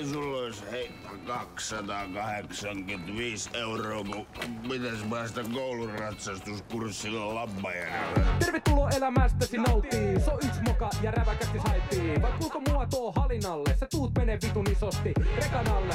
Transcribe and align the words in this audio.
ei 0.00 0.06
sulla 0.06 0.38
olisi 0.38 0.64
heittää 0.70 1.10
285 1.26 3.50
euroa, 3.54 4.04
kun 4.04 4.26
pitäis 4.68 5.02
päästä 5.10 5.44
koulun 5.54 5.90
ratsastuskurssilla 5.98 7.34
Lappajärvelle. 7.34 8.26
Tervetuloa 8.38 8.90
elämästäsi 8.90 9.56
nauttii. 9.56 10.20
So 10.24 10.34
yks 10.34 10.60
moka 10.68 10.90
ja 11.02 11.10
räväkästi 11.10 11.58
haipii. 11.58 12.22
Vai 12.22 12.32
kuinka 12.38 12.60
mua 12.68 12.86
tuo 12.86 13.12
halinalle? 13.16 13.76
Sä 13.80 13.86
tuut 13.90 14.12
menee 14.18 14.38
vitun 14.42 14.66
isosti 14.72 15.12
rekanalle. 15.36 15.94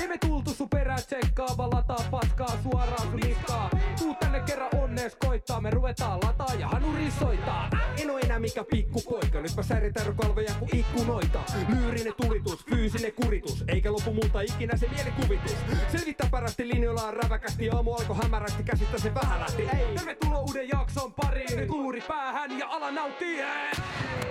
Ei 0.00 0.08
me 0.08 0.18
tultu 0.18 0.50
sun 0.50 0.68
perää 0.68 0.96
tsekkaa, 0.96 1.56
vaan 1.56 1.70
lataa 1.70 2.04
paskaa 2.10 2.58
suoraan 2.62 3.02
sun 3.02 3.16
niskaa. 3.16 3.70
Tuut 3.98 4.20
tänne 4.20 4.40
kerran 4.40 4.68
onnees 4.82 5.16
koittaa, 5.16 5.60
me 5.60 5.70
ruvetaan 5.70 6.20
lataa 6.22 6.54
ja 6.58 6.68
hanuri 6.68 7.10
soittaa. 7.18 7.70
En 8.02 8.10
oo 8.10 8.18
enää 8.18 8.38
mikä 8.38 8.64
pikku 8.70 9.02
poika, 9.02 9.40
nyt 9.40 9.56
mä 9.56 9.62
säritän 9.62 10.16
kalvoja 10.16 10.54
kuin 10.58 10.76
ikkunoita. 10.76 11.38
Lyyrinen 11.68 12.14
tulitus, 12.22 12.64
fyysinen 12.70 13.12
kuritus, 13.12 13.64
eikä 13.68 13.92
lopu 13.92 14.12
multa 14.12 14.40
ikinä 14.40 14.76
se 14.76 14.88
mielikuvitus. 14.88 15.56
Selvittää 15.92 16.28
parasti 16.30 16.68
linjoillaan 16.68 17.14
räväkästi, 17.14 17.70
aamu 17.70 17.94
alkoi 17.94 18.16
hämärästi, 18.22 18.62
käsistä 18.62 18.98
se 18.98 19.14
vähän 19.14 19.40
lähti. 19.40 19.68
Tervetuloa 19.94 20.40
uuden 20.40 20.68
jakson 20.68 21.12
pariin, 21.12 21.56
nyt 21.56 21.68
luuri 21.68 22.00
päähän 22.08 22.58
ja 22.58 22.68
ala 22.68 22.90
nauttii. 22.90 23.06
Nauttii, 23.42 24.25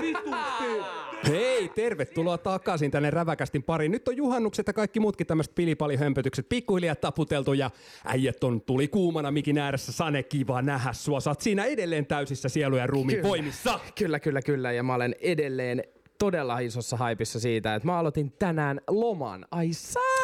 vitusti. 0.00 1.04
Hei, 1.28 1.68
tervetuloa 1.68 2.38
takaisin 2.38 2.90
tänne 2.90 3.10
räväkästin 3.10 3.62
pariin. 3.62 3.92
Nyt 3.92 4.08
on 4.08 4.16
juhannukset 4.16 4.66
ja 4.66 4.72
kaikki 4.72 5.00
muutkin 5.00 5.26
tämmöiset 5.26 5.54
pilipalihömpötykset 5.54 6.48
pikkuhiljaa 6.48 6.94
taputeltu 6.94 7.52
ja 7.52 7.70
äijät 8.04 8.44
on 8.44 8.60
tuli 8.60 8.88
kuumana 8.88 9.30
mikin 9.30 9.58
ääressä. 9.58 9.92
Sane, 9.92 10.22
kiva 10.22 10.62
nähdä 10.62 10.92
sua. 10.92 11.20
Sä 11.20 11.30
oot 11.30 11.40
siinä 11.40 11.64
edelleen 11.64 12.06
täysissä 12.06 12.48
sielu 12.48 12.76
ja 12.76 12.86
ruumiin 12.86 13.16
Kyllä. 13.16 13.28
voimissa. 13.28 13.80
Kyllä, 13.98 14.20
kyllä, 14.20 14.42
kyllä. 14.42 14.72
Ja 14.72 14.82
mä 14.82 14.94
olen 14.94 15.14
edelleen 15.20 15.84
todella 16.18 16.58
isossa 16.58 16.96
haipissa 16.96 17.40
siitä, 17.40 17.74
että 17.74 17.86
mä 17.88 17.98
aloitin 17.98 18.32
tänään 18.38 18.80
loman. 18.88 19.46
Ai 19.50 19.70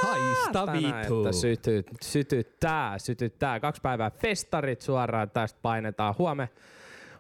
Haista 0.03 0.53
saatana, 0.53 0.73
vitu. 0.73 1.21
että 1.21 1.33
syty, 1.33 1.85
sytyttää, 2.03 2.99
sytyttää. 2.99 3.61
Kaksi 3.61 3.81
päivää 3.83 4.11
festarit 4.11 4.81
suoraan, 4.81 5.31
tästä 5.31 5.59
painetaan 5.63 6.15
huomenna. 6.19 6.55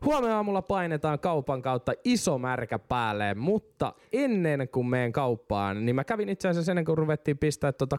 Huomenna 0.04 0.36
aamulla 0.36 0.62
painetaan 0.62 1.18
kaupan 1.18 1.62
kautta 1.62 1.92
iso 2.04 2.38
märkä 2.38 2.78
päälle, 2.78 3.34
mutta 3.34 3.92
ennen 4.12 4.68
kuin 4.68 4.86
menen 4.86 5.12
kauppaan, 5.12 5.86
niin 5.86 5.96
mä 5.96 6.04
kävin 6.04 6.28
itse 6.28 6.48
asiassa 6.48 6.72
ennen 6.72 6.84
kuin 6.84 6.98
ruvettiin 6.98 7.38
pistää 7.38 7.72
tota 7.72 7.96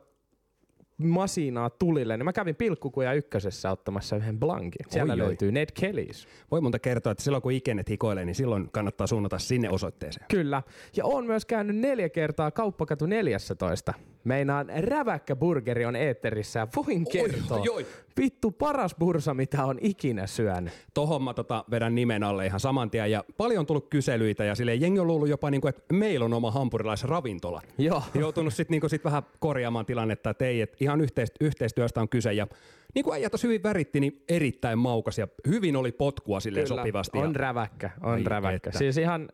masinaa 0.98 1.70
tulille, 1.70 2.18
niin 2.18 2.26
mä 2.26 2.34
kävin 2.34 2.56
pilkkukuja 2.56 3.14
ykkösessä 3.14 3.72
ottamassa 3.72 4.16
yhden 4.16 4.40
blankin. 4.40 4.86
Siellä 4.90 5.14
Oi, 5.14 5.22
oi. 5.22 5.28
löytyy 5.28 5.52
Ned 5.52 5.70
Kellys. 5.74 6.28
Voi 6.52 6.62
monta 6.62 6.80
kertoa, 6.80 7.12
että 7.12 7.24
silloin 7.24 7.42
kun 7.42 7.52
ikenet 7.52 7.90
hikoilee, 7.90 8.26
niin 8.26 8.36
silloin 8.36 8.70
kannattaa 8.72 9.08
suunnata 9.08 9.40
sinne 9.40 9.70
osoitteeseen. 9.70 10.26
Kyllä. 10.30 10.64
Ja 10.98 11.06
on 11.06 11.26
myös 11.26 11.46
käynyt 11.46 11.76
neljä 11.76 12.10
kertaa 12.10 12.52
kauppakatu 12.52 13.06
14. 13.06 13.94
Meinaan 14.24 14.68
räväkkä 14.80 15.36
burgeri 15.36 15.86
on 15.86 15.96
eetterissä 15.96 16.60
ja 16.60 16.68
voin 16.76 17.06
kertoa. 17.12 17.60
oi, 17.60 17.70
oi. 17.70 17.86
Vittu 18.22 18.52
paras 18.52 18.96
bursa, 19.00 19.34
mitä 19.34 19.66
on 19.66 19.78
ikinä 19.82 20.28
syönyt. 20.28 20.74
Tohon 20.94 21.24
mä 21.24 21.34
tota 21.34 21.66
vedän 21.72 21.96
nimen 21.96 22.24
alle 22.24 22.46
ihan 22.46 22.60
saman 22.60 22.92
tien 22.92 23.12
ja 23.12 23.24
paljon 23.38 23.60
on 23.60 23.66
tullut 23.66 23.90
kyselyitä 23.90 24.44
ja 24.44 24.56
silleen 24.56 24.82
jengi 24.82 25.00
on 25.00 25.08
luullut 25.08 25.30
jopa 25.30 25.52
niinku, 25.52 25.68
että 25.68 25.94
meillä 25.94 26.26
on 26.26 26.34
oma 26.34 26.52
hampurilaisravintola. 26.52 27.62
Joo. 27.78 28.04
Joutunut 28.14 28.54
sitten 28.54 28.74
niinku 28.74 28.90
sit 28.90 29.04
vähän 29.04 29.24
korjaamaan 29.40 29.86
tilannetta, 29.86 30.30
että 30.30 30.46
ei, 30.46 30.62
että 30.62 30.78
ihan 30.80 31.02
yhteist- 31.02 31.36
yhteistyöstä 31.42 32.02
on 32.02 32.10
kyse 32.10 32.34
ja 32.34 32.48
niin 32.96 33.04
kuin 33.04 33.30
tuossa 33.32 33.48
hyvin 33.48 33.64
väritti, 33.64 34.00
niin 34.00 34.24
erittäin 34.30 34.80
maukas 34.80 35.18
ja 35.18 35.28
hyvin 35.48 35.76
oli 35.76 35.92
potkua 35.92 36.40
silleen 36.40 36.68
sopivasti. 36.68 37.18
on 37.18 37.34
ja... 37.34 37.40
räväkkä, 37.40 37.90
on 38.02 38.14
Ai 38.14 38.24
räväkkä. 38.24 38.56
että. 38.56 38.78
Siis 38.78 38.98
ihan 38.98 39.30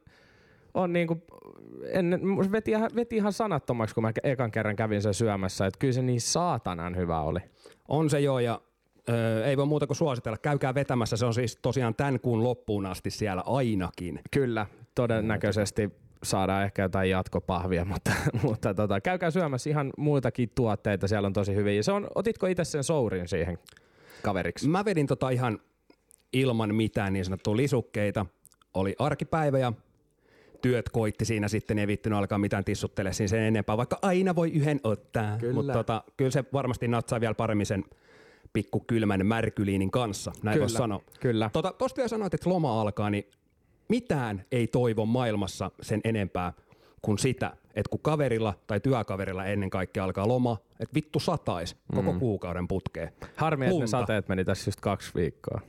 on 0.78 0.94
niinku, 0.94 1.18
en, 1.88 2.20
veti, 2.52 2.72
ihan, 2.72 2.90
veti 2.96 3.16
ihan 3.16 3.34
sanattomaksi, 3.34 3.96
kun 3.96 4.04
mä 4.04 4.12
ekan 4.24 4.52
kerran 4.52 4.76
kävin 4.76 5.02
sen 5.02 5.14
syömässä, 5.14 5.66
että 5.66 5.80
kyllä 5.80 5.94
se 5.94 6.02
niin 6.02 6.22
saatanan 6.22 6.96
hyvä 6.96 7.22
oli. 7.22 7.40
On 7.88 8.10
se 8.10 8.20
joo 8.20 8.40
ja 8.40 8.62
ö, 9.10 9.46
ei 9.46 9.58
voi 9.58 9.66
muuta 9.66 9.88
kuin 9.88 9.98
suositella. 9.98 10.38
Käykää 10.38 10.76
vetämässä, 10.76 11.18
se 11.18 11.26
on 11.26 11.34
siis 11.34 11.60
tosiaan 11.62 11.96
tämän 11.96 12.20
kuun 12.20 12.44
loppuun 12.44 12.86
asti 12.86 13.10
siellä 13.10 13.44
ainakin. 13.46 14.20
Kyllä, 14.32 14.66
todennäköisesti 14.96 15.90
saadaan 16.24 16.64
ehkä 16.64 16.82
jotain 16.82 17.10
jatkopahvia, 17.10 17.86
mutta, 17.94 18.12
mutta 18.44 18.74
tota, 18.74 19.02
käykää 19.02 19.32
syömässä 19.32 19.70
ihan 19.70 19.94
muitakin 19.98 20.50
tuotteita, 20.56 21.08
siellä 21.08 21.26
on 21.26 21.34
tosi 21.34 21.56
hyviä. 21.56 21.84
Se 21.84 21.92
on, 21.92 22.08
otitko 22.16 22.48
itse 22.48 22.64
sen 22.64 22.84
sourin 22.84 23.28
siihen 23.28 23.58
kaveriksi? 24.24 24.70
Mä 24.70 24.86
vedin 24.86 25.08
tota 25.08 25.30
ihan 25.30 25.60
ilman 26.34 26.76
mitään 26.76 27.14
niin 27.14 27.26
sanottua 27.26 27.58
lisukkeita. 27.58 28.26
Oli 28.74 28.96
arkipäivä 29.00 29.60
ja 29.60 29.74
työt 30.62 30.90
koitti 30.90 31.26
siinä 31.26 31.48
sitten, 31.48 31.80
ei 31.80 31.88
vittynyt 31.88 32.20
alkaa 32.20 32.38
mitään 32.38 32.64
tissuttele 32.64 33.14
siinä 33.14 33.28
sen 33.28 33.40
enempää, 33.40 33.78
vaikka 33.78 34.00
aina 34.02 34.36
voi 34.36 34.52
yhden 34.52 34.80
ottaa. 34.84 35.38
Kyllä. 35.38 35.54
Mutta 35.54 35.74
tota, 35.74 36.04
kyllä 36.18 36.32
se 36.32 36.44
varmasti 36.54 36.88
natsaa 36.88 37.22
vielä 37.22 37.34
paremmin 37.34 37.66
sen 37.66 37.86
pikku 38.54 38.80
kylmän 38.80 39.26
märkyliinin 39.26 39.92
kanssa, 39.92 40.32
näin 40.44 40.60
voisi 40.60 40.76
sanoa. 40.76 41.02
kyllä. 41.20 41.50
Tota, 41.54 41.74
tosta 41.78 41.98
vielä 41.98 42.08
sanoit, 42.08 42.34
että 42.34 42.50
loma 42.50 42.82
alkaa, 42.82 43.10
niin 43.10 43.28
mitään 43.90 44.46
ei 44.52 44.68
toivo 44.68 45.06
maailmassa 45.06 45.72
sen 45.82 46.02
enempää 46.04 46.54
kuin 47.02 47.18
sitä, 47.18 47.58
että 47.76 47.90
kun 47.90 48.00
kaverilla 48.00 48.54
tai 48.68 48.80
työkaverilla 48.80 49.46
ennen 49.46 49.70
kaikkea 49.70 50.04
alkaa 50.04 50.28
loma, 50.28 50.58
että 50.80 50.96
vittu 50.96 51.20
satais 51.20 51.76
koko 51.96 52.14
kuukauden 52.14 52.68
putkeen. 52.68 53.12
Harmi, 53.36 53.66
että 53.66 53.80
ne 53.80 53.88
sateet 53.88 54.28
meni 54.28 54.46
tässä 54.46 54.70
just 54.70 54.80
kaksi 54.80 55.12
viikkoa. 55.16 55.62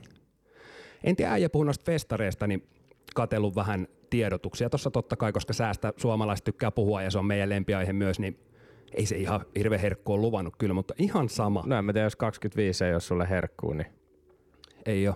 En 1.03 1.15
tiedä, 1.15 1.31
äijä 1.31 1.49
puhunut 1.49 1.67
noista 1.67 1.85
festareista, 1.85 2.47
niin 2.47 2.67
katellut 3.15 3.55
vähän 3.55 3.87
tiedotuksia. 4.09 4.69
Tuossa 4.69 4.91
totta 4.91 5.15
kai, 5.15 5.31
koska 5.31 5.53
säästä 5.53 5.93
suomalaiset 5.97 6.43
tykkää 6.43 6.71
puhua 6.71 7.01
ja 7.01 7.11
se 7.11 7.19
on 7.19 7.25
meidän 7.25 7.49
lempiaihe 7.49 7.93
myös, 7.93 8.19
niin 8.19 8.39
ei 8.93 9.05
se 9.05 9.17
ihan 9.17 9.45
hirveän 9.57 9.81
herkku 9.81 10.13
ole 10.13 10.21
luvannut 10.21 10.55
kyllä, 10.57 10.73
mutta 10.73 10.93
ihan 10.97 11.29
sama. 11.29 11.63
No 11.65 11.77
en 11.77 11.85
mä 11.85 11.93
tiedä, 11.93 12.05
jos 12.05 12.15
25 12.15 12.85
ei 12.85 12.93
ole 12.93 12.99
sulle 12.99 13.29
herkkuu, 13.29 13.73
niin, 13.73 13.87
Ei 14.85 15.07
ole. 15.07 15.15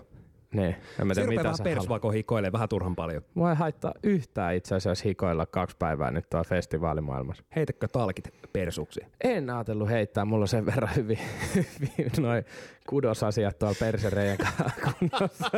Niin 0.54 0.76
en 1.00 1.06
mä 1.06 1.14
Se 1.14 1.20
tiedä, 1.20 1.36
rupeaa 1.36 1.52
mitä 1.52 1.86
vähän 1.86 2.00
kun 2.00 2.12
hikoilee 2.12 2.52
vähän 2.52 2.68
turhan 2.68 2.96
paljon. 2.96 3.22
Mua 3.34 3.50
ei 3.50 3.56
haittaa 3.56 3.94
yhtään 4.02 4.54
itse 4.54 4.74
asiassa 4.74 5.02
hikoilla 5.04 5.46
kaksi 5.46 5.76
päivää 5.78 6.10
nyt 6.10 6.30
tuolla 6.30 6.48
festivaalimaailmassa. 6.48 7.44
Heitäkö 7.56 7.88
talkit 7.88 8.28
persuksi? 8.52 9.00
En 9.24 9.50
ajatellut 9.50 9.88
heittää, 9.88 10.24
mulla 10.24 10.42
on 10.42 10.48
sen 10.48 10.66
verran 10.66 10.94
hyvin, 10.96 11.18
hyvin 11.54 12.10
noin 12.20 12.44
kudosasiat 12.88 13.58
tuolla 13.58 13.76
persereijän 13.80 14.38
kunnossa. 14.84 15.50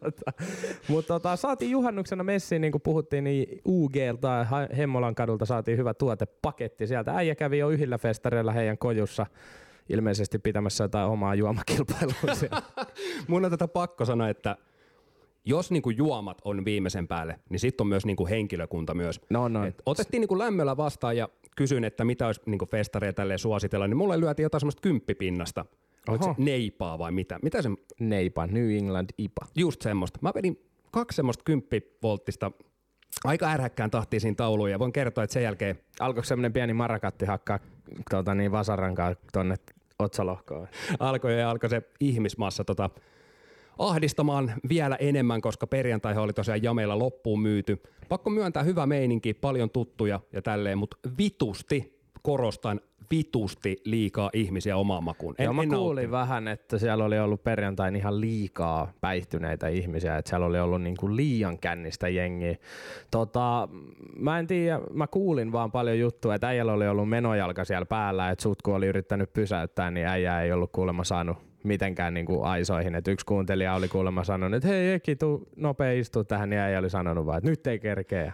Tota, 0.00 0.32
Mutta 0.88 1.14
tota, 1.14 1.36
saatiin 1.36 1.70
juhannuksena 1.70 2.24
messiin, 2.24 2.60
niin 2.60 2.72
kuin 2.72 2.82
puhuttiin, 2.82 3.24
niin 3.24 3.60
UGlta 3.68 4.44
Ha- 4.44 4.68
Hemmolan 4.76 5.14
kadulta 5.14 5.46
saatiin 5.46 5.78
hyvä 5.78 5.94
tuotepaketti 5.94 6.86
sieltä. 6.86 7.12
Äijä 7.16 7.34
kävi 7.34 7.58
jo 7.58 7.68
yhdellä 7.68 7.98
festareilla 7.98 8.52
heidän 8.52 8.78
kojussa 8.78 9.26
ilmeisesti 9.88 10.38
pitämässä 10.38 10.84
jotain 10.84 11.10
omaa 11.10 11.34
juomakilpailua. 11.34 12.14
Mun 13.28 13.44
on 13.44 13.50
tätä 13.50 13.68
pakko 13.68 14.04
sanoa, 14.04 14.28
että 14.28 14.56
jos 15.44 15.70
niinku 15.70 15.90
juomat 15.90 16.38
on 16.44 16.64
viimeisen 16.64 17.08
päälle, 17.08 17.40
niin 17.48 17.60
sitten 17.60 17.84
on 17.84 17.88
myös 17.88 18.06
niinku 18.06 18.26
henkilökunta 18.26 18.94
myös. 18.94 19.20
No, 19.30 19.48
no. 19.48 19.64
Et 19.64 19.82
otettiin 19.86 20.20
niinku 20.20 20.38
lämmöllä 20.38 20.76
vastaan 20.76 21.16
ja 21.16 21.28
kysyin, 21.56 21.84
että 21.84 22.04
mitä 22.04 22.26
olisi 22.26 22.40
niinku 22.46 22.66
festareja 22.66 23.12
tälleen 23.12 23.38
suositella, 23.38 23.88
niin 23.88 23.96
mulle 23.96 24.20
lyötiin 24.20 24.44
jotain 24.44 24.60
semmoista 24.60 24.82
kymppipinnasta. 24.82 25.64
Oliko 26.08 26.24
se 26.24 26.34
neipaa 26.38 26.98
vai 26.98 27.12
mitä? 27.12 27.38
Mitä 27.42 27.62
se, 27.62 27.68
Neipa, 28.00 28.46
New 28.46 28.70
England 28.70 29.10
IPA. 29.18 29.46
just 29.54 29.82
semmoista. 29.82 30.18
Mä 30.22 30.32
vedin 30.34 30.60
kaksi 30.90 31.16
semmoista 31.16 31.44
kymppivolttista 31.44 32.52
aika 33.24 33.50
ärhäkkään 33.50 33.90
tahtiin 33.90 34.20
siinä 34.20 34.34
tauluun 34.34 34.70
ja 34.70 34.78
voin 34.78 34.92
kertoa, 34.92 35.24
että 35.24 35.34
sen 35.34 35.42
jälkeen 35.42 35.78
Alkoiko 36.00 36.24
semmoinen 36.24 36.52
pieni 36.52 36.72
marakatti 36.72 37.24
hakkaa 37.24 37.58
tuota, 38.10 38.34
niin 38.34 38.52
vasarankaan 38.52 39.16
tonne 39.32 39.56
otsalohkoon? 39.98 40.68
alkoi 40.98 41.40
ja 41.40 41.50
alkoi 41.50 41.70
se 41.70 41.82
ihmismassa 42.00 42.64
tota, 42.64 42.90
ahdistamaan 43.78 44.52
vielä 44.68 44.96
enemmän, 44.96 45.40
koska 45.40 45.66
perjantai 45.66 46.16
oli 46.16 46.32
tosiaan 46.32 46.62
jameilla 46.62 46.98
loppuun 46.98 47.40
myyty. 47.40 47.82
Pakko 48.08 48.30
myöntää 48.30 48.62
hyvä 48.62 48.86
meininki, 48.86 49.34
paljon 49.34 49.70
tuttuja 49.70 50.20
ja 50.32 50.42
tälleen, 50.42 50.78
mutta 50.78 50.96
vitusti, 51.18 51.93
korostan, 52.24 52.80
vitusti 53.10 53.76
liikaa 53.84 54.30
ihmisiä 54.32 54.76
omaan 54.76 55.04
makuun. 55.04 55.34
Joo, 55.38 55.52
mä 55.52 55.62
kuulin 55.62 55.78
nauttinut. 55.78 56.10
vähän, 56.10 56.48
että 56.48 56.78
siellä 56.78 57.04
oli 57.04 57.18
ollut 57.18 57.44
perjantain 57.44 57.96
ihan 57.96 58.20
liikaa 58.20 58.92
päihtyneitä 59.00 59.68
ihmisiä, 59.68 60.16
että 60.18 60.28
siellä 60.28 60.46
oli 60.46 60.60
ollut 60.60 60.82
niin 60.82 60.96
kuin 61.00 61.16
liian 61.16 61.58
kännistä 61.58 62.08
jengiä. 62.08 62.56
Tota, 63.10 63.68
mä 64.16 64.38
en 64.38 64.46
tiedä, 64.46 64.80
mä 64.92 65.06
kuulin 65.06 65.52
vaan 65.52 65.72
paljon 65.72 65.98
juttuja, 65.98 66.34
että 66.34 66.48
äijällä 66.48 66.72
oli 66.72 66.88
ollut 66.88 67.08
menojalka 67.08 67.64
siellä 67.64 67.86
päällä, 67.86 68.30
että 68.30 68.42
sutku 68.42 68.72
oli 68.72 68.86
yrittänyt 68.86 69.32
pysäyttää, 69.32 69.90
niin 69.90 70.06
äijä 70.06 70.42
ei 70.42 70.52
ollut 70.52 70.72
kuulemma 70.72 71.04
saanut 71.04 71.36
mitenkään 71.64 72.14
niin 72.14 72.26
kuin 72.26 72.44
aisoihin. 72.44 72.94
Et 72.94 73.08
yksi 73.08 73.26
kuuntelija 73.26 73.74
oli 73.74 73.88
kuulemma 73.88 74.24
sanonut, 74.24 74.56
että 74.56 74.68
hei 74.68 74.92
Eki, 74.92 75.16
tuu 75.16 75.48
nopea 75.56 75.92
istua 75.92 76.24
tähän, 76.24 76.50
niin 76.50 76.60
äijä 76.60 76.78
oli 76.78 76.90
sanonut 76.90 77.26
vaan, 77.26 77.38
että 77.38 77.50
nyt 77.50 77.66
ei 77.66 77.78
kerkeä. 77.78 78.32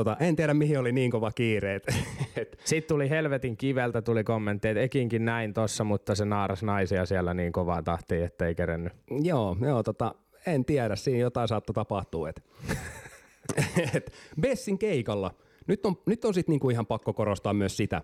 Tota, 0.00 0.16
en 0.20 0.36
tiedä, 0.36 0.54
mihin 0.54 0.78
oli 0.78 0.92
niin 0.92 1.10
kova 1.10 1.30
kiire. 1.30 1.74
Et, 1.74 1.86
et, 2.36 2.60
Sitten 2.64 2.88
tuli 2.88 3.10
helvetin 3.10 3.56
kiveltä 3.56 4.02
tuli 4.02 4.24
kommentti, 4.24 4.68
että 4.68 4.80
Ekinkin 4.80 5.24
näin 5.24 5.54
tossa, 5.54 5.84
mutta 5.84 6.14
se 6.14 6.24
naaras 6.24 6.62
naisia 6.62 7.06
siellä 7.06 7.34
niin 7.34 7.52
kovaa 7.52 7.82
tahtiin, 7.82 8.24
ettei 8.24 8.54
kerennyt. 8.54 8.92
joo, 9.22 9.56
joo 9.60 9.82
tota, 9.82 10.14
en 10.46 10.64
tiedä, 10.64 10.96
siinä 10.96 11.18
jotain 11.18 11.48
saattoi 11.48 11.74
tapahtua. 11.74 12.28
Et, 12.28 12.42
et 13.94 14.12
Bessin 14.40 14.78
keikalla 14.78 15.34
Nyt 15.66 15.86
on, 15.86 15.96
nyt 16.06 16.24
on 16.24 16.34
sitten 16.34 16.52
niinku 16.52 16.70
ihan 16.70 16.86
pakko 16.86 17.12
korostaa 17.12 17.54
myös 17.54 17.76
sitä, 17.76 18.02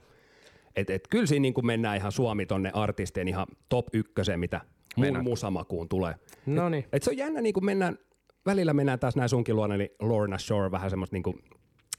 että 0.76 0.94
et 0.94 1.08
kyllä 1.10 1.26
siinä 1.26 1.42
niinku 1.42 1.62
mennään 1.62 1.96
ihan 1.96 2.12
Suomi 2.12 2.46
tonne 2.46 2.70
artistien 2.74 3.28
ihan 3.28 3.46
top 3.68 3.86
ykköseen, 3.92 4.40
mitä 4.40 4.60
mun 4.96 5.22
musamakuun 5.22 5.88
tulee. 5.88 6.14
No 6.46 6.68
niin. 6.68 6.84
Et 6.92 7.02
se 7.02 7.10
on 7.10 7.16
jännä, 7.16 7.40
niin 7.40 7.54
kun 7.54 7.64
mennään, 7.64 7.98
välillä 8.46 8.74
mennään 8.74 8.98
taas 8.98 9.16
näin 9.16 9.28
sunkin 9.28 9.56
luona, 9.56 9.76
niin 9.76 9.90
Lorna 10.00 10.38
Shore, 10.38 10.70
vähän 10.70 10.90
semmoista 10.90 11.16
niin 11.16 11.22
kuin 11.22 11.36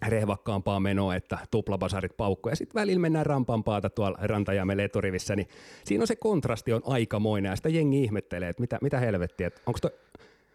rehvakkaampaa 0.08 0.80
menoa, 0.80 1.16
että 1.16 1.38
tuplabasarit 1.52 2.18
paukkuu. 2.18 2.50
Ja 2.50 2.56
sitten 2.56 2.82
välillä 2.82 3.00
mennään 3.00 3.26
rampampaata 3.26 3.90
tuolla 3.90 4.18
Rantajäämen 4.22 4.80
eturivissä, 4.80 5.36
niin 5.36 5.48
siinä 5.84 6.04
on 6.04 6.08
se 6.08 6.16
kontrasti 6.16 6.74
on 6.74 6.82
aikamoinen, 6.86 7.50
ja 7.50 7.56
sitä 7.56 7.70
jengi 7.70 8.04
ihmettelee, 8.04 8.50
että 8.50 8.62
mitä, 8.62 8.78
mitä 8.82 9.00
helvettiä, 9.00 9.48
että 9.48 9.62
onko 9.66 9.80
toi... 9.82 9.92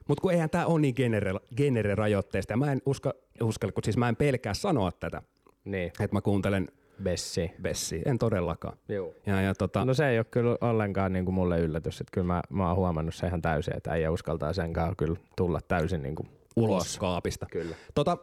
Mutta 0.09 0.23
kun 0.23 0.33
eihän 0.33 0.51
tämä 0.51 0.67
ole 0.67 0.81
niin 0.81 0.95
genere, 0.97 1.35
genere-rajoitteista, 1.57 2.53
ja 2.53 2.57
mä 2.57 2.73
en 2.73 2.83
uska, 2.87 3.15
uskalla, 3.43 3.73
kun 3.73 3.85
siis 3.85 3.97
mä 3.97 4.09
en 4.09 4.17
pelkää 4.17 4.55
sanoa 4.55 4.93
tätä, 4.93 5.23
Niin, 5.65 5.87
että 5.87 6.09
mä 6.17 6.21
kuuntelen 6.21 6.69
Bessi. 7.03 7.51
Bessi, 7.63 8.03
en 8.05 8.19
todellakaan. 8.19 8.77
Joo. 8.89 9.15
Ja, 9.27 9.41
ja 9.41 9.55
tota, 9.55 9.85
No 9.85 9.95
se 9.95 10.09
ei 10.09 10.19
ole 10.19 10.27
kyllä 10.31 10.59
ollenkaan 10.61 11.13
niin 11.13 11.25
kuin 11.25 11.35
mulle 11.35 11.61
yllätys, 11.61 12.01
että 12.01 12.11
kyllä 12.13 12.27
mä, 12.27 12.43
mä 12.51 12.69
oon 12.69 12.77
huomannut 12.77 13.15
se 13.15 13.27
ihan 13.27 13.43
täysin, 13.43 13.77
että 13.77 13.91
äijä 13.91 14.11
uskaltaa 14.11 14.53
senkaan 14.53 14.97
kyllä 14.97 15.17
tulla 15.37 15.61
täysin 15.69 16.03
niin 16.03 16.15
kuin 16.15 16.29
ulos 16.57 16.99
kaapista. 16.99 17.47
Kyllä. 17.51 17.77
Tota, 17.95 18.19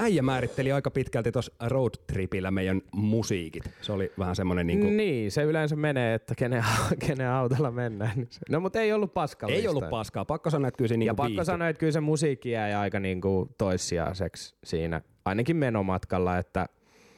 äijä 0.00 0.22
määritteli 0.22 0.72
aika 0.72 0.90
pitkälti 0.90 1.32
tuossa 1.32 1.52
roadtripillä 1.66 2.50
meidän 2.50 2.82
musiikit. 2.92 3.62
Se 3.80 3.92
oli 3.92 4.12
vähän 4.18 4.36
semmoinen 4.36 4.66
niinku, 4.66 4.86
Niin, 4.86 5.30
se 5.32 5.42
yleensä 5.42 5.76
menee, 5.76 6.14
että 6.14 6.34
kenen, 6.34 6.64
kenen 7.06 7.28
autolla 7.28 7.70
mennään. 7.70 8.12
niin 8.16 8.28
No 8.50 8.60
mutta 8.60 8.80
ei 8.80 8.92
ollut 8.92 9.14
paskallista. 9.14 9.60
ei 9.62 9.68
ollut 9.68 9.90
paskaa. 9.90 10.24
Pakko 10.24 10.50
sanoa, 10.50 10.68
että 10.68 10.78
kyllä 10.78 10.88
se 10.88 10.96
niinku 10.96 11.10
Ja 11.10 11.14
pakko 11.14 11.28
viihtyi. 11.28 11.44
sanoa, 11.44 11.68
että 11.68 11.80
kyllä 11.80 11.92
se 11.92 12.00
musiikki 12.00 12.50
jäi 12.50 12.74
aika 12.74 13.00
niin 13.00 13.20
kuin 13.20 13.48
toissijaiseksi 13.58 14.54
siinä, 14.64 15.00
ainakin 15.24 15.56
menomatkalla, 15.56 16.38
että 16.38 16.66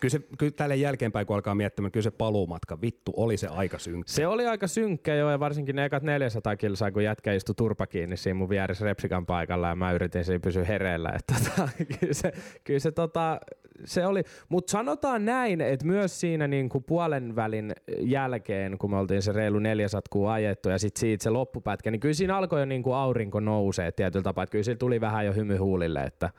Kyllä, 0.02 0.12
se, 0.12 0.20
kyllä 0.38 0.52
tälle 0.52 0.76
jälkeenpäin, 0.76 1.26
kun 1.26 1.36
alkaa 1.36 1.54
miettimään, 1.54 1.92
kyllä 1.92 2.04
se 2.04 2.10
paluumatka, 2.10 2.80
vittu, 2.80 3.12
oli 3.16 3.36
se 3.36 3.46
aika 3.46 3.78
synkkä. 3.78 4.12
se 4.12 4.26
oli 4.26 4.46
aika 4.46 4.66
synkkä 4.66 5.14
jo 5.14 5.30
ja 5.30 5.40
varsinkin 5.40 5.76
ne 5.76 5.84
ekat 5.84 6.02
400 6.02 6.56
kilsaa, 6.56 6.92
kun 6.92 7.04
jätkä 7.04 7.32
istui 7.32 7.54
turpa 7.54 7.86
kiinni 7.86 8.16
siinä 8.16 8.34
mun 8.34 8.48
vieressä 8.48 8.84
repsikan 8.84 9.26
paikalla 9.26 9.68
ja 9.68 9.76
mä 9.76 9.92
yritin 9.92 10.24
siinä 10.24 10.40
pysyä 10.40 10.64
hereillä. 10.64 11.12
Että 11.18 11.34
tota, 11.44 11.68
kyllä 12.00 12.14
se, 12.14 12.32
kyllä 12.64 12.80
se, 12.80 12.92
tota, 12.92 13.40
se 13.84 14.06
oli, 14.06 14.22
mutta 14.48 14.70
sanotaan 14.70 15.24
näin, 15.24 15.60
että 15.60 15.86
myös 15.86 16.20
siinä 16.20 16.48
niin 16.48 16.68
kuin 16.68 16.84
puolen 16.84 17.36
välin 17.36 17.72
jälkeen, 18.00 18.78
kun 18.78 18.90
me 18.90 18.96
oltiin 18.96 19.22
se 19.22 19.32
reilu 19.32 19.58
400 19.58 20.02
kuu 20.10 20.26
ajettu 20.26 20.68
ja 20.68 20.78
sitten 20.78 21.00
siitä 21.00 21.22
se 21.22 21.30
loppupätkä, 21.30 21.90
niin 21.90 22.00
kyllä 22.00 22.14
siinä 22.14 22.36
alkoi 22.36 22.60
jo 22.60 22.66
niin 22.66 22.82
kuin 22.82 22.96
aurinko 22.96 23.40
nousee 23.40 23.92
tietyllä 23.92 24.22
tapaa, 24.22 24.44
että 24.44 24.52
kyllä 24.52 24.64
sillä 24.64 24.78
tuli 24.78 25.00
vähän 25.00 25.26
jo 25.26 25.32
hymy 25.32 25.56
huulille, 25.56 26.02
että 26.02 26.30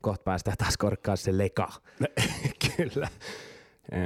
kohta 0.00 0.24
päästään 0.24 0.56
taas 0.56 0.76
korkkaa 0.76 1.16
se 1.16 1.38
leka. 1.38 1.68
Kyllä. 2.76 3.08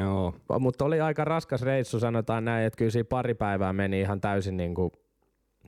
Joo. 0.01 0.35
Mutta 0.59 0.85
oli 0.85 1.01
aika 1.01 1.25
raskas 1.25 1.63
reissu, 1.63 2.01
sanotaan 2.01 2.45
näin, 2.45 2.67
että 2.67 2.77
kyllä 2.77 2.91
siinä 2.91 3.07
pari 3.09 3.35
päivää 3.35 3.73
meni 3.73 4.01
ihan 4.01 4.21
täysin 4.21 4.57
niin 4.57 4.75
kuin, 4.75 4.93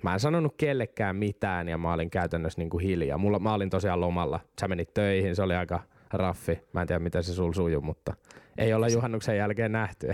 mä 0.02 0.12
en 0.12 0.20
sanonut 0.20 0.54
kellekään 0.56 1.16
mitään 1.16 1.68
ja 1.68 1.78
mä 1.78 1.92
olin 1.92 2.10
käytännössä 2.10 2.60
niin 2.60 2.70
kuin 2.70 2.84
hiljaa. 2.84 3.18
Mulla, 3.18 3.38
mä 3.38 3.54
olin 3.54 3.70
tosiaan 3.70 4.00
lomalla, 4.00 4.40
sä 4.60 4.68
menit 4.68 4.94
töihin, 4.94 5.36
se 5.36 5.42
oli 5.42 5.54
aika 5.54 5.80
raffi. 6.12 6.60
Mä 6.72 6.80
en 6.80 6.86
tiedä, 6.86 6.98
miten 6.98 7.22
se 7.22 7.34
sul 7.34 7.52
sujuu, 7.52 7.82
mutta 7.82 8.14
ei 8.58 8.74
olla 8.74 8.88
juhannuksen 8.88 9.36
jälkeen 9.36 9.72
nähty. 9.72 10.08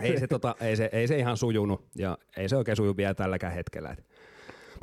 ei, 0.00 0.20
se, 0.20 0.26
tota, 0.26 0.54
ei, 0.60 0.76
se, 0.76 0.88
ei 0.92 1.08
se 1.08 1.16
ihan 1.16 1.36
sujunut 1.36 1.84
ja 1.94 2.18
ei 2.36 2.48
se 2.48 2.56
oikein 2.56 2.76
suju 2.76 2.96
vielä 2.96 3.14
tälläkään 3.14 3.52
hetkellä. 3.52 3.96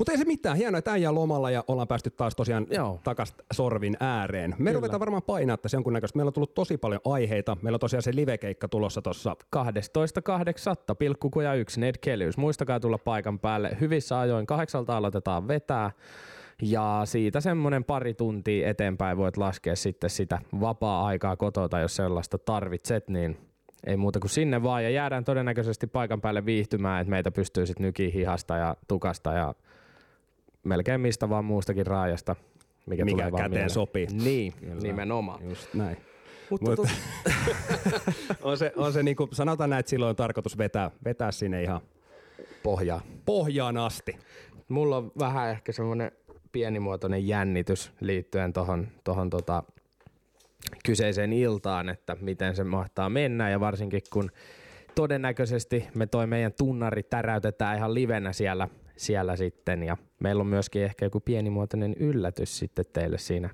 Mutta 0.02 0.12
ei 0.12 0.18
se 0.18 0.26
mitään, 0.26 0.58
hienoa, 0.58 0.80
että 0.80 0.92
äijä 0.92 1.16
lomalla 1.16 1.52
ja 1.52 1.64
ollaan 1.68 1.88
päästy 1.88 2.10
taas 2.10 2.36
tosiaan 2.36 2.68
takas 3.04 3.36
sorvin 3.54 3.98
ääreen. 4.00 4.56
Me 4.58 4.74
ruvetaan 4.74 5.00
varmaan 5.00 5.24
painaa 5.24 5.58
tässä 5.58 5.78
jonkunnäköistä. 5.78 6.18
Meillä 6.18 6.30
on 6.30 6.34
tullut 6.34 6.54
tosi 6.54 6.78
paljon 6.78 7.02
aiheita. 7.06 7.58
Meillä 7.62 7.76
on 7.76 7.80
tosiaan 7.80 8.04
se 8.04 8.16
livekeikka 8.16 8.68
tulossa 8.68 9.02
tuossa 9.02 9.36
12.8. 9.56 10.96
pilkkukuja 11.00 11.54
yksi 11.54 11.80
Ned 11.80 11.96
Kelius. 12.02 12.38
Muistakaa 12.38 12.80
tulla 12.80 12.98
paikan 12.98 13.40
päälle. 13.40 13.78
Hyvissä 13.82 14.20
ajoin 14.20 14.46
kahdeksalta 14.46 14.98
aloitetaan 14.98 15.48
vetää. 15.48 15.92
Ja 16.62 17.02
siitä 17.06 17.42
semmoinen 17.42 17.84
pari 17.84 18.14
tuntia 18.14 18.70
eteenpäin 18.70 19.18
voit 19.18 19.38
laskea 19.38 19.76
sitten 19.76 20.10
sitä 20.10 20.40
vapaa-aikaa 20.60 21.36
kotota, 21.36 21.80
jos 21.80 21.96
sellaista 21.96 22.38
tarvitset, 22.38 23.10
niin 23.10 23.38
ei 23.88 23.98
muuta 23.98 24.20
kuin 24.20 24.32
sinne 24.32 24.64
vaan. 24.64 24.84
Ja 24.84 24.90
jäädään 24.90 25.26
todennäköisesti 25.26 25.88
paikan 25.88 26.22
päälle 26.22 26.46
viihtymään, 26.46 27.02
että 27.02 27.10
meitä 27.10 27.32
pystyy 27.32 27.66
sitten 27.66 27.86
nykiin 27.86 28.14
hihasta 28.14 28.58
ja 28.58 28.76
tukasta 28.88 29.34
ja 29.34 29.54
melkein 30.64 31.02
mistä 31.02 31.30
vaan 31.30 31.46
muustakin 31.46 31.88
raajasta, 31.88 32.36
mikä, 32.86 33.06
Mikä 33.06 33.30
tulee 33.30 33.44
käteen 33.44 33.70
sopii. 33.70 34.08
Niin, 34.08 34.54
Kyllä. 34.54 34.82
nimenomaan. 34.82 35.50
Just 35.50 35.74
näin. 35.74 35.98
Mutta 36.50 36.72
Mut- 36.72 36.80
tot- 36.80 37.32
on 38.42 38.58
se, 38.58 38.74
on 38.76 38.94
se 38.94 39.04
niinku, 39.04 39.30
sanotaan 39.32 39.70
näin, 39.70 39.80
että 39.80 39.90
silloin 39.90 40.10
on 40.10 40.16
tarkoitus 40.16 40.58
vetää, 40.58 40.92
vetää 41.06 41.32
sinne 41.32 41.64
ihan 41.64 41.82
pohjaa. 42.64 43.02
pohjaan 43.26 43.78
asti. 43.78 44.18
Mulla 44.70 44.98
on 44.98 45.12
vähän 45.20 45.50
ehkä 45.50 45.72
semmoinen 45.72 46.12
pienimuotoinen 46.52 47.28
jännitys 47.28 47.92
liittyen 48.00 48.54
tohon, 48.54 48.88
tohon 49.04 49.30
tota 49.30 49.64
kyseiseen 50.86 51.34
iltaan, 51.34 51.90
että 51.90 52.18
miten 52.22 52.56
se 52.56 52.64
mahtaa 52.64 53.10
mennä 53.10 53.50
ja 53.50 53.60
varsinkin 53.60 54.02
kun 54.14 54.32
todennäköisesti 54.96 55.88
me 55.96 56.08
toi 56.08 56.28
meidän 56.28 56.54
tunnari 56.58 57.04
täräytetään 57.04 57.78
ihan 57.78 57.94
livenä 57.94 58.34
siellä, 58.34 58.68
siellä 59.02 59.36
sitten 59.36 59.84
ja 59.84 59.98
meillä 60.20 60.42
on 60.42 60.48
myöskin 60.48 60.84
ehkä 60.84 61.06
joku 61.06 61.20
pienimuotoinen 61.20 61.94
yllätys 61.94 62.58
sitten 62.58 62.86
teille 62.94 63.18
siinä 63.18 63.50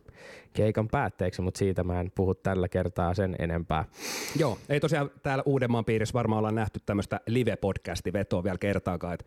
keikan 0.53 0.87
päätteeksi, 0.87 1.41
mutta 1.41 1.57
siitä 1.57 1.83
mä 1.83 1.99
en 1.99 2.11
puhu 2.15 2.35
tällä 2.35 2.67
kertaa 2.67 3.13
sen 3.13 3.35
enempää. 3.39 3.85
Joo, 4.39 4.57
ei 4.69 4.79
tosiaan 4.79 5.11
täällä 5.23 5.43
Uudenmaan 5.45 5.85
piirissä 5.85 6.13
varmaan 6.13 6.39
ollaan 6.39 6.55
nähty 6.55 6.79
tämmöistä 6.85 7.19
live-podcasti-vetoa 7.27 8.43
vielä 8.43 8.57
kertaakaan, 8.57 9.13
että 9.13 9.25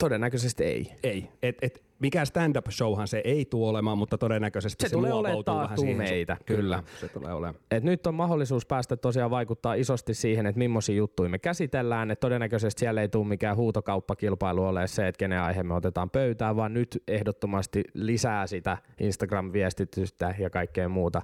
Todennäköisesti 0.00 0.64
ei. 0.64 0.92
ei. 1.02 1.28
Et, 1.42 1.56
et, 1.62 1.82
mikään 1.98 2.26
stand-up-showhan 2.26 3.08
se 3.08 3.20
ei 3.24 3.44
tule 3.44 3.68
olemaan, 3.68 3.98
mutta 3.98 4.18
todennäköisesti 4.18 4.82
Se 4.82 4.88
se, 4.88 4.92
tulee 4.96 5.12
olemaan 5.12 5.62
vähän 5.62 5.78
siihen. 5.78 5.96
meitä, 5.96 6.36
Kyllä, 6.46 6.58
kyllä. 6.60 6.82
se 7.00 7.08
tulee 7.08 7.32
olemaan. 7.32 7.62
Et 7.70 7.84
nyt 7.84 8.06
on 8.06 8.14
mahdollisuus 8.14 8.66
päästä 8.66 8.96
tosiaan 8.96 9.30
vaikuttaa 9.30 9.74
isosti 9.74 10.14
siihen, 10.14 10.46
että 10.46 10.58
millaisia 10.58 10.94
juttuja 10.96 11.30
me 11.30 11.38
käsitellään. 11.38 12.10
Et 12.10 12.20
todennäköisesti 12.20 12.80
siellä 12.80 13.00
ei 13.00 13.08
tule 13.08 13.26
mikään 13.26 13.56
huutokauppakilpailu 13.56 14.64
ole 14.64 14.86
se, 14.86 15.08
että 15.08 15.18
kenen 15.18 15.40
aihe 15.40 15.62
me 15.62 15.74
otetaan 15.74 16.10
pöytään, 16.10 16.56
vaan 16.56 16.74
nyt 16.74 17.02
ehdottomasti 17.08 17.84
lisää 17.94 18.46
sitä 18.46 18.78
Instagram-viestitystä 19.00 20.34
ja 20.38 20.50
kaikkea 20.50 20.88
muuta. 20.88 21.22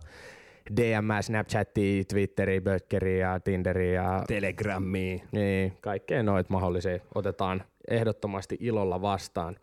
DM, 0.76 1.08
Snapchatia, 1.20 2.04
Twitteriä, 2.04 2.60
Bötkeriä 2.60 3.32
ja 3.32 3.40
Tinderiä 3.40 4.02
ja 4.02 4.24
Telegrammiin. 4.28 5.22
niin, 5.32 5.76
kaikkea 5.80 6.22
noita 6.22 6.52
mahdollisia 6.52 6.98
otetaan 7.14 7.62
ehdottomasti 7.90 8.56
ilolla 8.60 9.02
vastaan. 9.02 9.56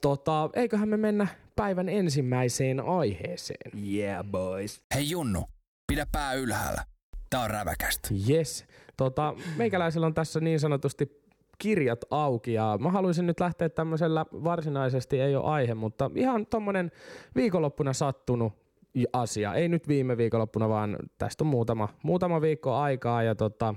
Tota, 0.00 0.50
eiköhän 0.54 0.88
me 0.88 0.96
mennä 0.96 1.26
päivän 1.56 1.88
ensimmäiseen 1.88 2.80
aiheeseen. 2.80 3.84
Yeah, 3.94 4.24
boys. 4.24 4.82
Hei 4.94 5.10
Junnu, 5.10 5.44
pidä 5.86 6.06
pää 6.12 6.34
ylhäällä. 6.34 6.84
Tää 7.30 7.40
on 7.40 7.50
räväkästä. 7.50 8.08
Yes. 8.30 8.66
Tota, 8.96 9.34
meikäläisellä 9.56 10.06
on 10.06 10.14
tässä 10.14 10.40
niin 10.40 10.60
sanotusti 10.60 11.26
kirjat 11.58 12.04
auki 12.10 12.52
ja 12.52 12.78
mä 12.80 12.90
haluaisin 12.90 13.26
nyt 13.26 13.40
lähteä 13.40 13.68
tämmöisellä 13.68 14.26
varsinaisesti 14.32 15.20
ei 15.20 15.36
ole 15.36 15.44
aihe, 15.44 15.74
mutta 15.74 16.10
ihan 16.14 16.46
tommonen 16.46 16.90
viikonloppuna 17.34 17.92
sattunut 17.92 18.65
asia. 19.12 19.54
Ei 19.54 19.68
nyt 19.68 19.88
viime 19.88 20.16
viikonloppuna, 20.16 20.68
vaan 20.68 20.96
tästä 21.18 21.44
on 21.44 21.48
muutama, 21.48 21.88
muutama 22.02 22.40
viikko 22.40 22.74
aikaa 22.74 23.22
ja 23.22 23.34
tota, 23.34 23.74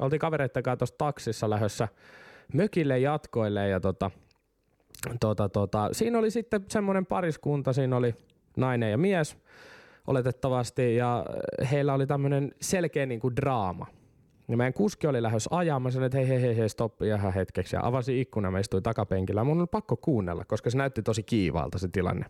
oltiin 0.00 0.20
kavereitten 0.20 0.62
kanssa 0.62 0.78
tuossa 0.78 0.98
taksissa 0.98 1.50
lähdössä 1.50 1.88
mökille 2.54 2.98
jatkoille 2.98 3.68
ja 3.68 3.80
tota, 3.80 4.10
tota, 5.20 5.48
tota, 5.48 5.88
siinä 5.92 6.18
oli 6.18 6.30
sitten 6.30 6.64
semmoinen 6.68 7.06
pariskunta, 7.06 7.72
siinä 7.72 7.96
oli 7.96 8.14
nainen 8.56 8.90
ja 8.90 8.98
mies 8.98 9.36
oletettavasti 10.06 10.96
ja 10.96 11.26
heillä 11.70 11.94
oli 11.94 12.06
tämmöinen 12.06 12.54
selkeä 12.60 13.06
niinku 13.06 13.36
draama. 13.36 13.86
Ja 14.48 14.56
meidän 14.56 14.72
kuski 14.72 15.06
oli 15.06 15.22
lähes 15.22 15.48
ajamaan, 15.50 15.92
sanoin, 15.92 16.06
että 16.06 16.18
hei 16.18 16.28
hei 16.28 16.42
hei, 16.42 16.56
hei 16.56 16.68
stoppi 16.68 17.06
ihan 17.06 17.34
hetkeksi 17.34 17.76
ja 17.76 17.86
avasin 17.86 18.18
ikkunan, 18.18 18.52
mä 18.52 18.58
istuin 18.58 18.82
takapenkillä 18.82 19.44
mun 19.44 19.60
oli 19.60 19.66
pakko 19.70 19.96
kuunnella, 19.96 20.44
koska 20.44 20.70
se 20.70 20.78
näytti 20.78 21.02
tosi 21.02 21.22
kiivaalta 21.22 21.78
se 21.78 21.88
tilanne. 21.88 22.26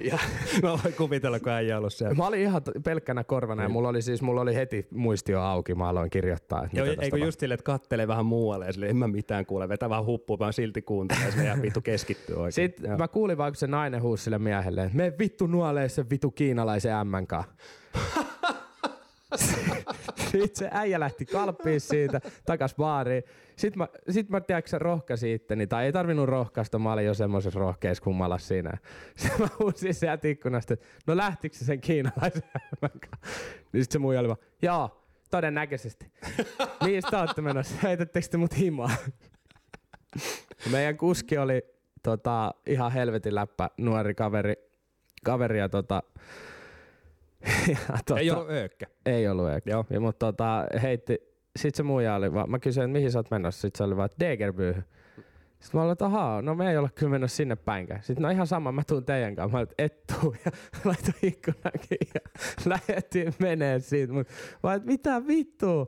Ja 0.00 0.18
Mä 0.62 0.68
voin 0.68 0.94
kuvitella, 0.96 1.40
kun 1.40 1.52
äijä 1.52 1.78
ollut 1.78 1.92
siellä. 1.92 2.14
mä 2.14 2.26
olin 2.26 2.40
ihan 2.40 2.62
pelkkänä 2.84 3.24
korvana 3.24 3.62
ja 3.62 3.68
mulla 3.68 3.88
oli 3.88 4.02
siis, 4.02 4.22
mulla 4.22 4.40
oli 4.40 4.54
heti 4.54 4.86
muistio 4.90 5.40
auki, 5.40 5.74
mä 5.74 5.88
aloin 5.88 6.10
kirjoittaa. 6.10 6.64
Että 6.64 6.78
Joo, 6.78 6.86
eikö 7.00 7.18
just 7.18 7.40
silleen, 7.40 7.54
että 7.54 7.64
kattelee 7.64 8.08
vähän 8.08 8.26
muualle 8.26 8.66
ja 8.66 8.72
silleen, 8.72 8.90
en 8.90 8.96
mä 8.96 9.08
mitään 9.08 9.46
kuule, 9.46 9.68
vetää 9.68 9.90
vähän 9.90 10.04
huppua, 10.04 10.38
vaan 10.38 10.52
silti 10.52 10.82
kuuntelee 10.82 11.44
ja 11.46 11.62
vittu 11.62 11.80
keskittyy 11.80 12.36
oikein. 12.36 12.52
Sitten 12.52 12.88
Joo. 12.88 12.98
mä 12.98 13.08
kuulin 13.08 13.38
vaan, 13.38 13.52
kun 13.52 13.56
se 13.56 13.66
nainen 13.66 14.02
huusi 14.02 14.24
sille 14.24 14.38
miehelle, 14.38 14.84
että 14.84 14.96
me 14.96 15.12
vittu 15.18 15.46
nuolee 15.46 15.88
sen 15.88 16.10
vittu 16.10 16.30
kiinalaisen 16.30 16.92
ämmän 16.92 17.26
kanssa. 20.32 20.46
Sitten 20.46 20.56
se 20.56 20.68
äijä 20.72 21.00
lähti 21.00 21.26
kalppiin 21.26 21.80
siitä, 21.80 22.20
takas 22.46 22.74
baariin. 22.74 23.22
Sitten 23.56 23.78
mä, 23.78 23.88
sit 24.10 24.28
mä 24.28 24.40
tiedätkö, 24.40 24.78
rohkaisin 24.78 25.30
itteni, 25.30 25.66
tai 25.66 25.84
ei 25.84 25.92
tarvinnut 25.92 26.28
rohkaista, 26.28 26.78
mä 26.78 26.92
olin 26.92 27.06
jo 27.06 27.14
semmoisessa 27.14 27.60
rohkeassa 27.60 28.04
kummalassa 28.04 28.48
siinä. 28.48 28.72
Sitten 29.16 29.40
mä 29.40 29.48
huusin 29.58 29.94
sieltä 29.94 30.28
ikkunasta, 30.28 30.74
että 30.74 30.86
no 31.06 31.16
lähtikö 31.16 31.56
se 31.56 31.64
sen 31.64 31.80
kiinalaisen? 31.80 32.42
Niin 33.72 33.84
sitten 33.84 33.92
se 33.92 33.98
muija 33.98 34.20
oli 34.20 34.28
vaan, 34.28 34.38
joo, 34.62 35.04
todennäköisesti. 35.30 36.12
Mihin 36.84 37.02
te 37.10 37.16
ootte 37.16 37.42
menossa? 37.42 37.74
Heitättekö 37.82 38.28
te 38.30 38.36
mut 38.36 38.58
himaa? 38.58 38.90
Meidän 40.70 40.96
kuski 40.96 41.38
oli 41.38 41.62
tota, 42.02 42.54
ihan 42.66 42.92
helvetin 42.92 43.34
läppä, 43.34 43.70
nuori 43.76 44.14
kaveri, 44.14 44.54
kaveri 45.24 45.58
ja 45.58 45.68
tota, 45.68 46.02
ja, 47.68 47.76
tota, 48.06 48.20
Ei 48.20 48.30
ollut 48.30 48.50
öökkä. 48.50 48.86
ei 49.06 49.28
ollut 49.28 49.48
eikä. 49.48 49.70
Joo. 49.70 49.84
Ja, 49.90 50.00
mutta 50.00 50.26
tota, 50.26 50.66
heitti, 50.82 51.18
sit 51.58 51.74
se 51.74 51.82
muija 51.82 52.14
oli 52.14 52.32
vaan, 52.34 52.50
mä 52.50 52.58
kysyin, 52.58 52.84
että 52.84 52.92
mihin 52.92 53.12
sä 53.12 53.18
oot 53.18 53.30
menossa, 53.30 53.60
sit 53.60 53.76
se 53.76 53.84
oli 53.84 53.96
vaan, 53.96 54.06
että 54.06 54.26
Degerbyhyn. 54.26 54.84
Sitten 55.60 55.78
mä 55.78 55.82
olin, 55.82 55.92
että 55.92 56.04
ahaa, 56.04 56.42
no 56.42 56.54
me 56.54 56.70
ei 56.70 56.76
olla 56.76 56.88
kyllä 56.94 57.10
menossa 57.10 57.36
sinne 57.36 57.56
päinkään. 57.56 58.02
Sitten 58.02 58.22
no 58.22 58.30
ihan 58.30 58.46
sama, 58.46 58.72
mä 58.72 58.82
tuun 58.86 59.04
teidän 59.04 59.36
kanssa. 59.36 59.52
Mä 59.52 59.58
olin, 59.58 59.68
et 59.78 60.02
tuu. 60.06 60.36
Ja 60.44 60.50
laitoin 60.84 61.14
ikkunankin 61.22 61.98
ja 62.14 62.20
lähdettiin 62.72 63.34
menee 63.38 63.80
siitä. 63.80 64.12
Mut 64.12 64.28
mä 64.62 64.70
olin, 64.70 64.82
mitä 64.86 65.26
vittua? 65.26 65.86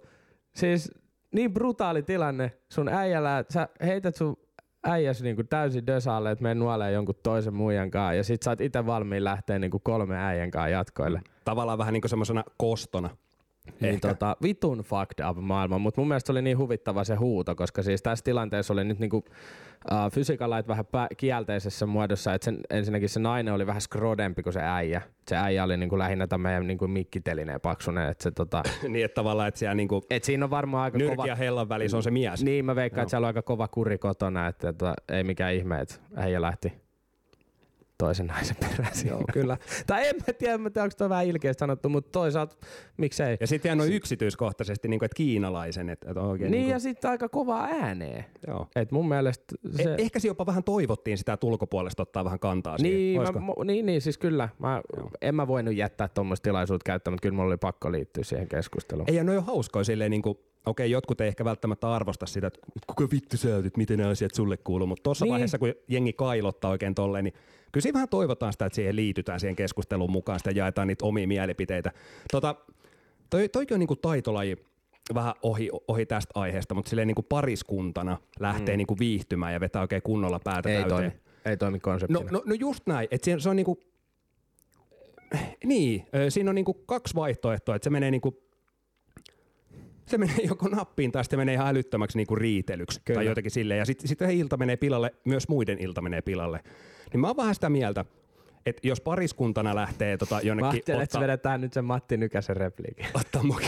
Siis 0.54 0.92
niin 1.34 1.54
brutaali 1.54 2.02
tilanne 2.02 2.52
sun 2.72 2.88
äijällä, 2.88 3.38
että 3.38 3.52
sä 3.52 3.68
heität 3.86 4.16
sun 4.16 4.36
äijäs 4.84 5.22
niinku 5.22 5.44
täysin 5.44 5.86
dösaalle, 5.86 6.30
että 6.30 6.42
mene 6.42 6.54
nuoleen 6.54 6.94
jonkun 6.94 7.14
toisen 7.22 7.54
muijan 7.54 7.90
kanssa. 7.90 8.14
Ja 8.14 8.24
sit 8.24 8.42
sä 8.42 8.50
oot 8.50 8.60
itse 8.60 8.86
valmiin 8.86 9.24
lähteä 9.24 9.58
niinku 9.58 9.78
kolme 9.78 10.18
äijän 10.18 10.50
kanssa 10.50 10.68
jatkoille. 10.68 11.20
Tavallaan 11.44 11.78
vähän 11.78 11.92
niin 11.92 12.00
kuin 12.00 12.10
semmoisena 12.10 12.44
kostona. 12.56 13.10
Niin 13.80 13.94
Ehkä. 13.94 14.08
tota, 14.08 14.36
vitun 14.42 14.78
fucked 14.78 15.24
up 15.30 15.38
maailma, 15.40 15.78
mutta 15.78 16.00
mun 16.00 16.08
mielestä 16.08 16.32
oli 16.32 16.42
niin 16.42 16.58
huvittava 16.58 17.04
se 17.04 17.14
huuto, 17.14 17.54
koska 17.54 17.82
siis 17.82 18.02
tässä 18.02 18.24
tilanteessa 18.24 18.72
oli 18.72 18.84
nyt 18.84 18.98
niinku, 18.98 19.16
uh, 19.16 20.12
fysiikalait 20.12 20.68
vähän 20.68 20.84
pä- 20.84 21.14
kielteisessä 21.16 21.86
muodossa, 21.86 22.34
että 22.34 22.44
sen, 22.44 22.60
ensinnäkin 22.70 23.08
se 23.08 23.20
nainen 23.20 23.54
oli 23.54 23.66
vähän 23.66 23.80
skrodempi 23.80 24.42
kuin 24.42 24.52
se 24.52 24.60
äijä. 24.62 25.02
Se 25.28 25.36
äijä 25.36 25.64
oli 25.64 25.76
niinku 25.76 25.98
lähinnä 25.98 26.26
tämän 26.26 26.66
niinku 26.66 26.88
mikkitelineen 26.88 27.60
paksunen, 27.60 28.08
että 28.08 28.22
se 28.22 28.30
tota, 28.30 28.62
niin, 28.88 29.04
että 29.04 29.14
tavallaan, 29.14 29.48
että 29.48 29.58
siellä 29.58 29.74
niinku 29.74 30.02
et 30.10 30.24
siinä 30.24 30.44
on 30.44 30.50
varmaan 30.50 30.84
aika 30.84 30.98
kova... 31.08 31.26
ja 31.26 31.34
hellan 31.34 31.68
välissä 31.68 31.96
on 31.96 32.02
se 32.02 32.10
mies. 32.10 32.44
Niin, 32.44 32.64
mä 32.64 32.76
veikkaan, 32.76 33.00
Joo. 33.00 33.02
että 33.02 33.10
siellä 33.10 33.24
on 33.24 33.28
aika 33.28 33.42
kova 33.42 33.68
kuri 33.68 33.98
kotona, 33.98 34.46
että, 34.46 34.68
että 34.68 34.94
ei 35.08 35.24
mikään 35.24 35.54
ihme, 35.54 35.80
että 35.80 35.94
äijä 36.16 36.40
lähti 36.40 36.72
toisen 38.00 38.26
naisen 38.26 38.56
perään 38.60 38.94
siinä. 38.94 39.10
Joo, 39.10 39.24
kyllä. 39.32 39.56
Tai 39.86 40.08
en 40.08 40.16
mä 40.26 40.32
tiedä, 40.32 40.54
en 40.54 40.60
mä 40.60 40.70
tiedä 40.70 40.84
onko 40.84 40.94
toi 40.98 41.08
vähän 41.08 41.26
ilkeästi 41.26 41.60
sanottu, 41.60 41.88
mutta 41.88 42.10
toisaalta 42.12 42.56
miksei. 42.96 43.36
Ja 43.40 43.46
sitten 43.46 43.68
ihan 43.68 43.78
noin 43.78 43.92
yksityiskohtaisesti, 43.92 44.88
niin 44.88 44.98
kuin, 44.98 45.06
että 45.06 45.16
kiinalaisen. 45.16 45.88
Että, 45.90 46.10
että 46.10 46.20
oikein, 46.20 46.50
Niin, 46.50 46.60
niin 46.62 46.70
ja 46.72 46.78
sitten 46.78 47.10
aika 47.10 47.28
kovaa 47.28 47.64
ääneen. 47.64 48.24
joo. 48.46 48.66
Et 48.76 48.92
mun 48.92 49.08
mielestä 49.08 49.54
se... 49.76 49.82
Eh, 49.82 49.94
ehkä 49.98 50.18
se 50.18 50.28
jopa 50.28 50.46
vähän 50.46 50.64
toivottiin 50.64 51.18
sitä, 51.18 51.32
että 51.32 51.46
ulkopuolesta 51.46 52.02
ottaa 52.02 52.24
vähän 52.24 52.38
kantaa 52.38 52.78
siihen. 52.78 52.98
niin, 52.98 53.16
mä, 53.16 53.20
Olisiko? 53.20 53.38
mo- 53.38 53.64
niin, 53.64 53.86
niin, 53.86 54.00
siis 54.00 54.18
kyllä. 54.18 54.48
Mä, 54.58 54.82
en 55.22 55.34
mä 55.34 55.46
voinut 55.48 55.74
jättää 55.74 56.08
tuommoista 56.08 56.44
tilaisuutta 56.44 56.84
käyttämään, 56.84 57.14
mutta 57.14 57.22
kyllä 57.22 57.36
mulla 57.36 57.48
oli 57.48 57.56
pakko 57.56 57.92
liittyä 57.92 58.24
siihen 58.24 58.48
keskusteluun. 58.48 59.10
Ei, 59.10 59.16
ja 59.16 59.24
ne 59.24 59.38
on 59.38 59.44
hauskoja 59.44 59.84
silleen, 59.84 60.10
niin 60.10 60.22
kuin, 60.22 60.38
okei, 60.66 60.90
jotkut 60.90 61.20
ei 61.20 61.28
ehkä 61.28 61.44
välttämättä 61.44 61.92
arvosta 61.92 62.26
sitä, 62.26 62.46
että 62.46 62.60
kuka 62.86 63.08
vittu 63.12 63.36
sä 63.36 63.48
miten 63.76 63.98
nämä 63.98 64.10
asiat 64.10 64.34
sulle 64.34 64.56
kuuluu, 64.56 64.86
mutta 64.86 65.02
tuossa 65.02 65.24
niin. 65.24 65.32
vaiheessa, 65.32 65.58
kun 65.58 65.74
jengi 65.88 66.12
kailottaa 66.12 66.70
oikein 66.70 66.94
tolleen, 66.94 67.24
niin 67.24 67.34
kyllä 67.72 67.82
siinä 67.82 67.94
vähän 67.94 68.08
toivotaan 68.08 68.52
sitä, 68.52 68.66
että 68.66 68.74
siihen 68.74 68.96
liitytään 68.96 69.40
siihen 69.40 69.56
keskusteluun 69.56 70.10
mukaan, 70.10 70.40
sitä 70.40 70.50
jaetaan 70.50 70.88
niitä 70.88 71.04
omia 71.04 71.26
mielipiteitä. 71.26 71.92
Tota, 72.32 72.54
toi, 73.30 73.48
toikin 73.48 73.74
on 73.74 73.78
niin 73.78 73.88
kuin 73.88 74.00
taitolaji, 74.00 74.56
vähän 75.14 75.34
ohi, 75.42 75.70
ohi 75.88 76.06
tästä 76.06 76.32
aiheesta, 76.34 76.74
mutta 76.74 76.88
silleen 76.88 77.08
niin 77.08 77.14
kuin 77.14 77.26
pariskuntana 77.28 78.18
lähtee 78.40 78.74
mm. 78.74 78.78
niin 78.78 78.86
kuin 78.86 78.98
viihtymään 78.98 79.52
ja 79.52 79.60
vetää 79.60 79.82
oikein 79.82 80.02
kunnolla 80.02 80.40
päätä 80.44 80.68
ei 80.68 80.74
täyteen. 80.76 81.10
toimi. 81.10 81.12
Ei 81.44 81.56
toimi 81.56 81.80
konseptina. 81.80 82.20
No, 82.20 82.26
no, 82.30 82.42
no 82.46 82.54
just 82.54 82.86
näin, 82.86 83.08
että 83.10 83.38
se, 83.38 83.48
on 83.48 83.56
niinku, 83.56 83.80
niin, 85.64 86.06
siinä 86.28 86.50
on 86.50 86.54
niinku 86.54 86.74
kaksi 86.74 87.14
vaihtoehtoa, 87.14 87.74
että 87.74 87.84
se 87.84 87.90
menee 87.90 88.10
niinku, 88.10 88.49
se 90.10 90.18
menee 90.18 90.36
joko 90.48 90.68
nappiin 90.68 91.12
tai 91.12 91.24
sitten 91.24 91.38
menee 91.38 91.54
ihan 91.54 91.68
älyttömäksi 91.68 92.18
niinku 92.18 92.36
riitelyksi 92.36 93.00
Kyllä. 93.04 93.18
tai 93.18 93.26
jotenkin 93.26 93.50
silleen. 93.50 93.78
Ja 93.78 93.84
sitten 93.84 94.08
sit 94.08 94.18
ilta 94.30 94.56
menee 94.56 94.76
pilalle, 94.76 95.14
myös 95.24 95.48
muiden 95.48 95.78
ilta 95.78 96.00
menee 96.00 96.22
pilalle. 96.22 96.60
Niin 97.12 97.20
mä 97.20 97.26
oon 97.26 97.36
vähän 97.36 97.54
sitä 97.54 97.70
mieltä, 97.70 98.04
että 98.66 98.88
jos 98.88 99.00
pariskuntana 99.00 99.74
lähtee 99.74 100.16
tota 100.16 100.34
Mä 100.34 100.40
jonnekin 100.40 100.78
että 100.78 100.96
se 100.96 101.02
ottaa, 101.02 101.20
vedetään 101.20 101.60
nyt 101.60 101.72
sen 101.72 101.84
Matti 101.84 102.16
Nykäsen 102.16 102.56
repliikin. 102.56 103.06
ottaa 103.14 103.42
muki. 103.42 103.66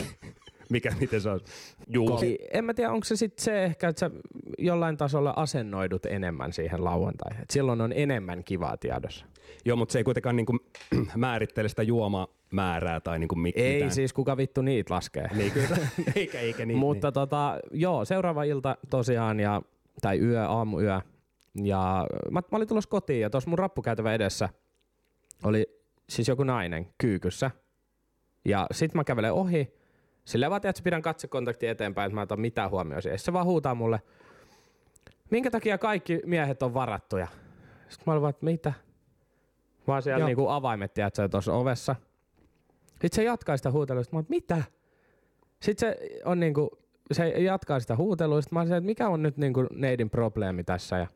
Mikä, 0.72 0.92
miten 1.00 1.20
se 1.20 1.30
on? 1.30 1.40
Juu, 1.88 2.18
Eli 2.18 2.38
en 2.52 2.64
mä 2.64 2.74
tiedä, 2.74 2.90
onko 2.92 3.04
se 3.04 3.16
sitten 3.16 3.44
se 3.44 3.64
ehkä, 3.64 3.88
että 3.88 4.00
sä 4.00 4.10
jollain 4.58 4.96
tasolla 4.96 5.32
asennoidut 5.36 6.06
enemmän 6.06 6.52
siihen 6.52 6.84
lauantaihin. 6.84 7.42
Et 7.42 7.50
silloin 7.50 7.80
on 7.80 7.92
enemmän 7.96 8.44
kivaa 8.44 8.76
tiedossa. 8.76 9.26
joo, 9.64 9.76
mutta 9.76 9.92
se 9.92 9.98
ei 9.98 10.04
kuitenkaan 10.04 10.36
niinku 10.36 10.58
määrittele 11.16 11.68
sitä 11.68 11.82
juomamäärää 11.82 13.00
tai 13.00 13.18
niinku 13.18 13.34
mi- 13.34 13.52
Ei 13.56 13.74
mitään. 13.74 13.90
siis 13.92 14.12
kuka 14.12 14.36
vittu 14.36 14.62
niitä 14.62 14.94
laskee. 14.94 15.28
Niin, 15.34 15.52
kyllä. 15.52 15.76
eikä, 16.16 16.40
eikä 16.40 16.66
niin. 16.66 16.78
Mutta 16.78 17.12
tota, 17.12 17.58
joo, 17.72 18.04
seuraava 18.04 18.44
ilta 18.44 18.76
tosiaan, 18.90 19.40
ja, 19.40 19.62
tai 20.00 20.18
yö, 20.20 20.42
aamuyö. 20.48 21.00
Ja 21.64 22.06
mä, 22.30 22.40
mä 22.50 22.56
olin 22.56 22.68
tulossa 22.68 22.90
kotiin 22.90 23.20
ja 23.20 23.30
tuossa 23.30 23.50
mun 23.50 23.58
rappukäytävä 23.58 24.14
edessä 24.14 24.48
oli 25.44 25.66
siis 26.08 26.28
joku 26.28 26.44
nainen 26.44 26.86
kyykyssä. 26.98 27.50
Ja 28.44 28.66
sit 28.72 28.94
mä 28.94 29.04
kävelen 29.04 29.32
ohi. 29.32 29.74
Sillä 30.24 30.50
vaan 30.50 30.60
että 30.64 30.82
pidän 30.84 31.02
katsekontakti 31.02 31.66
eteenpäin, 31.66 32.06
että 32.06 32.14
mä 32.14 32.20
en 32.20 32.22
ota 32.22 32.36
mitään 32.36 32.70
huomioon 32.70 33.02
siihen. 33.02 33.18
Se 33.18 33.32
vaan 33.32 33.46
huutaa 33.46 33.74
mulle, 33.74 34.02
minkä 35.30 35.50
takia 35.50 35.78
kaikki 35.78 36.20
miehet 36.26 36.62
on 36.62 36.74
varattuja. 36.74 37.26
Sitten 37.88 38.04
mä 38.06 38.12
olin 38.12 38.22
vaan, 38.22 38.30
että 38.30 38.44
mitä? 38.44 38.72
Mä 39.86 39.94
oon 39.94 40.02
siellä 40.02 40.18
Joo. 40.18 40.26
niinku 40.26 40.48
avaimet, 40.48 40.94
tiedätkö, 40.94 41.28
tuossa 41.28 41.54
ovessa. 41.54 41.96
Sitten 42.90 43.12
se 43.12 43.22
jatkaa 43.22 43.56
sitä 43.56 43.70
huutelua. 43.70 44.02
Sitten 44.02 44.16
mä 44.16 44.20
että 44.20 44.30
mitä? 44.30 44.62
Sitten 45.60 45.88
se 45.88 46.20
on 46.24 46.40
niinku, 46.40 46.78
se 47.12 47.28
jatkaa 47.28 47.80
sitä 47.80 47.96
huutelua. 47.96 48.40
Sitten 48.42 48.56
mä 48.56 48.60
olin, 48.60 48.72
että 48.72 48.86
mikä 48.86 49.08
on 49.08 49.22
nyt 49.22 49.36
niinku 49.36 49.66
neidin 49.72 50.10
probleemi 50.10 50.64
tässä. 50.64 50.98
Ja 50.98 51.06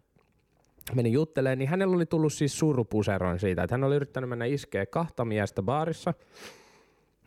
menin 0.94 1.12
juttelemaan, 1.12 1.58
niin 1.58 1.68
hänellä 1.68 1.96
oli 1.96 2.06
tullut 2.06 2.32
siis 2.32 2.58
surupuseroin 2.58 3.38
siitä, 3.38 3.62
että 3.62 3.75
hän 3.75 3.84
oli 3.84 3.96
yrittänyt 3.96 4.30
mennä 4.30 4.44
iskeä 4.44 4.86
kahta 4.86 5.25
miestä 5.25 5.62
baarissa. 5.62 6.14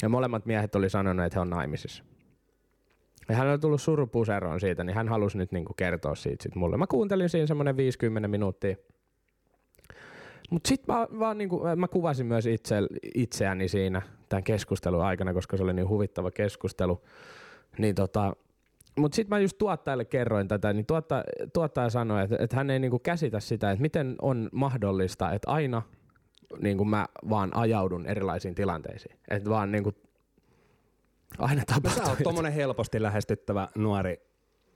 Ja 0.02 0.10
molemmat 0.10 0.46
miehet 0.46 0.76
oli 0.76 0.90
sanonut, 0.90 1.26
että 1.26 1.38
he 1.38 1.42
on 1.42 1.50
naimisissa. 1.50 2.04
Ja 3.30 3.36
hän 3.36 3.48
oli 3.48 3.60
tullut 3.60 3.82
surupuseroon 3.82 4.60
siitä, 4.60 4.84
niin 4.84 4.96
hän 4.96 5.10
halusi 5.10 5.38
nyt 5.38 5.52
niinku 5.52 5.74
kertoa 5.74 6.16
siitä 6.16 6.44
sit 6.44 6.56
mulle. 6.56 6.78
Mä 6.78 6.88
kuuntelin 6.88 7.30
siinä 7.30 7.48
semmoinen 7.48 7.78
50 7.78 8.28
minuuttia. 8.28 8.76
Mutta 10.50 10.68
sitten 10.68 10.96
mä, 10.96 11.08
vaan 11.20 11.38
niinku, 11.38 11.62
mä 11.76 11.88
kuvasin 11.88 12.26
myös 12.26 12.46
itse, 12.46 12.76
itseäni 13.16 13.68
siinä 13.68 14.02
tämän 14.30 14.44
keskustelun 14.44 15.04
aikana, 15.04 15.34
koska 15.34 15.58
se 15.58 15.64
oli 15.64 15.74
niin 15.74 15.90
huvittava 15.90 16.32
keskustelu. 16.32 17.02
Niin 17.78 17.96
tota, 17.96 18.34
mutta 18.98 19.16
sitten 19.16 19.38
mä 19.38 19.40
just 19.40 19.58
tuottajalle 19.58 20.06
kerroin 20.06 20.48
tätä, 20.48 20.74
niin 20.74 20.86
tuottaja, 20.86 21.24
tuottaja 21.54 21.90
sanoi, 21.90 22.24
että, 22.24 22.36
että 22.40 22.56
hän 22.56 22.70
ei 22.70 22.80
niinku 22.80 23.00
käsitä 23.00 23.40
sitä, 23.40 23.72
että 23.72 23.82
miten 23.82 24.16
on 24.22 24.50
mahdollista, 24.52 25.32
että 25.32 25.52
aina 25.52 25.82
niinku 26.62 26.86
mä 26.86 27.06
vaan 27.30 27.56
ajaudun 27.56 28.06
erilaisiin 28.06 28.56
tilanteisiin. 28.56 29.16
Että 29.30 29.50
vaan 29.50 29.72
niinku 29.72 29.94
aina 31.38 31.62
No 31.62 31.66
sä 31.70 31.76
tapahtuu. 31.82 32.10
oot 32.10 32.20
tommonen 32.24 32.54
helposti 32.54 33.02
lähestyttävä 33.02 33.68
nuori 33.78 34.22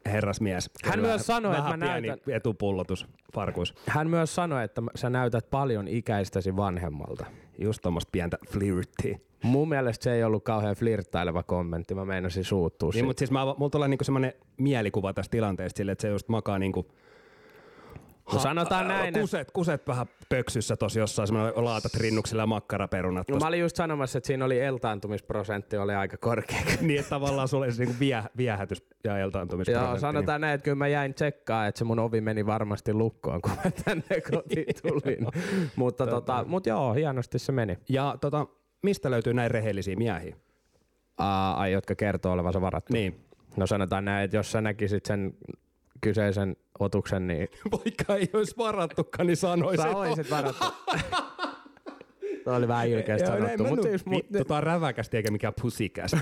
herrasmies. 0.06 0.70
Hän 0.84 0.94
Kyllä 0.96 1.08
myös 1.08 1.26
sanoi, 1.28 1.58
että 1.58 1.78
mä 1.78 1.86
näytän- 1.86 2.20
etupullotus 2.34 3.08
farkus. 3.34 3.74
Hän 3.88 4.10
myös 4.10 4.36
sanoi, 4.36 4.64
että 4.64 4.82
sä 4.96 5.10
näytät 5.10 5.50
paljon 5.50 5.88
ikäistäsi 5.88 6.56
vanhemmalta. 6.56 7.26
Just 7.60 7.80
tommoista 7.82 8.10
pientä 8.12 8.38
flirttiä. 8.50 9.20
Mun 9.44 9.70
mielestä 9.70 10.04
se 10.04 10.14
ei 10.14 10.24
ollut 10.24 10.44
kauhean 10.44 10.76
flirttaileva 10.76 11.44
kommentti, 11.44 11.96
mä 11.96 12.06
meinasin 12.06 12.44
suuttua 12.44 12.92
Niin, 12.94 13.06
mutta 13.06 13.20
siis 13.20 13.32
mä, 13.32 13.46
mulla 13.58 13.70
tulee 13.70 13.88
niinku 13.88 14.04
semmonen 14.04 14.34
mielikuva 14.58 15.14
tästä 15.14 15.32
tilanteesta 15.32 15.78
silleen, 15.78 15.92
että 15.94 16.02
se 16.02 16.08
just 16.08 16.30
makaa 16.30 16.60
niinku 16.60 16.92
No 18.34 18.40
sanotaan 18.40 18.88
näin, 18.88 19.08
että 19.08 19.20
kuset, 19.20 19.52
kuset 19.52 19.88
vähän 19.88 20.06
pöksyssä 20.30 20.76
tosi 20.76 21.00
jossain 21.00 21.28
semmoinen 21.28 21.66
laatat 21.66 21.96
rinnuksilla 21.96 22.44
ja 22.44 22.48
makkaraperunat. 22.48 23.30
no, 23.30 23.38
mä 23.38 23.48
olin 23.48 23.60
just 23.60 23.76
sanomassa, 23.76 24.18
että 24.18 24.28
siinä 24.28 24.46
oli 24.46 24.60
eltaantumisprosentti 24.60 25.78
oli 25.78 25.96
aika 25.96 26.18
korkea. 26.18 26.62
niin, 26.82 27.00
että 27.00 27.10
tavallaan 27.10 27.48
sulla 27.48 27.66
olisi 27.66 27.86
niinku 27.86 28.00
vie, 28.00 28.24
viehätys 28.38 28.84
ja 29.04 29.18
eltaantumisprosentti. 29.18 29.92
Joo, 29.92 30.00
sanotaan 30.00 30.42
näin, 30.42 30.56
että 30.56 30.64
kyllä 30.64 30.76
mä 30.76 30.88
jäin 30.88 31.14
tsekkaan, 31.14 31.68
että 31.68 31.80
se 31.80 31.86
mun 31.86 32.00
ovi 32.00 32.22
meni 32.22 32.46
varmasti 32.46 32.94
lukkoon, 32.94 33.42
kun 33.42 33.52
mä 33.66 33.72
tänne 33.86 34.22
kotiin 34.32 34.76
tulin. 34.82 35.28
mutta, 35.76 36.08
tota, 36.08 36.46
mut 36.48 36.66
joo, 36.66 36.94
hienosti 36.94 37.40
se 37.40 37.52
meni. 37.52 37.78
Ja 37.90 38.18
tota, 38.22 38.48
mistä 38.84 39.12
löytyy 39.12 39.34
näin 39.34 39.52
rehellisiä 39.52 39.96
miehiä? 39.96 40.36
Aa, 41.18 41.60
ai, 41.60 41.72
jotka 41.72 41.96
kertoo 41.96 42.32
olevansa 42.34 42.62
varattu. 42.62 42.94
Niin. 42.94 43.26
No 43.58 43.68
sanotaan 43.68 44.06
näin, 44.06 44.26
että 44.26 44.38
jos 44.38 44.52
sä 44.52 44.62
näkisit 44.62 45.06
sen 45.06 45.34
kyseisen 46.04 46.56
otuksen, 46.80 47.28
niin 47.28 47.48
Vaikka 47.72 48.16
ei 48.16 48.30
olisi 48.34 48.58
varattukaan, 48.58 49.28
niin 49.28 49.38
sanoisin. 49.38 49.82
sä 49.82 49.98
olisit 49.98 50.32
varattu. 50.32 50.66
Tuo 52.44 52.56
oli 52.56 52.68
vähän 52.68 52.88
ilkeästi 52.88 53.30
no 53.30 53.36
sanottu, 53.38 53.64
mutta 53.64 53.88
siis, 53.88 54.06
mut, 54.06 54.16
Vittu, 54.16 54.46
tää 54.46 54.58
on 54.58 54.64
räväkästi 54.64 55.18
eikä 55.18 55.32
mikään 55.32 55.54
pusikäs. 55.62 56.16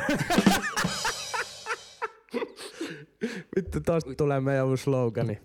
Vittu, 3.56 3.80
tosta 3.86 4.16
tulee 4.18 4.40
meidän 4.40 4.66
uusi 4.66 4.84
slogani. 4.84 5.40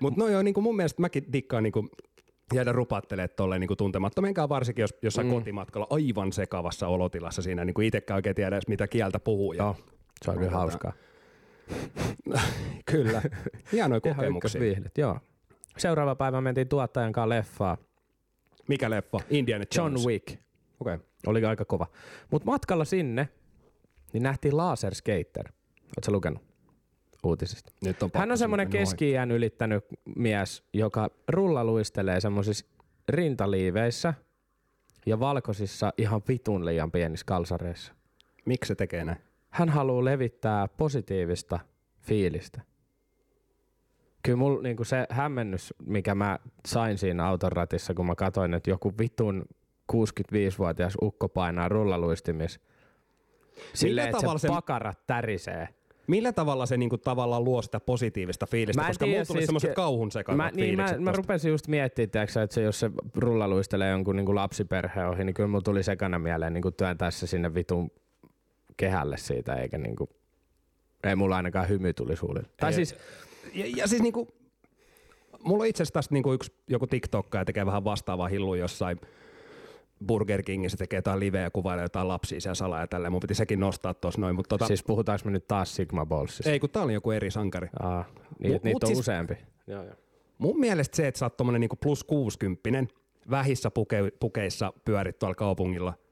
Mutta 0.00 0.20
no 0.20 0.28
joo, 0.28 0.42
niin 0.42 0.54
kuin 0.54 0.64
mun 0.64 0.76
mielestä 0.76 1.02
mäkin 1.02 1.24
dikkaan 1.32 1.62
niin 1.62 1.72
kuin 1.72 1.88
jäädä 2.54 2.72
rupattelemaan 2.72 3.28
tolleen 3.36 3.60
niin 3.60 3.76
tuntemattomienkaan, 3.76 4.48
varsinkin 4.48 4.82
jos 4.82 4.94
jossain 5.02 5.26
mm. 5.26 5.32
kotimatkalla 5.32 5.86
aivan 5.90 6.32
sekavassa 6.32 6.88
olotilassa 6.88 7.42
siinä, 7.42 7.64
niin 7.64 7.74
kuin 7.74 7.86
itsekään 7.86 8.16
oikein 8.16 8.36
tiedä 8.36 8.60
mitä 8.68 8.86
kieltä 8.86 9.18
puhuu. 9.18 9.52
Ja, 9.52 9.64
Joo, 9.64 9.76
se 10.24 10.30
on 10.30 10.36
kyllä 10.36 10.50
Tota, 10.50 10.58
hauskaa. 10.58 10.92
Kyllä, 12.92 13.22
hienoja 13.72 14.00
kokemuksia. 14.00 14.36
ykkösviihdet, 14.36 14.98
joo. 14.98 15.18
Seuraava 15.78 16.14
päivä 16.14 16.40
mentiin 16.40 16.68
tuottajan 16.68 17.12
kanssa 17.12 17.28
leffaan. 17.28 17.76
Mikä 18.68 18.90
leffa? 18.90 19.20
Indiana 19.30 19.64
John 19.76 19.92
Jones. 19.92 20.06
Wick. 20.06 20.28
Okei. 20.80 20.94
Okay. 20.94 20.98
Oli 21.26 21.44
aika 21.44 21.64
kova. 21.64 21.86
Mutta 22.30 22.46
matkalla 22.46 22.84
sinne, 22.84 23.28
niin 24.12 24.22
nähtiin 24.22 24.56
Laser 24.56 24.94
Skater. 24.94 25.52
Oletko 25.82 26.12
lukenut 26.12 26.42
uutisista? 27.24 27.72
Nyt 27.84 28.02
on 28.02 28.10
Hän 28.14 28.30
on 28.30 28.38
semmoinen 28.38 28.68
keski 28.68 29.12
ylittänyt 29.34 29.84
mies, 30.16 30.64
joka 30.72 31.10
rullaluistelee 31.28 32.20
semmoisissa 32.20 32.66
rintaliiveissä 33.08 34.14
ja 35.06 35.20
valkoisissa 35.20 35.92
ihan 35.98 36.22
vitun 36.28 36.64
liian 36.66 36.92
pienissä 36.92 37.26
kalsareissa. 37.26 37.92
Miksi 38.44 38.68
se 38.68 38.74
tekee 38.74 39.04
näin? 39.04 39.18
Hän 39.54 39.68
haluaa 39.68 40.04
levittää 40.04 40.68
positiivista 40.68 41.58
fiilistä. 42.00 42.60
Kyllä 44.22 44.36
mulla 44.36 44.62
niinku 44.62 44.84
se 44.84 45.06
hämmennys, 45.10 45.74
mikä 45.86 46.14
mä 46.14 46.38
sain 46.66 46.98
siinä 46.98 47.26
auton 47.26 47.52
ratissa, 47.52 47.94
kun 47.94 48.06
mä 48.06 48.14
katsoin, 48.14 48.54
että 48.54 48.70
joku 48.70 48.92
vitun 48.98 49.44
65-vuotias 49.92 50.94
ukko 51.02 51.28
painaa 51.28 51.68
rullaluistimis. 51.68 52.60
Silleen, 53.74 54.08
että 54.08 54.20
se 54.20 54.26
se- 54.38 54.48
pakarat 54.48 55.06
tärisee. 55.06 55.68
Millä 56.06 56.32
tavalla 56.32 56.66
se 56.66 56.76
niinku 56.76 56.98
tavallaan 56.98 57.44
luo 57.44 57.62
sitä 57.62 57.80
positiivista 57.80 58.46
fiilistä? 58.46 58.82
Mä 58.82 58.88
Koska 58.88 59.06
mulla 59.06 59.24
tuli 59.24 59.38
siis 59.38 59.46
semmoiset 59.46 59.70
ke- 59.70 59.74
kauhun 59.74 60.10
Mä, 60.36 60.50
niin, 60.54 60.76
mä, 60.76 60.94
mä 60.98 61.12
rupesin 61.12 61.50
just 61.50 61.68
miettimään, 61.68 62.10
tiiäksä, 62.10 62.42
että 62.42 62.54
se, 62.54 62.62
jos 62.62 62.80
se 62.80 62.90
rullaluistelee 63.14 63.90
jonkun 63.90 64.16
niin 64.16 64.26
kuin 64.26 64.36
lapsiperheen 64.36 65.08
ohi, 65.08 65.24
niin 65.24 65.34
kyllä 65.34 65.48
mulla 65.48 65.62
tuli 65.62 65.82
sekana 65.82 66.18
mieleen 66.18 66.52
niin 66.52 66.62
kuin 66.62 66.74
työntää 66.74 67.10
se 67.10 67.26
sinne 67.26 67.54
vitun 67.54 67.90
kehälle 68.76 69.16
siitä, 69.16 69.54
eikä 69.54 69.78
niin 69.78 69.96
kuin, 69.96 70.10
ei 71.04 71.16
mulla 71.16 71.36
ainakaan 71.36 71.68
hymy 71.68 71.92
tuli 71.92 72.16
suullille. 72.16 72.48
Tai 72.60 72.70
Ei, 72.70 72.74
siis, 72.74 72.94
Ja, 73.54 73.64
ja 73.76 73.88
siis 73.88 74.02
niinku, 74.02 74.28
mulla 75.44 75.62
on 75.62 75.66
itse 75.68 75.82
asiassa 75.82 75.92
tästä 75.94 76.14
niinku 76.14 76.32
yksi 76.32 76.52
joku 76.68 76.86
TikTokka 76.86 77.44
tekee 77.44 77.66
vähän 77.66 77.84
vastaavaa 77.84 78.28
hillua 78.28 78.56
jossain 78.56 79.00
Burger 80.06 80.42
Kingissä 80.42 80.78
tekee 80.78 80.98
jotain 80.98 81.20
liveä 81.20 81.42
ja 81.42 81.50
kuvailee 81.50 81.84
jotain 81.84 82.08
lapsia 82.08 82.40
siellä 82.40 82.54
salaa 82.54 82.80
ja 82.80 82.86
tälleen. 82.86 83.12
Mun 83.12 83.20
piti 83.20 83.34
sekin 83.34 83.60
nostaa 83.60 83.94
tuossa 83.94 84.20
noin, 84.20 84.36
mutta 84.36 84.48
tota, 84.48 84.66
siis 84.66 84.84
puhutaanko 84.84 85.22
me 85.24 85.30
nyt 85.30 85.46
taas 85.48 85.76
Sigma 85.76 86.06
Ballsista? 86.06 86.50
ei 86.50 86.60
kun 86.60 86.70
tää 86.70 86.82
oli 86.82 86.92
joku 86.94 87.10
eri 87.10 87.30
sankari. 87.30 87.68
Aa, 87.80 88.04
niin, 88.38 88.52
Mut- 88.52 88.64
niitä 88.64 88.74
mut 88.76 88.84
on 88.84 88.86
siis- 88.88 88.98
useampi. 88.98 89.34
Joo, 89.66 89.82
joo. 89.84 89.94
Mun 90.38 90.60
mielestä 90.60 90.96
se, 90.96 91.08
että 91.08 91.18
sä 91.18 91.26
oot 91.26 91.36
tommonen 91.36 91.60
niinku 91.60 91.76
plus 91.76 92.04
60 92.04 92.94
vähissä 93.30 93.70
puke, 93.70 94.12
pukeissa 94.20 94.72
pyörit 94.84 95.18
tuolla 95.18 95.34
kaupungilla, 95.34 95.90
niin 95.90 96.03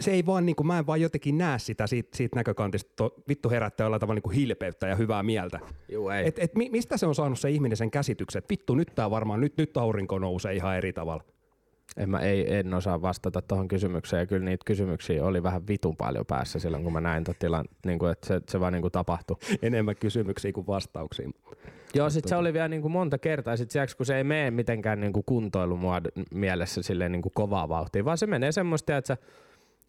se 0.00 0.10
ei 0.10 0.26
vaan, 0.26 0.46
niinku, 0.46 0.64
mä 0.64 0.78
en 0.78 0.86
vaan 0.86 1.00
jotenkin 1.00 1.38
näe 1.38 1.58
sitä 1.58 1.86
siitä, 1.86 2.16
siitä 2.16 2.36
näkökantista, 2.36 2.92
to, 2.96 3.14
vittu 3.28 3.50
herättää 3.50 3.84
jollain 3.84 4.00
tavalla 4.00 4.16
niinku 4.16 4.30
hilpeyttä 4.30 4.88
ja 4.88 4.96
hyvää 4.96 5.22
mieltä. 5.22 5.60
Juu, 5.88 6.08
ei. 6.08 6.28
Et, 6.28 6.38
et, 6.38 6.54
mi, 6.54 6.70
mistä 6.70 6.96
se 6.96 7.06
on 7.06 7.14
saanut 7.14 7.38
se 7.38 7.50
ihminen 7.50 7.76
sen 7.76 7.90
käsityksen, 7.90 8.38
että 8.38 8.50
vittu 8.50 8.74
nyt 8.74 8.92
tää 8.94 9.10
varmaan, 9.10 9.40
nyt, 9.40 9.56
nyt 9.56 9.76
aurinko 9.76 10.18
nousee 10.18 10.54
ihan 10.54 10.76
eri 10.76 10.92
tavalla. 10.92 11.24
En, 11.96 12.10
mä 12.10 12.20
ei, 12.20 12.54
en 12.54 12.74
osaa 12.74 13.02
vastata 13.02 13.42
tuohon 13.42 13.68
kysymykseen. 13.68 14.20
Ja 14.20 14.26
kyllä 14.26 14.44
niitä 14.44 14.64
kysymyksiä 14.66 15.24
oli 15.24 15.42
vähän 15.42 15.68
vitun 15.68 15.96
paljon 15.96 16.26
päässä 16.26 16.58
silloin, 16.58 16.82
kun 16.82 16.92
mä 16.92 17.00
näin 17.00 17.24
tuon 17.24 17.34
tilan, 17.38 17.64
niin 17.86 17.98
kuin, 17.98 18.12
että 18.12 18.26
se, 18.26 18.40
se 18.48 18.60
vaan 18.60 18.72
niin 18.72 18.82
kuin 18.82 18.92
tapahtui. 18.92 19.36
Enemmän 19.62 19.96
kysymyksiä 19.96 20.52
kuin 20.52 20.66
vastauksia. 20.66 21.30
Joo, 21.94 22.10
sit 22.10 22.24
se 22.28 22.36
oli 22.36 22.52
vielä 22.52 22.68
niin 22.68 22.82
kuin 22.82 22.92
monta 22.92 23.18
kertaa. 23.18 23.56
Sit 23.56 23.70
sieltä, 23.70 23.96
kun 23.96 24.06
se 24.06 24.16
ei 24.16 24.24
mene 24.24 24.50
mitenkään 24.50 25.00
niin 25.00 25.12
kuin 25.12 25.24
kuntoilumuod- 25.30 26.22
mielessä 26.34 26.82
silleen 26.82 27.12
niin 27.12 27.22
kuin 27.22 27.32
kovaa 27.34 27.68
vauhtia, 27.68 28.04
vaan 28.04 28.18
se 28.18 28.26
menee 28.26 28.52
semmoista, 28.52 28.96
että 28.96 29.16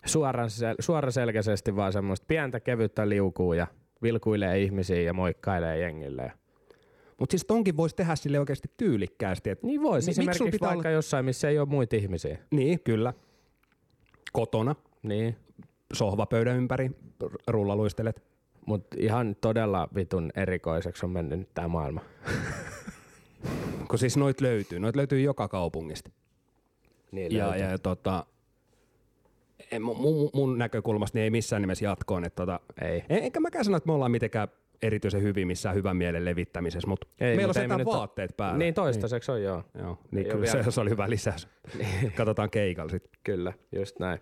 suoran, 0.05 0.50
sel- 0.50 0.75
suoraselkäisesti 0.79 1.75
vaan 1.75 1.93
semmoista 1.93 2.25
pientä 2.27 2.60
kevyttä 2.60 3.10
liukuu 3.10 3.53
ja 3.53 3.67
vilkuilee 4.03 4.59
ihmisiä 4.59 5.01
ja 5.01 5.14
moikkailee 5.14 5.77
jengille. 5.77 6.31
Mutta 7.20 7.31
siis 7.33 7.46
tonkin 7.46 7.77
voisi 7.77 7.96
tehdä 7.96 8.16
sille 8.16 8.40
oikeasti 8.40 8.72
tyylikkäästi. 8.77 9.50
Et, 9.50 9.64
Niin 9.64 9.81
voisi 9.81 10.09
Mi- 10.09 10.14
sulla 10.14 10.31
esimerkiksi 10.31 10.51
pitää 10.57 10.70
vaikka 10.70 10.87
olla- 10.90 10.96
jossain, 10.96 11.25
missä 11.25 11.50
ei 11.50 11.59
ole 11.59 11.68
muita 11.68 11.96
ihmisiä. 11.96 12.37
niin, 12.51 12.79
kyllä. 12.83 13.14
Kotona, 14.31 14.75
Niin. 15.03 15.35
sohvapöydän 15.94 16.57
ympäri, 16.57 16.92
rullaluistelet. 17.48 18.24
Mutta 18.66 18.98
ihan 19.00 19.35
todella 19.42 19.87
vitun 19.96 20.31
erikoiseksi 20.35 21.05
on 21.05 21.09
mennyt 21.09 21.40
nyt 21.40 21.53
tämä 21.53 21.68
maailma. 21.68 22.01
Kun 23.90 24.00
siis 24.00 24.18
noit 24.18 24.42
löytyy, 24.42 24.79
noit 24.79 24.96
löytyy 24.96 25.22
joka 25.22 25.48
kaupungista. 25.48 26.09
Niin 27.11 27.31
Ja, 27.31 27.55
ja 27.55 27.77
tota, 27.79 28.25
en, 29.72 29.81
mun, 29.81 30.01
mun, 30.01 30.29
mun 30.34 30.57
näkökulmasta 30.57 31.18
niin 31.18 31.24
ei 31.24 31.29
missään 31.29 31.62
nimessä 31.62 31.86
jatkoon. 31.86 32.25
Että 32.25 32.36
tota, 32.36 32.60
Ei. 32.81 33.03
en, 33.10 33.24
enkä 33.24 33.40
mäkään 33.40 33.66
sano, 33.66 33.77
että 33.77 33.88
me 33.88 33.94
ollaan 33.94 34.12
mitenkään 34.12 34.48
erityisen 34.81 35.22
hyvin 35.22 35.48
missään 35.48 35.75
hyvän 35.75 35.98
mielen 35.98 36.25
levittämisessä, 36.25 36.88
mutta 36.88 37.07
Ei, 37.20 37.36
meillä 37.36 37.51
on 37.51 37.53
sentään 37.53 37.86
vaatteet 37.86 38.38
päällä. 38.38 38.57
Niin 38.57 38.74
toistaiseksi 38.74 39.31
on 39.31 39.44
joo. 39.44 39.64
Joo, 39.79 39.98
niin 40.12 40.25
Ei 40.25 40.31
kyllä 40.31 40.46
se, 40.46 40.62
Niin. 40.62 40.72
se 40.74 40.81
oli 40.81 40.90
hyvä 40.90 41.10
lisäys. 41.10 41.48
Katsotaan 42.16 42.50
keikalla 42.50 42.92
sitten. 42.92 43.12
Kyllä, 43.24 43.53
just 43.75 44.00
näin. 44.00 44.20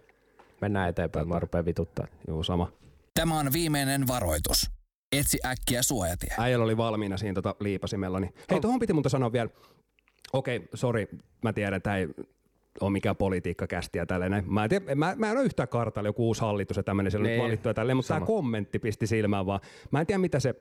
Mennään 0.61 0.89
eteenpäin, 0.89 1.27
mä 1.27 1.39
rupean 1.39 1.65
vituttaa. 1.65 2.07
Joo, 2.27 2.43
sama. 2.43 2.71
Tämä 3.13 3.39
on 3.39 3.53
viimeinen 3.53 4.07
varoitus. 4.07 4.71
Etsi 5.11 5.37
äkkiä 5.45 5.81
suojatie. 5.81 6.29
Äijällä 6.37 6.65
oli 6.65 6.77
valmiina 6.77 7.17
siinä 7.17 7.33
tota 7.33 7.55
liipasimella. 7.59 8.19
Niin. 8.19 8.33
Hei, 8.51 8.59
tuohon 8.59 8.79
piti 8.79 8.93
muuta 8.93 9.09
sanoa 9.09 9.31
vielä. 9.31 9.49
Okei, 10.33 10.61
sori, 10.73 11.07
mä 11.43 11.53
tiedän, 11.53 11.73
että 11.73 11.97
ei 11.97 12.07
ole 12.81 12.91
mikään 12.91 13.15
politiikkakästi 13.15 13.97
ja 13.97 14.05
tälleen 14.05 14.31
näin. 14.31 14.53
Mä 14.53 14.63
en, 14.63 14.69
tiedä, 14.69 14.95
mä, 14.95 15.13
mä 15.17 15.31
en 15.31 15.37
ole 15.37 15.45
yhtään 15.45 15.69
kartalla 15.69 16.09
joku 16.09 16.27
uusi 16.27 16.41
hallitus 16.41 16.77
ja 16.77 16.83
tämmöinen 16.83 17.11
siellä 17.11 17.25
on 17.25 17.29
Niin, 17.31 17.43
valittu 17.43 17.67
ja 17.69 17.73
tälleen, 17.73 17.97
mutta 17.97 18.07
tämä 18.07 18.17
sama. 18.19 18.25
kommentti 18.25 18.79
pisti 18.79 19.07
silmään 19.07 19.45
vaan. 19.45 19.59
Mä 19.91 19.99
en 20.01 20.07
tiedä, 20.07 20.19
mitä 20.19 20.39
se 20.39 20.55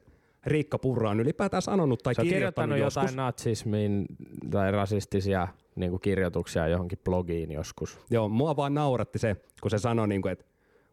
Riikka 0.46 0.78
Purra 0.78 1.10
on 1.10 1.20
ylipäätään 1.20 1.62
sanonut 1.62 2.02
tai 2.02 2.14
on 2.18 2.24
kirjoittanut, 2.24 2.74
kirjoittanut 2.74 2.78
joskus. 2.78 3.02
jotain 3.02 3.16
natsismin 3.26 4.06
tai 4.50 4.72
rasistisia 4.72 5.48
niin 5.76 5.90
kuin 5.90 6.00
kirjoituksia 6.00 6.68
johonkin 6.68 6.98
blogiin 7.04 7.52
joskus. 7.52 7.98
Joo, 8.10 8.28
mua 8.28 8.56
vaan 8.56 8.74
nauratti 8.74 9.18
se, 9.18 9.36
kun 9.62 9.70
se 9.70 9.78
sanoi, 9.78 10.08
niin 10.08 10.22
kuin, 10.22 10.32
että 10.32 10.44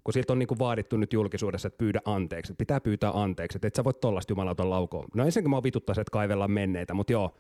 kun 0.04 0.14
siltä 0.14 0.34
on 0.34 0.40
niin 0.40 0.48
kuin 0.48 0.60
vaadittu 0.60 0.98
nyt 0.98 1.14
julkisuudessa, 1.14 1.68
että 1.68 1.78
pyydä 1.78 2.02
anteeksi, 2.06 2.52
että 2.52 2.58
pitää 2.62 2.82
pyytää 2.82 3.12
anteeksi, 3.22 3.58
että 3.58 3.68
et 3.68 3.76
sä 3.76 3.84
voit 3.84 4.00
tollasta 4.00 4.32
jumalauton 4.32 4.70
laukoon. 4.70 5.06
No 5.16 5.26
ensinnäkin 5.26 5.50
mä 5.50 5.64
vituttaa 5.64 5.96
se, 5.96 6.02
että 6.02 6.12
kaivellaan 6.12 6.52
menneitä, 6.52 6.94
mutta 6.94 7.14
joo, 7.14 7.36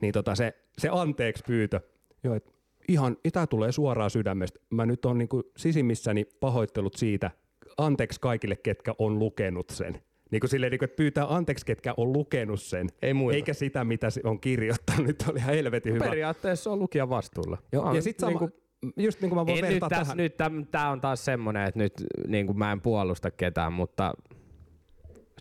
niin 0.00 0.12
tota 0.12 0.34
se, 0.34 0.56
se 0.78 0.88
anteeksi 0.92 1.44
pyytö, 1.46 1.80
joo, 2.24 2.34
että 2.34 2.52
ihan, 2.90 3.16
tämä 3.32 3.46
tulee 3.46 3.72
suoraan 3.72 4.10
sydämestä. 4.10 4.60
Mä 4.70 4.86
nyt 4.86 5.04
on 5.04 5.18
niin 5.18 5.28
kuin 5.28 5.42
sisimmissäni 5.56 6.24
pahoittelut 6.24 6.94
siitä, 6.94 7.30
anteeksi 7.78 8.20
kaikille, 8.20 8.56
ketkä 8.56 8.94
on 8.98 9.18
lukenut 9.18 9.70
sen. 9.70 10.02
Niin 10.30 10.40
kuin 10.40 10.50
silleen, 10.50 10.70
niin 10.70 10.78
kuin, 10.78 10.86
että 10.86 10.96
pyytää 10.96 11.34
anteeksi, 11.34 11.66
ketkä 11.66 11.94
on 11.96 12.12
lukenut 12.12 12.60
sen. 12.60 12.88
Ei 13.02 13.14
muilta. 13.14 13.36
Eikä 13.36 13.52
sitä, 13.52 13.84
mitä 13.84 14.10
se 14.10 14.20
on 14.24 14.40
kirjoittanut. 14.40 15.06
Nyt 15.06 15.24
oli 15.30 15.38
ihan 15.38 15.54
helvetin 15.54 15.94
hyvä. 15.94 16.04
Periaatteessa 16.04 16.70
on 16.70 16.78
lukija 16.78 17.08
vastuulla. 17.08 17.58
Joo, 17.72 17.84
On 17.84 17.96
ja 17.96 18.02
sitten 18.02 18.20
sama, 18.20 18.40
niinku- 18.40 18.60
just 18.96 19.20
niin 19.20 19.30
kuin 19.30 19.38
mä 19.38 19.46
voin 19.46 19.60
nyt 19.60 19.70
vertaa 19.70 19.88
tässä, 19.88 20.04
tähän. 20.04 20.16
nyt 20.16 20.36
tämä 20.70 20.90
on 20.90 21.00
taas 21.00 21.24
semmoinen, 21.24 21.66
että 21.68 21.80
nyt 21.80 21.92
niin 22.28 22.46
kuin 22.46 22.58
mä 22.58 22.72
en 22.72 22.80
puolusta 22.80 23.30
ketään, 23.30 23.72
mutta 23.72 24.14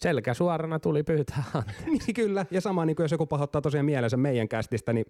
selkä 0.01 0.33
suorana 0.33 0.79
tuli 0.79 1.03
pyytää 1.03 1.43
anteeksi. 1.53 1.85
Niin 1.91 2.13
kyllä, 2.15 2.45
ja 2.51 2.61
sama 2.61 2.85
niin 2.85 2.95
kuin 2.95 3.03
jos 3.03 3.11
joku 3.11 3.25
pahoittaa 3.25 3.61
tosiaan 3.61 3.85
mielensä 3.85 4.17
meidän 4.17 4.47
kästistä, 4.47 4.93
niin 4.93 5.05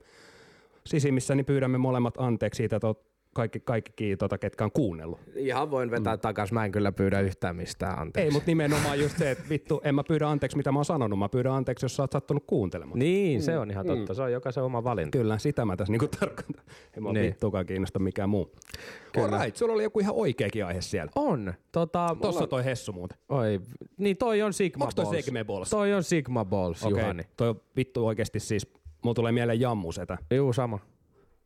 sisimmissä 0.85 1.35
niin 1.35 1.45
pyydämme 1.45 1.77
molemmat 1.77 2.13
anteeksi 2.17 2.57
siitä, 2.57 2.75
että 2.75 2.87
kaikki, 3.35 3.59
kaikki 3.59 4.17
tota, 4.17 4.37
ketkä 4.37 4.63
on 4.63 4.71
kuunnellut. 4.71 5.19
Ihan 5.35 5.71
voin 5.71 5.91
vetää 5.91 6.15
mm. 6.15 6.19
takas, 6.19 6.51
mä 6.51 6.65
en 6.65 6.71
kyllä 6.71 6.91
pyydä 6.91 7.19
yhtään 7.19 7.55
mistään 7.55 7.99
anteeksi. 7.99 8.25
Ei, 8.27 8.31
mutta 8.31 8.47
nimenomaan 8.47 8.99
just 8.99 9.17
se, 9.17 9.31
että 9.31 9.43
vittu, 9.49 9.81
en 9.83 9.95
mä 9.95 10.03
pyydä 10.07 10.27
anteeksi, 10.27 10.57
mitä 10.57 10.71
mä 10.71 10.79
oon 10.79 10.85
sanonut, 10.85 11.19
mä 11.19 11.29
pyydän 11.29 11.51
anteeksi, 11.53 11.85
jos 11.85 11.95
sä 11.95 12.03
oot 12.03 12.11
sattunut 12.11 12.43
kuuntelemaan. 12.47 12.99
Niin, 12.99 13.41
se 13.41 13.57
on 13.57 13.71
ihan 13.71 13.85
totta. 13.85 14.13
Se 14.13 14.21
on 14.21 14.31
jokaisen 14.31 14.63
oma 14.63 14.83
valinta. 14.83 15.17
Kyllä, 15.17 15.37
sitä 15.37 15.65
mä 15.65 15.75
tässä 15.77 15.91
niinku 15.91 16.07
tarkoitan. 16.19 16.63
Ei 16.95 17.01
mua 17.01 17.13
Niin. 17.13 17.25
vittuakaan 17.25 17.65
kiinnosta 17.65 17.99
mikään 17.99 18.29
muu. 18.29 18.51
Kyllä. 19.13 19.37
Alright, 19.37 19.55
sulla 19.55 19.73
oli 19.73 19.83
joku 19.83 19.99
ihan 19.99 20.15
oikeakin 20.15 20.65
aihe 20.65 20.81
siellä. 20.81 21.11
On. 21.15 21.53
Tota, 21.71 22.15
Tossa 22.21 22.39
mulla- 22.39 22.47
toi 22.49 22.65
Hessu 22.65 22.93
muuten. 22.93 23.17
Oi, 23.29 23.61
niin 23.97 24.17
toi 24.17 24.41
on 24.41 24.53
Sigma 24.53 24.85
Onks 24.85 24.95
toi 24.95 25.05
Balls. 25.05 25.25
Sigma 25.25 25.45
Balls? 25.45 25.69
Toi 25.69 25.93
on 25.93 26.03
Sigma 26.03 26.45
Balls, 26.45 26.83
Okei, 26.85 26.99
Juhani. 26.99 27.23
toi 27.37 27.49
on 27.49 27.61
vittu 27.75 28.07
oikeesti 28.07 28.39
siis, 28.39 28.67
mulla 29.01 29.15
tulee 29.15 29.31
mieleen 29.31 29.59
jammusetä. 29.59 30.17
Juu, 30.31 30.53
sama. 30.53 30.79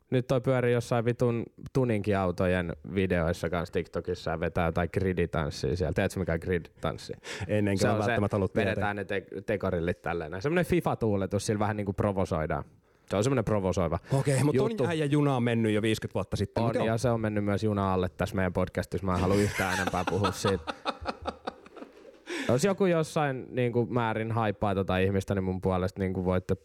Nyt 0.09 0.27
toi 0.27 0.41
pyörii 0.41 0.73
jossain 0.73 1.05
vitun 1.05 1.43
tuninkiautojen 1.73 2.73
videoissa 2.95 3.49
kanssa 3.49 3.73
TikTokissa 3.73 4.31
ja 4.31 4.39
vetää 4.39 4.65
jotain 4.65 4.89
griditanssia 4.93 5.75
siellä. 5.75 5.93
Tiedätkö 5.93 6.19
mikä 6.19 6.33
on 6.33 6.39
grid-tanssi? 6.41 7.13
Ennen 7.47 7.79
kuin 7.79 7.91
on 7.91 7.99
välttämättä 7.99 8.37
ollut 8.37 8.53
tietää. 8.53 8.71
vedetään 8.71 8.95
ne 8.95 9.05
te- 9.05 9.25
tekorillit 9.45 10.01
tälleen. 10.01 10.41
Semmoinen 10.41 10.65
FIFA-tuuletus, 10.65 11.45
sillä 11.45 11.59
vähän 11.59 11.77
niinku 11.77 11.93
provosoidaan. 11.93 12.63
Se 13.09 13.17
on 13.17 13.23
semmoinen 13.23 13.45
provosoiva. 13.45 13.99
Okei, 14.13 14.43
mutta 14.43 14.57
juttu. 14.57 14.83
on 14.83 14.89
äijä 14.89 15.05
juna 15.05 15.35
on 15.35 15.43
mennyt 15.43 15.71
jo 15.71 15.81
50 15.81 16.13
vuotta 16.13 16.37
sitten. 16.37 16.63
On, 16.63 16.75
joo. 16.75 16.85
ja 16.85 16.97
se 16.97 17.09
on 17.09 17.21
mennyt 17.21 17.45
myös 17.45 17.63
juna 17.63 17.93
alle 17.93 18.09
tässä 18.09 18.35
meidän 18.35 18.53
podcastissa. 18.53 19.05
Mä 19.05 19.13
en 19.13 19.19
halua 19.19 19.35
yhtään 19.35 19.73
enempää 19.73 20.03
puhua 20.09 20.31
siitä. 20.31 20.63
Jos 22.47 22.63
joku 22.63 22.85
jossain 22.85 23.47
niin 23.49 23.71
kuin 23.71 23.93
määrin 23.93 24.31
haippaa 24.31 24.75
tota 24.75 24.97
ihmistä, 24.97 25.35
niin 25.35 25.43
mun 25.43 25.61
puolesta 25.61 25.99
niin 25.99 26.13
kuin 26.13 26.25
voitte 26.25 26.55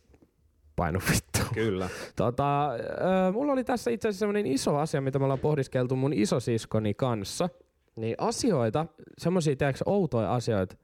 painu 0.78 0.98
vittu. 1.10 1.38
Kyllä. 1.54 1.88
Tota, 2.16 2.74
äh, 2.74 3.32
mulla 3.32 3.52
oli 3.52 3.64
tässä 3.64 3.90
itse 3.90 4.08
asiassa 4.08 4.18
semmoinen 4.18 4.46
iso 4.46 4.76
asia, 4.76 5.00
mitä 5.00 5.18
me 5.18 5.24
ollaan 5.24 5.38
pohdiskeltu 5.38 5.96
mun 5.96 6.12
isosiskoni 6.12 6.94
kanssa. 6.94 7.48
Niin 7.96 8.14
asioita, 8.18 8.86
semmoisia 9.18 9.56
tiedätkö, 9.56 9.84
outoja 9.86 10.34
asioita, 10.34 10.76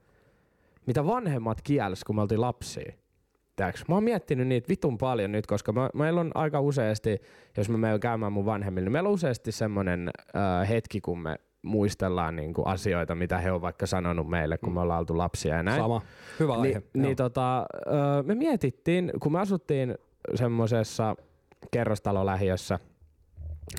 mitä 0.86 1.06
vanhemmat 1.06 1.62
kiels, 1.62 2.04
kun 2.04 2.16
me 2.16 2.22
oltiin 2.22 2.40
lapsia. 2.40 2.92
Tiedätkö? 3.56 3.80
Mä 3.88 3.94
oon 3.94 4.04
miettinyt 4.04 4.48
niitä 4.48 4.68
vitun 4.68 4.98
paljon 4.98 5.32
nyt, 5.32 5.46
koska 5.46 5.72
mä, 5.72 5.90
meillä 5.94 6.20
on 6.20 6.30
aika 6.34 6.60
useasti, 6.60 7.20
jos 7.56 7.68
mä 7.68 7.78
menen 7.78 8.00
käymään 8.00 8.32
mun 8.32 8.46
vanhemmille, 8.46 8.84
niin 8.84 8.92
meillä 8.92 9.08
on 9.08 9.14
useasti 9.14 9.52
semmoinen 9.52 10.10
äh, 10.36 10.68
hetki, 10.68 11.00
kun 11.00 11.18
me 11.18 11.36
muistellaan 11.64 12.36
niinku 12.36 12.62
asioita, 12.62 13.14
mitä 13.14 13.38
he 13.38 13.52
on 13.52 13.62
vaikka 13.62 13.86
sanonut 13.86 14.28
meille, 14.28 14.58
kun 14.58 14.74
me 14.74 14.80
ollaan 14.80 15.00
oltu 15.00 15.18
lapsia 15.18 15.56
ja 15.56 15.62
näin. 15.62 15.80
Sama. 15.80 16.02
Hyvä 16.40 16.54
aihe. 16.54 16.82
Ni, 16.94 17.02
niin 17.02 17.16
tota, 17.16 17.66
me 18.24 18.34
mietittiin, 18.34 19.12
kun 19.22 19.32
me 19.32 19.40
asuttiin 19.40 19.94
semmoisessa 20.34 21.16
kerrostalolähiössä, 21.70 22.78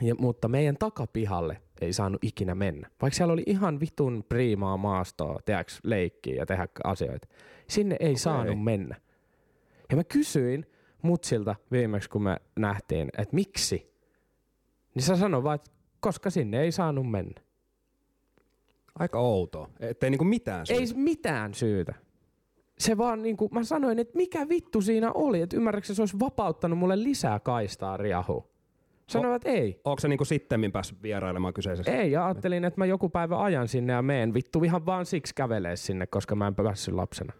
ja, 0.02 0.15
mutta 0.15 0.48
meidän 0.48 0.78
takapihalle 0.78 1.62
ei 1.82 1.93
saanut 1.93 2.24
ikinä 2.24 2.56
mennä. 2.56 2.89
Vaikka 3.02 3.15
siellä 3.17 3.34
oli 3.34 3.43
ihan 3.45 3.80
vitun 3.80 4.26
priimaa 4.30 4.78
maastoa, 4.78 5.39
tiedäks, 5.45 5.80
leikkiä 5.84 6.36
ja 6.36 6.45
tehdä 6.45 6.67
asioita. 6.84 7.28
Sinne 7.67 7.98
ei 8.00 8.08
okay. 8.08 8.17
saanut 8.17 8.63
mennä. 8.63 8.95
Ja 9.89 9.95
mä 9.95 10.04
kysyin 10.04 10.65
mutsilta 11.02 11.56
viimeksi, 11.71 12.10
kun 12.10 12.24
me 12.24 12.38
nähtiin, 12.56 13.10
että 13.17 13.36
miksi. 13.36 13.95
Niin 14.95 15.04
se 15.04 15.15
sanoi 15.15 15.43
vaan, 15.43 15.56
että 15.56 15.71
koska 16.00 16.30
sinne 16.30 16.62
ei 16.62 16.71
saanut 16.71 17.12
mennä. 17.12 17.41
Aika 19.00 19.20
outoa. 19.20 19.70
Ettei 19.80 20.10
niinku 20.10 20.26
mitään 20.26 20.66
syytä. 20.66 20.82
Ei 20.82 20.88
mitään 20.96 21.54
syytä. 21.54 21.94
Se 22.78 22.98
vaan 22.98 23.22
niinku, 23.22 23.50
mä 23.52 23.64
sanoin, 23.64 24.00
että 24.00 24.18
mikä 24.18 24.50
vittu 24.50 24.82
siinä 24.82 25.12
oli, 25.12 25.42
että 25.42 25.58
ymmärrätkö 25.58 25.94
se 25.94 26.02
olisi 26.02 26.20
vapauttanut 26.20 26.80
mulle 26.80 27.04
lisää 27.04 27.40
kaistaa 27.40 27.98
riahu. 27.98 28.46
Sanoivat, 29.08 29.36
että 29.36 29.50
ei. 29.50 29.82
Onko 29.84 30.00
se 30.00 30.08
niinku 30.08 30.26
sittemmin 30.26 30.72
päässyt 30.72 31.04
vierailemaan 31.04 31.54
kyseisessä? 31.54 31.92
Ei, 31.92 32.12
ja 32.12 32.26
ajattelin, 32.26 32.66
että 32.66 32.82
mä 32.82 32.86
joku 32.86 33.10
päivä 33.10 33.44
ajan 33.44 33.68
sinne 33.68 33.94
ja 33.94 34.02
meen 34.02 34.34
vittu 34.34 34.64
ihan 34.64 34.86
vaan 34.86 35.06
siksi 35.06 35.36
kävelee 35.36 35.76
sinne, 35.76 36.08
koska 36.08 36.36
mä 36.36 36.48
en 36.48 36.56
päässyt 36.56 36.94
lapsena. 36.94 37.34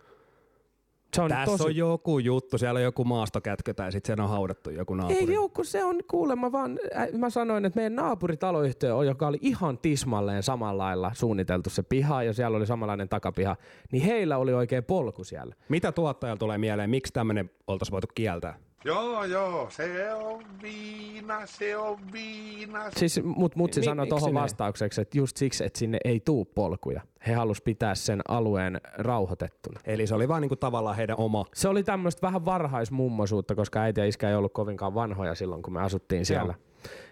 Se 1.16 1.22
on 1.22 1.30
Tässä 1.30 1.46
tosi... 1.46 1.64
on 1.64 1.76
joku 1.76 2.20
juttu, 2.20 2.58
siellä 2.58 2.78
on 2.78 2.84
joku 2.84 3.04
maastokätkötä 3.04 3.84
ja 3.84 3.92
sitten 3.92 4.08
siellä 4.08 4.24
on 4.24 4.30
haudattu 4.30 4.70
joku 4.70 4.96
naapuri. 4.96 5.20
Ei 5.20 5.34
joku, 5.34 5.64
se 5.64 5.84
on 5.84 6.00
kuulemma 6.08 6.52
vaan, 6.52 6.80
äh, 6.96 7.08
mä 7.12 7.30
sanoin, 7.30 7.66
että 7.66 7.78
meidän 7.78 7.96
naapuritaloyhtiö, 7.96 8.96
on, 8.96 9.08
joka 9.08 9.28
oli 9.28 9.38
ihan 9.42 9.78
tismalleen 9.78 10.44
samalla 10.44 10.84
lailla 10.84 11.12
suunniteltu 11.14 11.70
se 11.70 11.84
piha 11.84 12.24
ja 12.24 12.34
siellä 12.34 12.58
oli 12.58 12.66
samanlainen 12.66 13.10
takapiha, 13.10 13.56
niin 13.92 14.04
heillä 14.04 14.38
oli 14.38 14.54
oikein 14.54 14.84
polku 14.84 15.24
siellä. 15.24 15.56
Mitä 15.70 15.92
tuottajalla 15.92 16.38
tulee 16.38 16.58
mieleen, 16.58 16.90
miksi 16.90 17.14
tämmöinen 17.14 17.50
oltaisiin 17.68 17.94
voitu 17.94 18.08
kieltää? 18.16 18.65
Joo, 18.86 19.24
joo, 19.24 19.68
se 19.70 20.14
on 20.14 20.44
viina, 20.62 21.46
se 21.46 21.78
on 21.78 21.98
viina. 22.14 22.80
Siis 22.98 23.22
mut 23.24 23.56
mutsi 23.56 23.80
Mi- 23.80 23.86
sanoi 23.86 24.08
tuohon 24.08 24.34
vastaukseksi, 24.34 25.02
että 25.02 25.18
just 25.18 25.38
siksi, 25.38 25.66
että 25.66 25.80
sinne 25.80 25.98
ei 26.04 26.20
tuu 26.20 26.46
polkuja. 26.46 27.02
He 27.28 27.34
halus 27.34 27.62
pitää 27.62 27.96
sen 27.96 28.22
alueen 28.28 28.82
rauhoitettuna. 28.98 29.80
Eli 29.86 30.08
se 30.08 30.16
oli 30.16 30.28
vaan 30.28 30.42
niinku 30.42 30.56
tavallaan 30.56 30.96
heidän 30.96 31.18
oma. 31.20 31.46
Se 31.54 31.68
oli 31.70 31.84
tämmöistä 31.84 32.22
vähän 32.22 32.46
varhaismummosuutta, 32.46 33.56
koska 33.56 33.82
äiti 33.82 34.02
ja 34.02 34.06
iskä 34.06 34.30
ei 34.30 34.36
ollut 34.36 34.54
kovinkaan 34.54 34.94
vanhoja 34.94 35.36
silloin, 35.36 35.62
kun 35.62 35.74
me 35.74 35.82
asuttiin 35.82 36.26
siellä. 36.26 36.54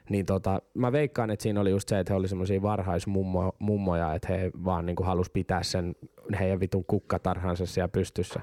Niin 0.09 0.25
tota, 0.25 0.61
mä 0.73 0.91
veikkaan, 0.91 1.29
että 1.31 1.43
siinä 1.43 1.61
oli 1.61 1.69
just 1.69 1.89
se, 1.89 1.99
että 1.99 2.13
he 2.13 2.17
oli 2.17 2.27
semmoisia 2.27 2.61
varhaismummoja, 2.61 4.13
että 4.15 4.33
he 4.33 4.51
vaan 4.65 4.85
niinku 4.85 5.03
halus 5.03 5.29
pitää 5.29 5.63
sen 5.63 5.95
heidän 6.39 6.59
vitun 6.59 6.85
kukkatarhansa 6.85 7.65
siellä 7.65 7.87
pystyssä. 7.87 8.39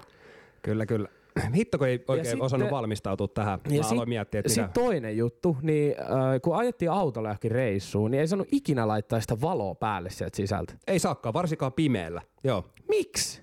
Kyllä, 0.62 0.86
kyllä. 0.86 1.08
Hitto, 1.56 1.78
kun 1.78 1.86
ei 1.88 2.04
oikein 2.08 2.24
sitten- 2.26 2.42
osannut 2.42 2.70
valmistautua 2.70 3.28
tähän. 3.28 3.60
Mä 3.68 3.74
Ja 3.76 3.82
aloin 3.84 3.98
sit- 4.00 4.08
miettiä, 4.08 4.38
että 4.40 4.48
Sitten 4.48 4.64
mitä... 4.64 4.72
toinen 4.80 5.16
juttu, 5.16 5.56
niin 5.62 5.94
äh, 6.00 6.06
kun 6.42 6.56
ajettiin 6.56 6.90
autolla 6.90 7.28
johonkin 7.28 7.50
reissuun, 7.50 8.10
niin 8.10 8.20
ei 8.20 8.28
saanut 8.28 8.48
ikinä 8.52 8.88
laittaa 8.88 9.20
sitä 9.20 9.40
valoa 9.40 9.74
päälle 9.74 10.10
sieltä 10.10 10.36
sisältä. 10.36 10.74
Ei 10.86 10.98
saakkaan, 10.98 11.32
varsinkaan 11.32 11.72
pimeällä. 11.72 12.22
Joo. 12.44 12.64
Miksi? 12.88 13.42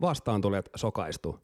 Vastaan 0.00 0.40
tulijat 0.40 0.68
sokaistuu. 0.76 1.38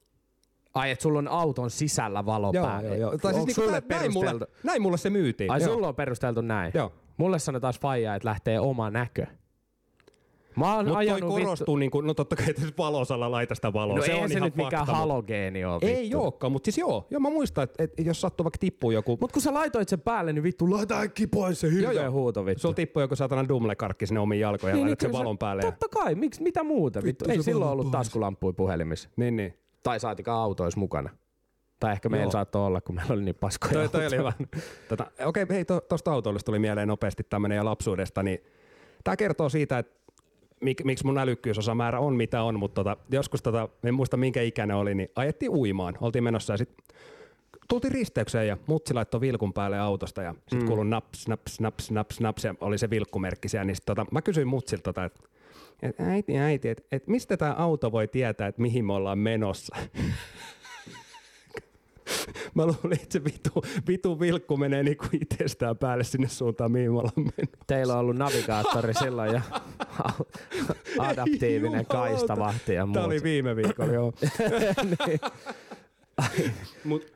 Ai, 0.74 0.90
että 0.90 1.02
sulla 1.02 1.18
on 1.18 1.28
auton 1.28 1.70
sisällä 1.70 2.26
valo 2.26 2.50
Joo, 2.54 2.66
päällä. 2.66 2.88
joo, 2.88 2.96
joo. 2.96 3.18
Tai 3.18 3.34
siis 3.34 3.46
niinku, 3.46 3.60
sulle 3.62 3.80
nä- 3.80 3.96
näin, 3.96 4.12
mulle, 4.12 4.26
perusteltu? 4.30 4.54
näin 4.64 4.82
mulle 4.82 4.96
se 4.98 5.10
myytiin. 5.10 5.50
Ai 5.50 5.60
Joo. 5.60 5.68
sulla 5.74 5.88
on 5.88 5.94
perusteltu 5.94 6.40
näin? 6.40 6.72
Joo. 6.74 6.92
Mulle 7.16 7.38
sanoi 7.38 7.60
taas 7.60 7.80
faija, 7.80 8.14
että 8.14 8.28
lähtee 8.28 8.60
oma 8.60 8.90
näkö. 8.90 9.26
Mä 10.58 10.74
oon 10.74 10.84
Mutta 10.84 10.94
toi 10.94 11.10
ajanut 11.10 11.34
korostuu, 11.34 11.76
niin 11.76 11.90
kuin, 11.90 12.06
no 12.06 12.14
totta 12.14 12.36
kai 12.36 12.46
että 12.50 12.62
valosalla 12.78 13.30
laita 13.30 13.54
sitä 13.54 13.72
valoa. 13.72 13.96
No 13.96 14.02
se 14.04 14.12
ei 14.12 14.22
on 14.22 14.28
se 14.28 14.34
ihan 14.34 14.46
nyt 14.46 14.56
mikään 14.56 14.70
fakta, 14.70 14.92
mutta- 14.92 14.96
halogeeni 14.96 15.64
ole 15.64 15.78
Ei 15.82 16.02
vittu. 16.02 16.22
olekaan, 16.22 16.52
mutta 16.52 16.66
siis 16.66 16.78
joo. 16.78 17.06
Joo, 17.10 17.20
mä 17.20 17.30
muistan, 17.30 17.64
että, 17.64 17.84
että 17.84 18.02
jos 18.02 18.20
sattuu 18.20 18.44
vaikka 18.44 18.58
tippuu 18.58 18.90
joku... 18.90 19.18
Mut 19.20 19.32
kun 19.32 19.42
sä 19.42 19.54
laitoit 19.54 19.88
sen 19.88 20.00
päälle, 20.00 20.32
niin 20.32 20.42
vittu 20.42 20.70
laita 20.70 21.00
äkki 21.00 21.26
pois 21.26 21.60
se 21.60 21.70
hirveä 21.70 21.92
Joo, 21.92 22.02
joo. 22.02 22.12
huuto 22.12 22.46
vittu. 22.46 22.60
Sulla 22.60 22.74
tippuu 22.74 23.00
joku 23.00 23.16
satana 23.16 23.48
dumlekarkki 23.48 24.06
sinne 24.06 24.20
omiin 24.20 24.40
jalkoihin 24.40 24.78
ja 24.78 24.84
laitat 24.84 25.00
sen 25.00 25.12
valon 25.12 25.38
päälle. 25.38 25.62
Ja... 25.64 25.70
Totta 25.70 25.88
kai, 25.88 26.14
miksi, 26.14 26.42
mitä 26.42 26.64
muuta? 26.64 26.98
Vittu, 26.98 27.24
Vittu, 27.24 27.30
ei 27.30 27.36
se 27.36 27.42
silloin 27.42 27.70
ollut 27.70 27.84
pois. 27.86 27.92
taskulamppuja 27.92 28.52
puhelimissa. 28.52 29.08
Niin, 29.16 29.36
niin. 29.36 29.54
Tai 29.82 30.00
saatikaan 30.00 30.38
autoissa 30.38 30.80
mukana. 30.80 31.10
Tai 31.80 31.92
ehkä 31.92 32.08
meillä 32.08 32.30
saattoi 32.32 32.66
olla, 32.66 32.80
kun 32.80 32.94
meillä 32.94 33.12
oli 33.14 33.22
niin 33.24 33.34
paskoja 33.34 33.72
Toi, 33.72 33.88
toi 33.88 34.06
oli 34.06 34.16
hyvä. 34.16 34.32
Tota, 34.88 35.06
Okei, 35.24 35.46
hei, 35.50 35.64
to, 35.64 35.80
tosta 35.80 36.12
autoilusta 36.12 36.46
tuli 36.46 36.58
mieleen 36.58 36.88
nopeasti 36.88 37.22
tämmönen 37.30 37.56
ja 37.56 37.64
lapsuudesta, 37.64 38.22
niin 38.22 38.38
tää 39.04 39.16
kertoo 39.16 39.48
siitä, 39.48 39.78
että 39.78 39.98
mik, 40.60 40.84
miksi 40.84 41.06
mun 41.06 41.18
älykkyysosamäärä 41.18 42.00
on 42.00 42.14
mitä 42.14 42.42
on, 42.42 42.58
mutta 42.58 42.84
tota, 42.84 42.96
joskus, 43.10 43.42
tota, 43.42 43.68
en 43.84 43.94
muista 43.94 44.16
minkä 44.16 44.42
ikäinen 44.42 44.76
oli, 44.76 44.94
niin 44.94 45.10
ajettiin 45.16 45.50
uimaan. 45.50 45.98
Oltiin 46.00 46.24
menossa 46.24 46.52
ja 46.52 46.56
sit 46.56 46.70
tultiin 47.68 47.92
risteykseen 47.92 48.48
ja 48.48 48.56
mutsi 48.66 48.94
laittoi 48.94 49.20
vilkun 49.20 49.52
päälle 49.52 49.78
autosta 49.78 50.22
ja 50.22 50.34
sit 50.48 50.60
mm. 50.60 50.66
kuului 50.66 50.84
naps, 50.84 51.28
naps, 51.28 51.60
naps, 51.60 51.90
naps, 51.90 52.20
naps 52.20 52.44
ja 52.44 52.54
oli 52.60 52.78
se 52.78 52.90
vilkkumerkki 52.90 53.48
siellä. 53.48 53.64
Niin 53.64 53.76
sit, 53.76 53.84
tota, 53.86 54.06
mä 54.10 54.22
kysyin 54.22 54.48
mutsilta, 54.48 54.82
tota, 54.82 55.04
että 55.04 55.20
et, 55.82 56.00
äiti, 56.00 56.38
äiti, 56.38 56.68
että 56.68 56.84
et 56.92 57.06
mistä 57.06 57.36
tämä 57.36 57.52
auto 57.52 57.92
voi 57.92 58.08
tietää, 58.08 58.48
että 58.48 58.62
mihin 58.62 58.84
me 58.84 58.92
ollaan 58.92 59.18
menossa? 59.18 59.76
Mä 62.54 62.66
luulin, 62.66 62.92
että 62.92 63.12
se 63.12 63.24
vitu, 63.24 63.62
vitu 63.88 64.20
vilkku 64.20 64.56
menee 64.56 64.82
niinku 64.82 65.06
itsestään 65.12 65.78
päälle 65.78 66.04
sinne 66.04 66.28
suuntaan, 66.28 66.72
mihin 66.72 66.92
me 66.92 66.98
ollaan 66.98 67.12
mennyt. 67.16 67.50
Teillä 67.66 67.92
on 67.92 67.98
ollut 67.98 68.16
navigaattori 68.16 68.94
silloin 69.04 69.32
ja 69.34 69.42
adaptiivinen 70.98 71.86
kaistavahti 71.86 72.74
ja 72.74 72.86
muut. 72.86 73.04
oli 73.04 73.22
viime 73.22 73.56
viikolla, 73.56 73.92
joo. 73.92 74.12
niin. 75.06 75.20
Mut, 76.84 77.12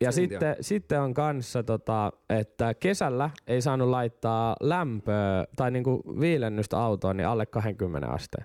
Ja 0.00 0.12
sitten, 0.12 0.56
sitten 0.60 1.00
on 1.00 1.14
kanssa, 1.14 1.62
tota, 1.62 2.12
että 2.30 2.74
kesällä 2.74 3.30
ei 3.46 3.62
saanut 3.62 3.88
laittaa 3.88 4.56
lämpöä 4.60 5.46
tai 5.56 5.70
niinku 5.70 6.02
viilennystä 6.20 6.78
autoon 6.78 7.16
niin 7.16 7.26
alle 7.26 7.46
20 7.46 8.08
asteen. 8.08 8.44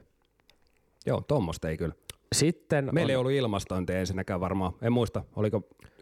joo, 1.06 1.22
tommosta 1.28 1.70
ei 1.70 1.78
kyllä. 1.78 1.94
Sitten 2.34 2.89
Meillä 2.91 3.12
ei 3.12 3.15
on, 3.15 3.19
ollut 3.19 3.32
ilmastointia 3.32 4.00
ensinnäkään 4.00 4.39
varmaan. 4.39 4.74
En 4.82 4.93
muista, 4.93 5.24
oliko 5.36 5.62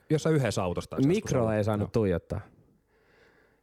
jossain 0.09 0.35
yhdessä 0.35 0.63
autosta. 0.63 0.89
taisi 0.95 1.09
joskus 1.09 1.23
mikro 1.23 1.41
olla. 1.41 1.55
ei 1.55 1.63
saanut 1.63 1.91
tuijottaa. 1.91 2.41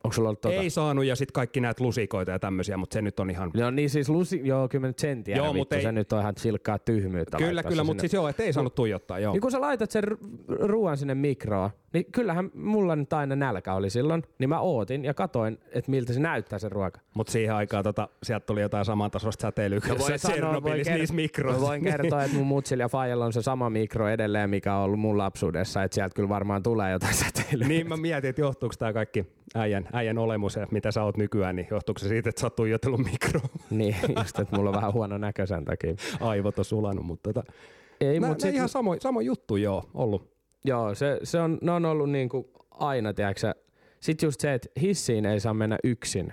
Onko 0.04 0.12
sulla 0.14 0.28
ollut 0.28 0.40
tota? 0.40 0.54
Ei 0.54 0.70
saanut 0.70 1.04
ja 1.04 1.16
sitten 1.16 1.32
kaikki 1.32 1.61
näitä 1.61 1.84
lusikoita 1.84 2.30
ja 2.30 2.38
tämmöisiä, 2.38 2.76
mutta 2.76 2.94
se 2.94 3.02
nyt 3.02 3.20
on 3.20 3.30
ihan... 3.30 3.50
No 3.54 3.70
niin 3.70 3.90
siis 3.90 4.08
lusi, 4.08 4.40
joo, 4.44 4.68
10 4.68 4.94
senttiä. 4.98 5.37
Joo, 5.37 5.44
Joo, 5.46 5.52
mut 5.52 5.58
mutta 5.58 5.76
ei- 5.76 5.82
se 5.82 5.92
nyt 5.92 6.12
on 6.12 6.20
ihan 6.20 6.34
silkkaa 6.37 6.78
tyhmyyttä. 6.78 7.37
Kyllä, 7.37 7.62
kyllä, 7.62 7.76
se 7.82 7.87
mutta 7.87 8.00
siis 8.00 8.12
joo, 8.14 8.28
että 8.28 8.42
ei 8.42 8.52
saanut 8.52 8.74
tuijottaa, 8.74 9.18
joo. 9.18 9.32
Niin 9.32 9.40
kun 9.40 9.50
sä 9.50 9.61
laitat 9.61 9.90
sen 9.90 10.04
ru- 10.04 10.18
ruoan 10.48 10.96
sinne 10.96 11.14
mikroon, 11.14 11.70
niin 11.92 12.04
kyllähän 12.12 12.50
mulla 12.54 12.96
nyt 12.96 13.12
aina 13.12 13.37
nälkä 13.37 13.74
oli 13.74 13.90
silloin, 13.90 14.22
niin 14.38 14.48
mä 14.48 14.61
ootin 14.61 15.04
ja 15.04 15.14
katoin, 15.14 15.58
että 15.72 15.90
miltä 15.90 16.12
se 16.12 16.20
näyttää 16.20 16.58
se 16.58 16.68
ruoka. 16.68 17.00
Mutta 17.14 17.32
siihen 17.32 17.54
aikaan 17.54 17.84
tota, 17.84 18.08
sieltä 18.22 18.46
tuli 18.46 18.61
jotain 18.61 18.84
samantasoista 18.84 19.42
säteilyä 19.42 19.80
kuin 19.80 19.90
jossain 19.92 20.20
Tsernobylissä 20.20 20.94
niissä 20.94 21.14
mikroissa. 21.14 21.61
voin 21.66 21.84
kertoa, 21.84 22.22
että 22.24 22.37
mun 22.37 22.46
mutsilla 22.56 22.84
ja 22.84 22.88
Fajalla 22.88 23.24
on 23.24 23.32
se 23.32 23.42
sama 23.42 23.70
mikro 23.70 24.08
edelleen, 24.08 24.50
mikä 24.50 24.74
on 24.74 24.82
ollut 24.84 25.00
mun 25.00 25.18
lapsuudessa, 25.18 25.82
että 25.82 25.94
sieltä 25.94 26.14
kyllä 26.14 26.28
varmaan 26.28 26.62
tulee 26.62 26.92
jotain 26.92 27.14
säteilyä. 27.14 27.68
niin 27.68 27.88
mä 27.88 27.96
mietin, 27.96 28.30
että 28.30 28.40
johtuuko 28.40 28.74
tämä 28.78 28.92
kaikki 28.92 29.26
äijän, 29.54 29.88
äijän 29.92 30.18
olemus 30.18 30.56
ja 30.56 30.66
mitä 30.70 30.90
sä 30.90 31.02
oot 31.02 31.16
nykyään, 31.16 31.56
niin 31.56 31.68
johtuuko 31.70 31.98
se 31.98 32.08
siitä, 32.08 32.28
että 32.28 32.40
sä 32.40 32.46
oot 32.46 32.56
tuijotellut 32.56 33.00
mikroon. 33.00 33.48
niin, 33.70 33.96
just, 34.18 34.38
että 34.38 34.56
mulla 34.56 34.70
on 34.70 34.76
vähän 34.76 34.92
huono 34.92 35.18
näkö 35.18 35.46
sen 35.46 35.64
takia. 35.64 35.94
Aivot 36.20 36.58
on 36.58 36.64
sulanut, 36.64 37.06
mutta 37.06 37.32
tota, 37.32 37.52
Ei, 38.00 38.20
nää, 38.20 38.30
mut 38.30 38.38
nää 38.38 38.48
sit, 38.48 38.54
ihan 38.54 38.68
samo, 38.68 38.96
samo 39.00 39.20
juttu 39.20 39.56
joo, 39.56 39.90
ollut. 39.94 40.30
joo, 40.64 40.94
se, 40.94 41.18
se 41.22 41.40
on, 41.40 41.58
ne 41.62 41.72
on 41.72 41.84
ollut 41.84 42.11
niinku 42.11 42.50
aina, 42.70 43.14
tiedätkö 43.14 43.54
Sitten 44.00 44.26
just 44.26 44.40
se, 44.40 44.54
että 44.54 44.68
hissiin 44.80 45.26
ei 45.26 45.40
saa 45.40 45.54
mennä 45.54 45.78
yksin. 45.84 46.32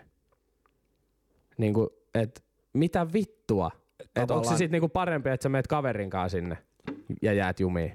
Niinku, 1.57 1.89
että 2.13 2.41
mitä 2.73 3.07
vittua? 3.13 3.71
Että 3.99 4.21
onko 4.21 4.21
se 4.21 4.27
Tavallaan- 4.27 4.57
sitten 4.57 4.71
niinku 4.71 4.89
parempi, 4.89 5.29
että 5.29 5.43
sä 5.43 5.49
meet 5.49 5.67
kaverin 5.67 6.09
kanssa 6.09 6.37
sinne 6.37 6.57
ja 7.21 7.33
jäät 7.33 7.59
jumiin? 7.59 7.91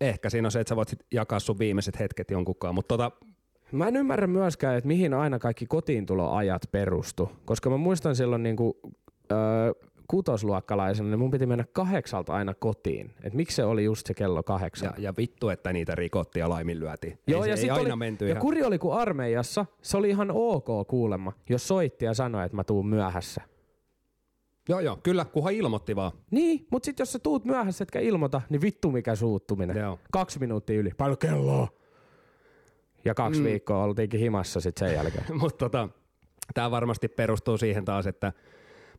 Ehkä 0.00 0.30
siinä 0.30 0.46
on 0.46 0.52
se, 0.52 0.60
että 0.60 0.68
sä 0.68 0.76
voit 0.76 0.88
sit 0.88 1.06
jakaa 1.12 1.38
sun 1.40 1.58
viimeiset 1.58 1.98
hetket 1.98 2.30
jonkunkaan, 2.30 2.74
mutta 2.74 2.88
tota, 2.98 3.10
Mä 3.72 3.88
en 3.88 3.96
ymmärrä 3.96 4.26
myöskään, 4.26 4.76
että 4.76 4.88
mihin 4.88 5.14
aina 5.14 5.38
kaikki 5.38 5.66
kotiintuloajat 5.66 6.62
perustu. 6.72 7.32
Koska 7.44 7.70
mä 7.70 7.76
muistan 7.76 8.16
silloin, 8.16 8.42
niinku, 8.42 8.80
öö, 9.32 9.72
kutosluokkalaisena, 10.08 11.08
niin 11.08 11.18
mun 11.18 11.30
piti 11.30 11.46
mennä 11.46 11.64
kahdeksalta 11.72 12.32
aina 12.32 12.54
kotiin. 12.54 13.10
Et 13.22 13.34
miksi 13.34 13.56
se 13.56 13.64
oli 13.64 13.84
just 13.84 14.06
se 14.06 14.14
kello 14.14 14.42
kahdeksan? 14.42 14.92
Ja, 14.96 15.02
ja 15.02 15.14
vittu, 15.16 15.48
että 15.48 15.72
niitä 15.72 15.94
rikottiin 15.94 16.40
ja 16.40 16.48
laiminlyötiin. 16.48 17.18
Joo, 17.26 17.44
ei, 17.44 17.50
ja, 17.50 17.56
se, 17.56 17.62
ei 17.62 17.70
aina 17.70 17.82
oli, 17.82 17.96
menty 17.96 18.24
ja 18.24 18.30
ihan... 18.30 18.42
kuri 18.42 18.64
oli 18.64 18.78
kuin 18.78 18.98
armeijassa, 18.98 19.66
se 19.82 19.96
oli 19.96 20.08
ihan 20.08 20.30
ok 20.34 20.88
kuulemma, 20.88 21.32
jos 21.48 21.68
soitti 21.68 22.04
ja 22.04 22.14
sanoi, 22.14 22.44
että 22.44 22.56
mä 22.56 22.64
tuun 22.64 22.86
myöhässä. 22.86 23.42
Joo, 24.68 24.80
joo, 24.80 24.98
kyllä, 25.02 25.24
kunhan 25.24 25.52
ilmoitti 25.52 25.96
vaan. 25.96 26.12
Niin, 26.30 26.66
mutta 26.70 26.86
sitten 26.86 27.02
jos 27.02 27.12
sä 27.12 27.18
tuut 27.18 27.44
myöhässä 27.44 27.82
etkä 27.82 28.00
ilmoita, 28.00 28.42
niin 28.48 28.60
vittu 28.60 28.90
mikä 28.90 29.14
suuttuminen. 29.14 29.76
Joo. 29.76 29.98
Kaksi 30.12 30.38
minuuttia 30.38 30.80
yli. 30.80 30.90
Paljon 30.96 31.18
kelloa? 31.18 31.68
Ja 33.06 33.14
kaksi 33.14 33.40
mm. 33.40 33.44
viikkoa 33.44 33.84
oltiinkin 33.84 34.20
himassa 34.20 34.60
sitten 34.60 34.88
sen 34.88 34.96
jälkeen. 34.96 35.24
Mutta 35.40 35.58
tota, 35.58 35.88
tämä 36.54 36.70
varmasti 36.70 37.08
perustuu 37.08 37.58
siihen 37.58 37.84
taas, 37.84 38.06
että 38.06 38.32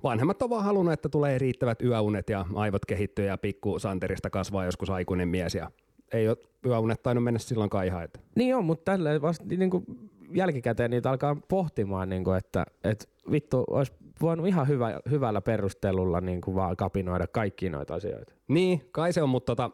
vanhemmat 0.04 0.42
on 0.42 0.50
vaan 0.50 0.64
halunnut, 0.64 0.94
että 0.94 1.10
tulee 1.10 1.38
riittävät 1.38 1.82
yöunet 1.82 2.30
ja 2.30 2.46
aivot 2.56 2.86
kehittyy 2.86 3.26
ja 3.26 3.38
pikku 3.38 3.80
Santerista 3.80 4.30
kasvaa 4.30 4.66
joskus 4.66 4.90
aikuinen 4.90 5.28
mies 5.28 5.56
ja 5.56 5.72
ei 6.14 6.30
ole 6.30 6.38
yöunet 6.66 7.04
tainnut 7.04 7.24
mennä 7.24 7.40
silloinkaan 7.40 7.86
ihan. 7.86 8.04
Että. 8.04 8.20
Niin 8.36 8.56
on, 8.56 8.66
mutta 8.66 8.92
tälleen 8.92 9.22
vasta 9.22 9.46
niin 9.50 9.70
kuin 9.70 9.86
jälkikäteen 10.32 10.92
niitä 10.92 11.10
alkaa 11.10 11.38
pohtimaan, 11.48 12.10
niin 12.10 12.24
kuin, 12.24 12.38
että, 12.38 12.66
että 12.84 13.06
vittu 13.32 13.64
olisi 13.70 13.94
voinut 14.22 14.48
ihan 14.48 14.68
hyvä, 14.68 15.00
hyvällä 15.10 15.42
perustelulla 15.42 16.22
niin 16.22 16.42
kuin 16.42 16.56
vaan 16.56 16.78
kapinoida 16.78 17.28
kaikki 17.28 17.70
noita 17.70 17.96
asioita. 17.96 18.34
Niin, 18.48 18.82
kai 18.92 19.14
se 19.14 19.22
on, 19.22 19.30
mutta 19.30 19.56
tota, 19.56 19.72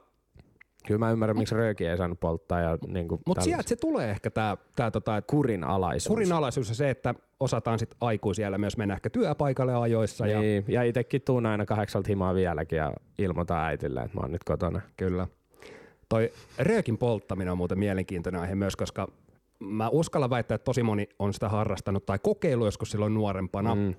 Kyllä 0.88 1.00
mä 1.00 1.12
ymmärrän, 1.12 1.38
miksi 1.38 1.56
röökiä 1.56 1.92
ei 1.92 1.98
saanut 1.98 2.20
polttaa. 2.20 2.62
Ja 2.62 2.78
niin 2.88 3.08
kuin 3.08 3.22
mut 3.26 3.42
sieltä 3.42 3.70
se 3.70 3.76
tulee 3.76 4.10
ehkä 4.10 4.30
tämä 4.30 4.58
tää, 4.76 4.92
tota, 4.92 5.22
kurinalaisuus. 5.22 6.08
kurinalaisuus 6.08 6.70
ja 6.70 6.76
se, 6.76 6.90
että 6.90 7.16
osataan 7.40 7.80
sitten 7.80 7.98
aikuisiellä 8.02 8.58
myös 8.58 8.78
mennä 8.78 8.94
ehkä 8.94 9.10
työpaikalle 9.10 9.76
ajoissa. 9.76 10.28
Ja, 10.28 10.40
Niin, 10.40 10.66
ja 10.68 10.84
itsekin 10.84 11.22
tuun 11.22 11.46
aina 11.46 11.66
kahdeksalta 11.66 12.08
himaa 12.08 12.36
vieläkin 12.36 12.78
ja 12.78 12.94
ilmoitan 13.18 13.58
äitille, 13.58 14.02
että 14.02 14.18
mä 14.18 14.22
oon 14.22 14.32
nyt 14.32 14.44
kotona. 14.44 14.82
Kyllä. 14.98 15.28
Toi 16.10 16.32
röökin 16.60 16.98
polttaminen 16.98 17.52
on 17.52 17.58
muuten 17.58 17.80
mielenkiintoinen 17.80 18.42
aihe 18.42 18.56
myös, 18.56 18.76
koska 18.76 19.08
mä 19.60 19.90
uskallan 19.90 20.30
väittää, 20.30 20.56
että 20.56 20.66
tosi 20.66 20.84
moni 20.84 21.10
on 21.20 21.34
sitä 21.34 21.50
harrastanut 21.50 22.06
tai 22.06 22.20
kokeillut 22.20 22.68
joskus 22.68 22.92
silloin 22.92 23.14
nuorempana. 23.14 23.76
Mm. 23.76 23.96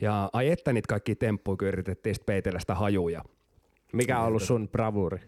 Ja 0.00 0.30
ai 0.32 0.50
että 0.50 0.72
niitä 0.72 0.88
kaikki 0.88 1.14
temppuja, 1.14 1.56
kun 1.56 1.68
yritettiin 1.68 2.14
sit 2.14 2.26
peitellä 2.26 2.60
sitä 2.60 2.74
hajuja. 2.74 3.22
Mikä 3.92 4.20
on 4.20 4.26
ollut 4.26 4.42
sun 4.42 4.68
bravuri? 4.68 5.18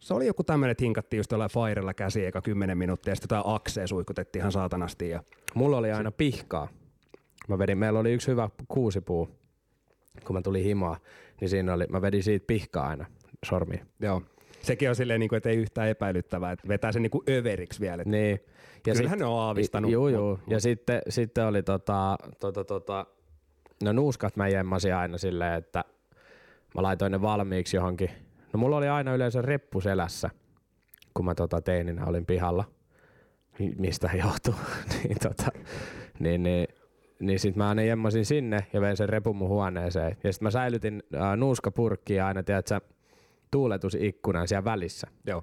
Se 0.00 0.14
oli 0.14 0.26
joku 0.26 0.44
tämmöinen, 0.44 0.70
että 0.70 0.84
hinkattiin 0.84 1.18
just 1.18 1.32
jollain 1.32 1.50
Firella 1.50 1.94
käsi 1.94 2.24
eka 2.26 2.42
10 2.42 2.78
minuuttia 2.78 3.10
ja 3.10 3.16
sitten 3.16 3.36
jotain 3.36 3.54
aksea 3.54 3.86
suikutettiin 3.86 4.40
ihan 4.40 4.52
saatanasti. 4.52 5.08
Ja... 5.08 5.22
Mulla 5.54 5.76
oli 5.78 5.92
aina 5.92 6.10
pihkaa. 6.10 6.68
Mä 7.48 7.58
vedin, 7.58 7.78
meillä 7.78 7.98
oli 7.98 8.12
yksi 8.12 8.30
hyvä 8.30 8.50
kuusipuu, 8.68 9.28
kun 10.26 10.36
mä 10.36 10.42
tulin 10.42 10.64
himaa, 10.64 10.96
niin 11.40 11.48
siinä 11.48 11.74
oli, 11.74 11.86
mä 11.86 12.02
vedin 12.02 12.22
siitä 12.22 12.46
pihkaa 12.46 12.86
aina 12.88 13.06
sormiin. 13.44 13.80
Joo. 14.00 14.22
Sekin 14.60 14.88
on 14.88 14.96
silleen, 14.96 15.20
niin 15.20 15.28
kuin, 15.28 15.36
että 15.36 15.48
ei 15.48 15.56
yhtään 15.56 15.88
epäilyttävää, 15.88 16.52
että 16.52 16.68
vetää 16.68 16.92
sen 16.92 17.02
niin 17.02 17.10
kuin 17.10 17.24
överiksi 17.30 17.80
vielä. 17.80 18.02
Niin. 18.06 18.40
Ja 18.86 18.94
Kyllähän 18.94 19.18
ne 19.18 19.24
on 19.24 19.38
aavistanut. 19.40 19.90
Joo, 19.90 20.08
joo. 20.08 20.36
Mut- 20.36 20.50
Ja 20.52 20.60
sitten, 20.60 21.02
sitten 21.08 21.46
oli 21.46 21.62
tota, 21.62 22.16
tota, 22.40 22.64
tota, 22.64 23.06
no 23.82 23.92
nuuskat 23.92 24.36
mä 24.36 24.48
jemmasin 24.48 24.94
aina 24.94 25.18
silleen, 25.18 25.54
että 25.54 25.84
mä 26.74 26.82
laitoin 26.82 27.12
ne 27.12 27.22
valmiiksi 27.22 27.76
johonkin. 27.76 28.10
No 28.52 28.58
mulla 28.58 28.76
oli 28.76 28.88
aina 28.88 29.14
yleensä 29.14 29.42
reppu 29.42 29.80
selässä, 29.80 30.30
kun 31.14 31.24
mä 31.24 31.34
tota 31.34 31.60
teininä 31.60 32.04
olin 32.06 32.26
pihalla. 32.26 32.64
Mi- 33.58 33.74
Mistä 33.78 34.10
johtuu. 34.24 34.54
niin, 35.02 35.16
tota, 35.22 35.52
niin, 36.18 36.42
niin, 36.42 36.68
niin 37.20 37.38
sit 37.40 37.56
mä 37.56 37.68
aina 37.68 37.82
jemmasin 37.82 38.26
sinne 38.26 38.66
ja 38.72 38.80
vein 38.80 38.96
sen 38.96 39.08
repun 39.08 39.36
mun 39.36 39.48
huoneeseen. 39.48 40.16
Ja 40.24 40.32
sit 40.32 40.42
mä 40.42 40.50
säilytin 40.50 41.02
äh, 41.14 41.36
nuuskapurkkia 41.36 42.26
aina, 42.26 42.42
tiedätkö, 42.42 42.80
tuuletusikkunan 43.50 44.48
siellä 44.48 44.64
välissä. 44.64 45.06
Joo. 45.26 45.42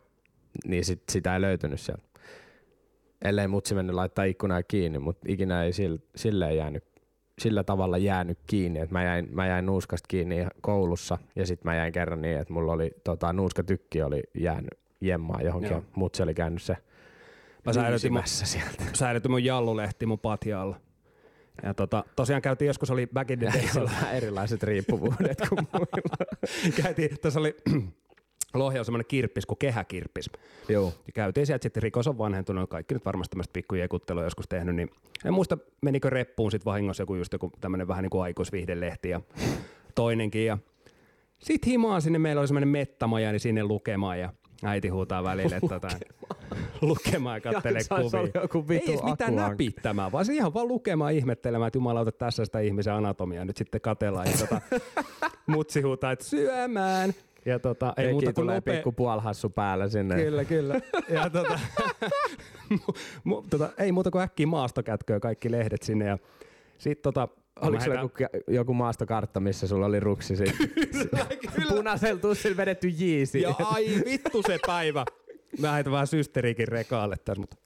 Niin 0.66 0.86
sit, 0.86 1.04
sitä 1.10 1.34
ei 1.34 1.42
löytynyt 1.42 1.80
sieltä. 1.80 2.04
Ellei 3.26 3.48
mutsi 3.48 3.76
mennyt 3.76 3.96
laittaa 3.96 4.26
ikkunaa 4.26 4.64
kiinni, 4.64 5.00
mutta 5.00 5.26
ikinä 5.30 5.64
ei 5.64 5.74
sille, 5.74 6.00
silleen 6.16 6.58
jäänyt, 6.58 6.84
sillä 7.42 7.64
tavalla 7.64 7.98
jäänyt 7.98 8.40
kiinni. 8.48 8.80
Et 8.80 8.92
mä, 8.92 9.04
jäin, 9.04 9.28
mä 9.32 9.48
jäin 9.48 9.66
nuuskasta 9.66 10.08
kiinni 10.08 10.48
koulussa 10.62 11.18
ja 11.36 11.46
sitten 11.46 11.72
mä 11.72 11.76
jäin 11.76 11.94
kerran 11.94 12.22
niin, 12.22 12.38
että 12.38 12.54
mulla 12.54 12.72
oli 12.72 12.92
tota, 13.04 13.34
nuuskatykki 13.34 14.02
oli 14.02 14.24
jäänyt 14.34 14.80
jemmaa 15.02 15.42
johonkin 15.42 15.72
Joo. 15.72 15.80
ja 15.80 15.86
mutsi 15.96 16.24
oli 16.24 16.34
käynyt 16.34 16.62
se 16.62 16.78
Mä 17.66 17.74
säilytin 17.74 18.14
mun, 18.14 18.22
sieltä. 18.26 18.84
säilytin 18.94 19.32
mun 19.32 19.44
jallulehti 19.44 20.06
mun 20.06 20.20
patjalla. 20.20 20.80
Ja 21.64 21.74
tota, 21.74 22.04
tosiaan 22.16 22.42
käytiin 22.42 22.68
joskus, 22.68 22.92
oli 22.92 23.08
back 23.08 23.32
in 23.32 23.40
the 23.40 23.48
days, 23.54 23.74
Se 23.74 23.82
vähän 23.84 24.16
erilaiset 24.16 24.64
riippuvuudet 24.64 25.38
kuin 25.50 25.68
muilla. 25.74 26.78
käytiin, 26.84 27.20
tässä 27.22 27.40
oli 27.40 27.56
Lohja 28.56 28.82
on 28.82 28.86
semmoinen 28.86 29.06
kirppis 29.08 29.46
kuin 29.46 29.58
kehäkirppis. 29.58 30.30
Joo. 30.70 30.94
Ja 31.08 31.14
käytiin 31.14 31.46
sieltä 31.46 31.64
sitten 31.64 31.84
rikos 31.84 32.08
on 32.08 32.18
vanhentunut, 32.18 32.70
kaikki 32.70 32.94
nyt 32.94 33.06
varmasti 33.06 33.32
tämmöistä 33.32 33.54
pikkujekuttelua 33.54 34.24
joskus 34.24 34.48
tehnyt, 34.48 34.76
niin 34.76 34.90
en 35.26 35.34
muista 35.34 35.58
menikö 35.82 36.10
reppuun 36.10 36.52
sitten 36.52 36.66
vahingossa 36.66 37.04
joku 37.04 37.16
just 37.16 37.34
joku 37.34 37.52
tämmöinen 37.62 37.88
vähän 37.88 38.04
niin 38.04 38.10
kuin 38.10 38.24
aikuisviihdelehti 38.24 39.10
ja 39.10 39.22
toinenkin. 39.96 40.46
Ja 40.46 40.58
sitten 41.40 41.72
himaan 41.72 42.02
sinne 42.02 42.20
meillä 42.20 42.40
oli 42.40 42.48
semmoinen 42.48 42.70
mettämaja, 42.70 43.32
niin 43.32 43.40
sinne 43.40 43.64
lukemaan 43.64 44.20
ja 44.20 44.34
äiti 44.64 44.88
huutaa 44.88 45.24
välille, 45.24 45.56
että 45.56 45.70
tota, 45.70 45.90
lukemaan 46.82 47.38
ja 47.38 47.42
kattelee 47.42 47.82
kuvia. 48.52 48.80
Ei 48.80 48.90
edes 48.90 49.04
mitään 49.04 49.36
näpittämään, 49.36 50.12
vaan 50.12 50.26
se 50.26 50.34
ihan 50.34 50.54
vaan 50.54 50.68
lukemaan 50.68 51.14
ihmettelemään, 51.14 51.68
että 51.68 51.78
jumalauta 51.78 52.12
tässä 52.12 52.46
sitä 52.46 52.60
ihmisen 52.60 52.94
anatomiaa 52.94 53.46
nyt 53.46 53.58
sitten 53.58 53.82
katellaan. 53.82 54.28
Ja 54.28 54.38
tota, 54.38 54.62
mutsi 55.48 55.82
huutaa, 55.82 56.12
että 56.12 56.26
syömään. 56.26 57.14
Ja 57.46 57.60
tota, 57.60 57.94
ei 57.98 58.12
muuta 58.12 58.26
kuin 58.26 58.36
tulee 58.36 58.56
nopea, 58.56 58.74
pikku 58.74 58.92
puolhassu 58.92 59.50
päällä 59.50 59.90
sinne. 59.90 60.16
Kyllä, 60.16 60.46
kyllä. 60.46 60.82
Ja 61.10 61.30
tota, 61.40 61.60
mu, 63.24 63.42
tota, 63.50 63.70
ei 63.78 63.92
muuta 63.92 64.12
kuin 64.12 64.22
äkkiä 64.22 64.48
maastokätköä 64.48 65.20
kaikki 65.20 65.52
lehdet 65.52 65.84
sinne. 65.84 66.06
Ja 66.06 66.18
sit 66.78 67.02
tota, 67.02 67.28
Oliko 67.62 67.84
sulla 67.84 68.02
joku, 68.02 68.16
joku 68.48 68.74
maastokartta, 68.74 69.40
missä 69.40 69.68
sulla 69.68 69.86
oli 69.86 70.00
ruksi 70.00 70.36
siitä? 70.36 70.54
Punaisella 71.76 72.20
tussilla 72.20 72.58
vedetty 72.58 72.88
jiisi. 72.88 73.42
Ja 73.42 73.56
ai 73.60 73.86
vittu 74.06 74.42
se 74.48 74.60
päivä. 74.68 75.06
Mä 75.60 75.72
heitän 75.72 75.94
vähän 75.94 76.08
systeriikin 76.08 76.68
rekaalle 76.68 77.16
tässä, 77.26 77.42
mutta 77.42 77.58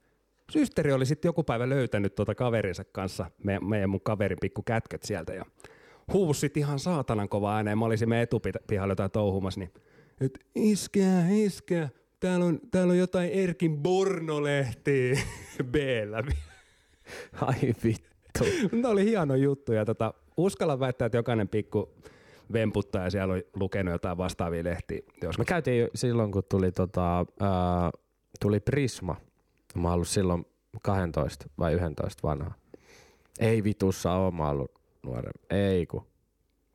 systeri 0.52 0.94
oli 0.94 1.06
sitten 1.06 1.30
joku 1.30 1.44
päivä 1.44 1.70
löytänyt 1.70 2.15
tuota 2.15 2.36
kaverinsa 2.36 2.84
kanssa, 2.84 3.32
me, 3.44 3.60
meidän 3.60 3.89
mun 3.89 4.02
kaverin 4.02 4.38
pikku 4.42 4.63
kätköt 4.63 5.04
sieltä 5.04 5.34
ja 5.34 5.46
huusi 6.13 6.39
sit 6.39 6.58
ihan 6.58 6.80
saatanan 6.80 7.30
kova 7.30 7.56
ääneen. 7.56 7.78
Mä 7.78 7.86
olisin 7.86 8.10
meidän 8.10 8.24
etupihalla 8.24 8.91
jotain 8.91 9.12
touhumassa, 9.12 9.60
niin 9.60 9.72
et 10.22 10.39
iskeä, 10.56 11.30
iskeä, 11.30 11.89
täällä 12.19 12.45
on, 12.45 12.60
täällä 12.72 12.91
on 12.91 12.98
jotain 12.98 13.30
Erkin 13.30 13.78
Bornolehtiä 13.78 15.19
b 15.72 15.76
Ai 17.41 17.74
vittu. 17.84 18.45
Ne 18.72 18.88
oli 18.88 19.06
hieno 19.06 19.36
juttu 19.36 19.74
ja 19.74 19.86
tota, 19.86 20.13
uskallan 20.38 20.80
väittää, 20.80 21.06
että 21.06 21.17
jokainen 21.17 21.48
pikku 21.48 21.93
vemputtaja 22.54 23.10
siellä 23.10 23.34
oli 23.34 23.48
lukenut 23.56 23.91
jotain 23.91 24.17
vastaavia 24.17 24.63
lehtiä. 24.63 25.00
Me 25.08 25.28
Joskus. 25.28 25.45
käytiin 25.45 25.82
jo 25.82 25.88
silloin, 25.95 26.32
kun 26.32 26.43
tuli, 26.50 26.72
tota, 26.72 27.17
ää, 27.17 27.91
tuli 28.39 28.60
Prisma. 28.60 29.15
Mä 29.76 29.88
oon 29.88 29.93
ollut 29.93 30.08
silloin 30.08 30.45
12 30.82 31.45
vai 31.60 31.74
11 31.74 32.28
vanha. 32.28 32.52
Ei 33.39 33.63
vitussa 33.63 34.13
oo 34.13 34.32
mä 34.32 34.50
ollut 34.50 34.79
nuorempi. 35.06 35.40
Ei 35.50 35.86
ku. 35.86 36.04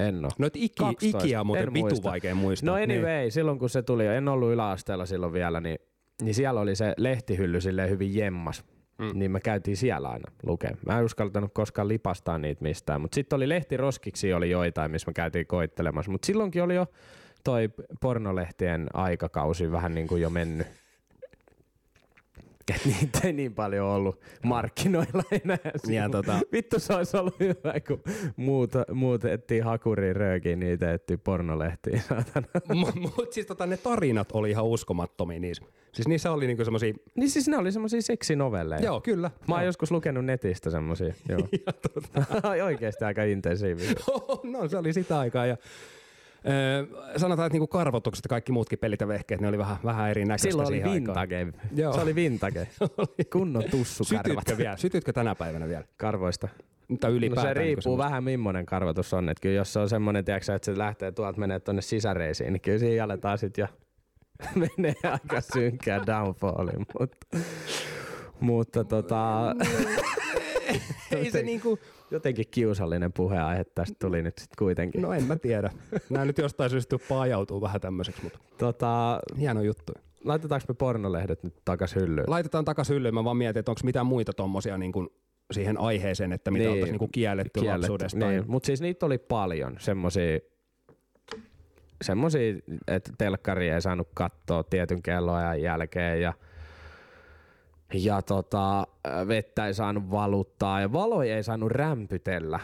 En 0.01 0.25
oo. 0.25 0.31
No 0.39 0.47
et 0.47 0.57
iki, 0.57 0.75
12, 0.79 1.19
ikiä 1.25 1.41
on 1.41 1.47
muuten 1.47 1.67
en 1.67 1.75
vitu 1.75 1.87
muista. 1.89 2.09
vaikea 2.11 2.35
muistaa. 2.35 2.71
No 2.71 2.77
Niin. 2.77 2.91
anyway, 2.91 3.31
silloin 3.31 3.59
kun 3.59 3.71
se 3.71 3.83
tuli, 3.83 4.07
en 4.07 4.29
ollut 4.29 4.53
yläasteella 4.53 5.07
silloin 5.07 5.33
vielä, 5.33 5.61
niin, 5.61 5.79
niin 6.23 6.35
siellä 6.35 6.61
oli 6.61 6.77
se 6.77 6.95
lehtihylly 6.97 7.61
silleen 7.61 7.91
hyvin 7.91 8.15
jemmas. 8.15 8.65
Mm. 8.99 9.11
Niin 9.19 9.31
me 9.31 9.41
käytiin 9.41 9.77
siellä 9.77 10.09
aina 10.09 10.33
lukemaan. 10.47 10.79
Mä 10.87 10.99
en 10.99 11.05
uskaltanut 11.05 11.51
koskaan 11.55 11.89
lipastaa 11.89 12.39
niitä 12.39 12.63
mistään, 12.63 13.01
mutta 13.01 13.15
sitten 13.15 13.37
oli 13.37 13.49
lehtiroskiksi 13.49 14.33
oli 14.33 14.51
joitain, 14.51 14.91
missä 14.91 15.09
me 15.09 15.13
käytiin 15.15 15.47
koittelemassa. 15.47 16.11
Mutta 16.13 16.27
silloinkin 16.27 16.63
oli 16.63 16.75
jo 16.75 16.87
toi 17.45 17.69
pornolehtien 18.01 18.87
aikakausi 18.95 19.73
vähän 19.73 19.95
niin 19.95 20.07
kuin 20.07 20.23
jo 20.23 20.31
mennyt. 20.31 20.67
Et 22.75 22.85
niitä 23.01 23.19
ei 23.25 23.33
niin 23.33 23.55
paljon 23.55 23.87
ollut 23.89 24.21
markkinoilla 24.45 25.23
enää. 25.45 25.59
Ja 25.89 26.07
tota- 26.09 26.47
Vittu 26.53 26.79
se 26.81 26.95
olisi 26.95 27.17
ollut 27.17 27.41
hyvä, 27.41 27.81
kun 27.89 28.03
muuta, 28.37 28.85
muutettiin 28.93 29.65
hakuriin 29.65 30.17
röökiin, 30.17 30.61
niitä 30.61 30.93
ettiin 30.93 31.21
pornolehtiin. 31.21 32.03
Mutta 33.01 33.27
siis 33.35 33.47
tota, 33.47 33.67
ne 33.67 33.77
tarinat 33.77 34.29
oli 34.33 34.51
ihan 34.51 34.65
uskomattomia 34.65 35.41
niissä. 35.41 35.65
Siis 35.93 36.09
niissä 36.09 36.33
oli 36.33 36.47
niinku 36.47 36.65
semmosia, 36.65 36.95
Niin 37.15 37.31
siis 37.31 37.49
ne 37.49 37.57
oli 37.59 37.73
semmosia 37.73 38.03
seksinovelleja. 38.03 38.83
joo 38.83 39.01
kyllä. 39.01 39.31
Mä 39.49 39.55
oon 39.55 39.63
joo. 39.63 39.69
joskus 39.69 39.91
lukenut 39.91 40.25
netistä 40.25 40.71
semmosia. 40.71 41.15
Joo. 41.29 41.39
Ja 41.67 41.73
tota, 41.73 42.49
Oikeesti 42.65 43.05
aika 43.05 43.23
intensiivisiä. 43.25 43.95
no 44.45 44.69
se 44.69 44.79
oli 44.79 44.93
sitä 44.93 45.19
aikaa 45.19 45.47
ja 45.47 45.57
Öö, 46.49 46.85
sanotaan, 47.17 47.47
että 47.47 47.55
niinku 47.55 47.67
karvotukset 47.67 48.25
ja 48.25 48.29
kaikki 48.29 48.53
muutkin 48.53 48.79
pelit 48.79 49.01
ja 49.01 49.09
vehkeet, 49.09 49.41
ne 49.41 49.49
oli 49.49 49.59
vähän, 49.59 49.77
vähän 49.85 50.11
erinäköistä 50.11 50.49
Silloin 50.49 50.69
oli 50.69 50.77
aikaan. 50.83 50.95
vintage. 50.95 51.47
Joo. 51.77 51.93
Se 51.93 52.01
oli 52.01 52.15
vintage. 52.15 52.69
Kunnon 53.33 53.65
tussukarvat. 53.71 54.27
Sytytkö 54.27 54.57
vielä? 54.59 54.77
Sytytkö 54.77 55.13
tänä 55.13 55.35
päivänä 55.35 55.69
vielä? 55.69 55.85
Karvoista. 55.97 56.49
Mutta 56.89 57.09
No 57.09 57.15
se 57.15 57.21
niin 57.21 57.57
riippuu 57.57 57.83
semmoista- 57.83 58.05
vähän 58.05 58.25
millainen 58.25 58.67
karvotus 58.67 59.15
on. 59.15 59.29
Että 59.29 59.41
kyllä 59.43 59.55
jos 59.57 59.73
se 59.73 59.79
on 59.79 59.89
semmoinen, 59.89 60.25
tiedätkö, 60.25 60.55
että 60.55 60.67
se 60.67 60.79
lähtee 60.79 61.13
tuolta 61.13 61.41
menee 61.41 61.61
tuonne 61.61 61.83
sisäreisiin, 61.83 62.53
niin 62.53 62.61
kyllä 62.61 62.79
siinä 62.79 63.05
aletaan 63.05 63.39
sitten 63.39 63.63
jo 63.63 63.69
menee 64.77 64.95
aika 65.05 65.41
synkkää 65.41 66.01
downfalliin. 66.07 66.87
Mutta, 67.01 67.17
mutta 68.41 68.85
tota, 68.85 69.55
Ei 71.17 71.31
se 71.31 71.43
niinku, 71.43 71.79
jotenkin 72.11 72.45
kiusallinen 72.51 73.13
puheenaihe 73.13 73.65
tästä 73.65 73.97
tuli 74.01 74.23
nyt 74.23 74.39
sitten 74.39 74.57
kuitenkin. 74.59 75.03
no 75.03 75.13
en 75.13 75.25
mä 75.25 75.37
tiedä. 75.37 75.71
Nämä 76.11 76.25
nyt 76.25 76.39
jostain 76.39 76.71
syystä 76.71 76.91
tuppaa 76.91 77.21
ajautuu 77.21 77.61
vähän 77.61 77.81
tämmöiseksi, 77.81 78.23
mutta 78.23 78.39
Tota, 78.59 79.21
hieno 79.39 79.63
juttu. 79.63 79.93
laitetaanko 80.25 80.65
me 80.69 80.75
pornolehdet 80.75 81.43
nyt 81.43 81.55
takas 81.65 81.95
hyllyyn? 81.95 82.25
Laitetaan 82.29 82.65
takas 82.65 82.89
hyllyyn, 82.89 83.15
mä 83.15 83.25
vaan 83.25 83.37
mietin, 83.37 83.61
että 83.61 83.71
onko 83.71 83.81
mitään 83.85 84.07
muita 84.07 84.33
tommosia 84.33 84.79
niin 84.79 84.93
kuin 84.93 85.09
siihen 85.53 85.81
aiheeseen, 85.81 86.33
että 86.33 86.51
mitä 86.51 86.61
Niin, 86.63 86.71
oltaisiin 86.71 86.93
niin 86.93 86.99
kuin 86.99 87.13
kielletty, 87.13 87.61
kielletty 87.61 87.81
lapsuudesta. 87.93 88.29
Niin, 88.29 88.45
mutta 88.47 88.67
siis 88.67 88.81
niitä 88.81 89.07
oli 89.07 89.19
paljon, 89.19 89.77
semmosia, 89.79 90.39
semmosia, 92.03 92.55
että 92.89 93.13
telkkari 93.19 93.69
ei 93.69 93.83
saanut 93.83 94.09
katsoa 94.15 94.63
tietyn 94.63 95.03
kelloajan 95.03 95.63
jälkeen 95.63 96.21
ja 96.21 96.33
ja 97.93 98.23
tota, 98.23 98.87
vettä 99.29 99.67
ei 99.67 99.75
saanut 99.75 100.11
valuttaa 100.11 100.81
ja 100.81 100.93
valoja 100.93 101.37
ei 101.37 101.43
saanut 101.43 101.71
rämpytellä. 101.73 102.61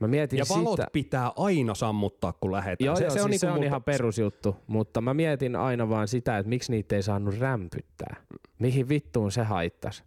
Mä 0.00 0.08
mietin 0.08 0.38
Ja 0.38 0.44
valot 0.50 0.72
sitä. 0.72 0.86
pitää 0.92 1.32
aina 1.36 1.74
sammuttaa, 1.74 2.32
kun 2.32 2.52
lähdetään. 2.52 2.86
Joo, 2.86 2.96
se, 2.96 3.04
joo, 3.04 3.10
se, 3.10 3.22
on, 3.22 3.28
siis 3.28 3.40
se 3.40 3.46
on 3.46 3.52
multa- 3.54 3.64
ihan 3.66 3.82
perusjuttu, 3.82 4.56
mutta 4.66 5.00
mä 5.00 5.14
mietin 5.14 5.56
aina 5.56 5.88
vaan 5.88 6.08
sitä, 6.08 6.38
että 6.38 6.48
miksi 6.48 6.72
niitä 6.72 6.96
ei 6.96 7.02
saanut 7.02 7.38
rämpyttää. 7.38 8.16
Mihin 8.58 8.88
vittuun 8.88 9.32
se 9.32 9.42
haittas? 9.42 10.04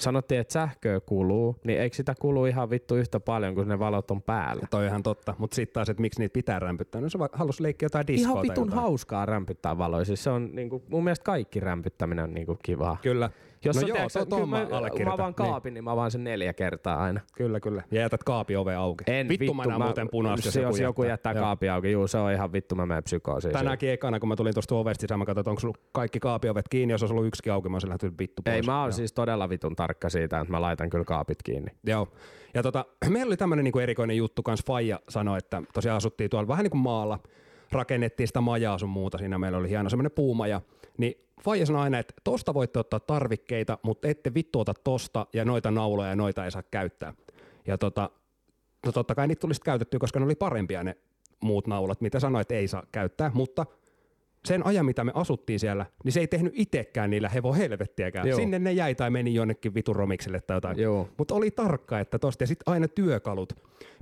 Sanottiin, 0.00 0.40
että 0.40 0.52
sähköä 0.52 1.00
kuluu, 1.00 1.56
niin 1.64 1.80
eikö 1.80 1.96
sitä 1.96 2.14
kulu 2.20 2.46
ihan 2.46 2.70
vittu 2.70 2.96
yhtä 2.96 3.20
paljon, 3.20 3.54
kun 3.54 3.68
ne 3.68 3.78
valot 3.78 4.10
on 4.10 4.22
päällä? 4.22 4.66
Toi 4.70 4.80
on 4.80 4.86
ihan 4.88 5.02
totta, 5.02 5.34
mutta 5.38 5.54
sitten 5.54 5.74
taas, 5.74 5.88
että 5.88 6.00
miksi 6.00 6.20
niitä 6.20 6.32
pitää 6.32 6.58
rämpyttää. 6.58 7.00
No 7.00 7.08
se 7.08 7.18
va- 7.18 7.28
halus 7.32 7.60
leikkiä 7.60 7.86
jotain 7.86 8.06
diskoa 8.06 8.30
Ihan 8.30 8.42
vitun 8.42 8.72
hauskaa 8.72 9.26
rämpyttää 9.26 9.78
valoja. 9.78 10.04
Siis 10.04 10.24
se 10.24 10.30
on 10.30 10.50
niinku, 10.52 10.82
mun 10.88 11.04
mielestä 11.04 11.24
kaikki 11.24 11.60
rämpyttäminen 11.60 12.24
on 12.24 12.34
niinku 12.34 12.58
kivaa. 12.62 12.96
Kyllä. 13.02 13.30
Jos 13.64 13.76
no 13.76 13.82
on, 13.82 13.88
joo, 13.88 13.96
tiedätkö, 13.96 14.18
to, 14.18 14.36
kyllä 14.36 14.46
mä 14.46 14.58
mä, 14.58 15.04
mä 15.04 15.14
avaan 15.14 15.34
kaapin, 15.34 15.74
niin. 15.74 15.84
mä 15.84 15.92
avaan 15.92 16.10
sen 16.10 16.24
neljä 16.24 16.52
kertaa 16.52 17.02
aina. 17.02 17.20
Niin, 17.20 17.28
kyllä, 17.36 17.60
kyllä. 17.60 17.82
Ja 17.90 18.00
jätät 18.00 18.24
kaapin 18.24 18.58
ove 18.58 18.74
auki. 18.74 19.04
En 19.06 19.28
vittu, 19.28 19.54
mä 19.54 19.64
näen 19.66 19.82
muuten 19.82 20.08
punaista, 20.10 20.48
jos, 20.48 20.56
jos 20.56 20.80
joku 20.80 21.04
jättää 21.04 21.32
Joo. 21.32 21.42
kaapin 21.44 21.72
auki, 21.72 21.92
juu, 21.92 22.06
se 22.06 22.18
on 22.18 22.32
ihan 22.32 22.52
vittu, 22.52 22.74
mä 22.74 22.86
menen 22.86 23.04
psykoosiin. 23.04 23.52
Tänäänkin 23.52 23.90
ekana, 23.90 24.20
kun 24.20 24.28
mä 24.28 24.36
tulin 24.36 24.54
tuosta 24.54 24.74
ovesta 24.74 25.16
mä 25.16 25.24
katsoin, 25.24 25.42
että 25.42 25.50
onko 25.50 25.60
sulla 25.60 25.78
kaikki 25.92 26.20
kaapiovet 26.20 26.68
kiinni, 26.68 26.94
jos 26.94 27.02
olisi 27.02 27.12
ollut 27.12 27.26
yksikin 27.26 27.52
auki, 27.52 27.68
mä 27.68 27.74
olisin 27.74 27.90
lähtenyt 27.90 28.18
vittu 28.18 28.42
pois. 28.42 28.54
Ei, 28.54 28.62
mä 28.62 28.82
oon 28.82 28.92
siis 28.92 29.12
todella 29.12 29.48
vitun 29.48 29.76
tarkka 29.76 30.08
siitä, 30.08 30.40
että 30.40 30.52
mä 30.52 30.60
laitan 30.60 30.90
kyllä 30.90 31.04
kaapit 31.04 31.42
kiinni. 31.42 31.70
Joo. 31.84 32.08
Ja 32.54 32.62
tota, 32.62 32.84
meillä 33.08 33.28
oli 33.28 33.36
tämmöinen 33.36 33.64
niinku 33.64 33.78
erikoinen 33.78 34.16
juttu, 34.16 34.42
kans 34.42 34.64
Faija 34.66 35.00
sanoi, 35.08 35.38
että 35.38 35.62
tosiaan 35.72 35.96
asuttiin 35.96 36.30
tuolla 36.30 36.48
vähän 36.48 36.62
niin 36.62 36.70
kuin 36.70 36.80
maalla, 36.80 37.18
rakennettiin 37.72 38.26
sitä 38.26 38.40
majaa 38.40 38.78
sun 38.78 38.88
muuta, 38.88 39.18
siinä 39.18 39.38
meillä 39.38 39.58
oli 39.58 39.68
hieno 39.68 39.90
semmoinen 39.90 40.12
puumaja, 40.12 40.60
niin 40.98 41.23
Faija 41.42 41.66
sanoi 41.66 41.82
aina, 41.82 41.98
että 41.98 42.14
tosta 42.24 42.54
voitte 42.54 42.78
ottaa 42.78 43.00
tarvikkeita, 43.00 43.78
mutta 43.82 44.08
ette 44.08 44.34
vittu 44.34 44.60
ota 44.60 44.74
tosta 44.74 45.26
ja 45.32 45.44
noita 45.44 45.70
nauloja 45.70 46.08
ja 46.08 46.16
noita 46.16 46.44
ei 46.44 46.50
saa 46.50 46.62
käyttää. 46.62 47.14
Ja 47.66 47.78
tota, 47.78 48.10
no 48.86 48.92
totta 48.92 49.14
kai 49.14 49.28
niitä 49.28 49.40
tuli 49.40 49.54
sitten 49.54 49.72
käytettyä, 49.72 50.00
koska 50.00 50.18
ne 50.18 50.24
oli 50.24 50.34
parempia 50.34 50.82
ne 50.82 50.96
muut 51.40 51.66
naulat, 51.66 52.00
mitä 52.00 52.20
sanoi, 52.20 52.40
että 52.40 52.54
ei 52.54 52.68
saa 52.68 52.82
käyttää, 52.92 53.30
mutta 53.34 53.66
sen 54.44 54.66
ajan, 54.66 54.86
mitä 54.86 55.04
me 55.04 55.12
asuttiin 55.14 55.60
siellä, 55.60 55.86
niin 56.04 56.12
se 56.12 56.20
ei 56.20 56.26
tehnyt 56.26 56.52
itsekään 56.56 57.10
niillä 57.10 57.28
hevo 57.28 57.52
helvettiäkään. 57.52 58.28
Joo. 58.28 58.36
Sinne 58.36 58.58
ne 58.58 58.72
jäi 58.72 58.94
tai 58.94 59.10
meni 59.10 59.34
jonnekin 59.34 59.74
vitun 59.74 59.96
romikselle 59.96 60.40
tai 60.40 60.56
jotain. 60.56 60.76
Mutta 61.18 61.34
oli 61.34 61.50
tarkka, 61.50 62.00
että 62.00 62.18
tosta. 62.18 62.42
Ja 62.42 62.46
sitten 62.46 62.72
aina 62.72 62.88
työkalut 62.88 63.52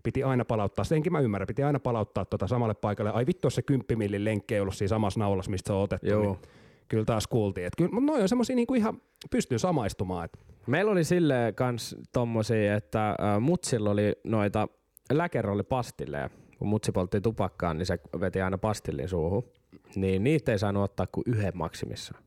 piti 0.03 0.23
aina 0.23 0.45
palauttaa. 0.45 0.85
Senkin 0.85 1.13
mä 1.13 1.21
ymmärrän, 1.21 1.47
piti 1.47 1.63
aina 1.63 1.81
palauttaa 1.81 2.25
tota 2.25 2.47
samalle 2.47 2.75
paikalle. 2.75 3.11
Ai 3.11 3.27
vittu, 3.27 3.51
se 3.51 3.63
10 3.63 3.99
millin 3.99 4.25
lenkki 4.25 4.55
ei 4.55 4.61
ollut 4.61 4.75
siinä 4.75 4.89
samassa 4.89 5.21
naulassa, 5.21 5.51
mistä 5.51 5.67
se 5.67 5.73
on 5.73 5.83
otettu. 5.83 6.07
Joo. 6.07 6.23
Niin 6.23 6.39
kyllä 6.89 7.05
taas 7.05 7.27
kuultiin. 7.27 7.67
Et 7.67 7.73
kyllä, 7.79 7.91
mutta 7.93 8.13
noi 8.13 8.23
on 8.23 8.29
semmosia 8.29 8.57
niinku 8.57 8.75
ihan 8.75 9.03
pystyy 9.31 9.59
samaistumaan. 9.59 10.25
Et 10.25 10.39
Meillä 10.67 10.93
oli 10.93 11.05
sille 11.05 11.53
kans 11.57 11.97
tommosia, 12.13 12.75
että 12.77 13.11
äh, 13.11 13.41
mutsilla 13.41 13.91
oli 13.91 14.13
noita, 14.25 14.69
läker 15.13 15.51
oli 15.51 15.63
pastilleja. 15.63 16.31
Kun 16.59 16.69
mutsi 16.69 16.93
poltti 16.93 17.21
tupakkaan, 17.21 17.79
niin 17.79 17.87
se 17.87 17.99
veti 18.21 18.41
aina 18.41 18.59
pastillin 18.59 19.09
suuhun. 19.09 19.45
Niin 19.97 20.25
niitä 20.25 20.53
ei 20.53 20.59
saanut 20.59 20.83
ottaa 20.83 21.07
kuin 21.07 21.25
yhden 21.27 21.53
maksimissaan. 21.55 22.23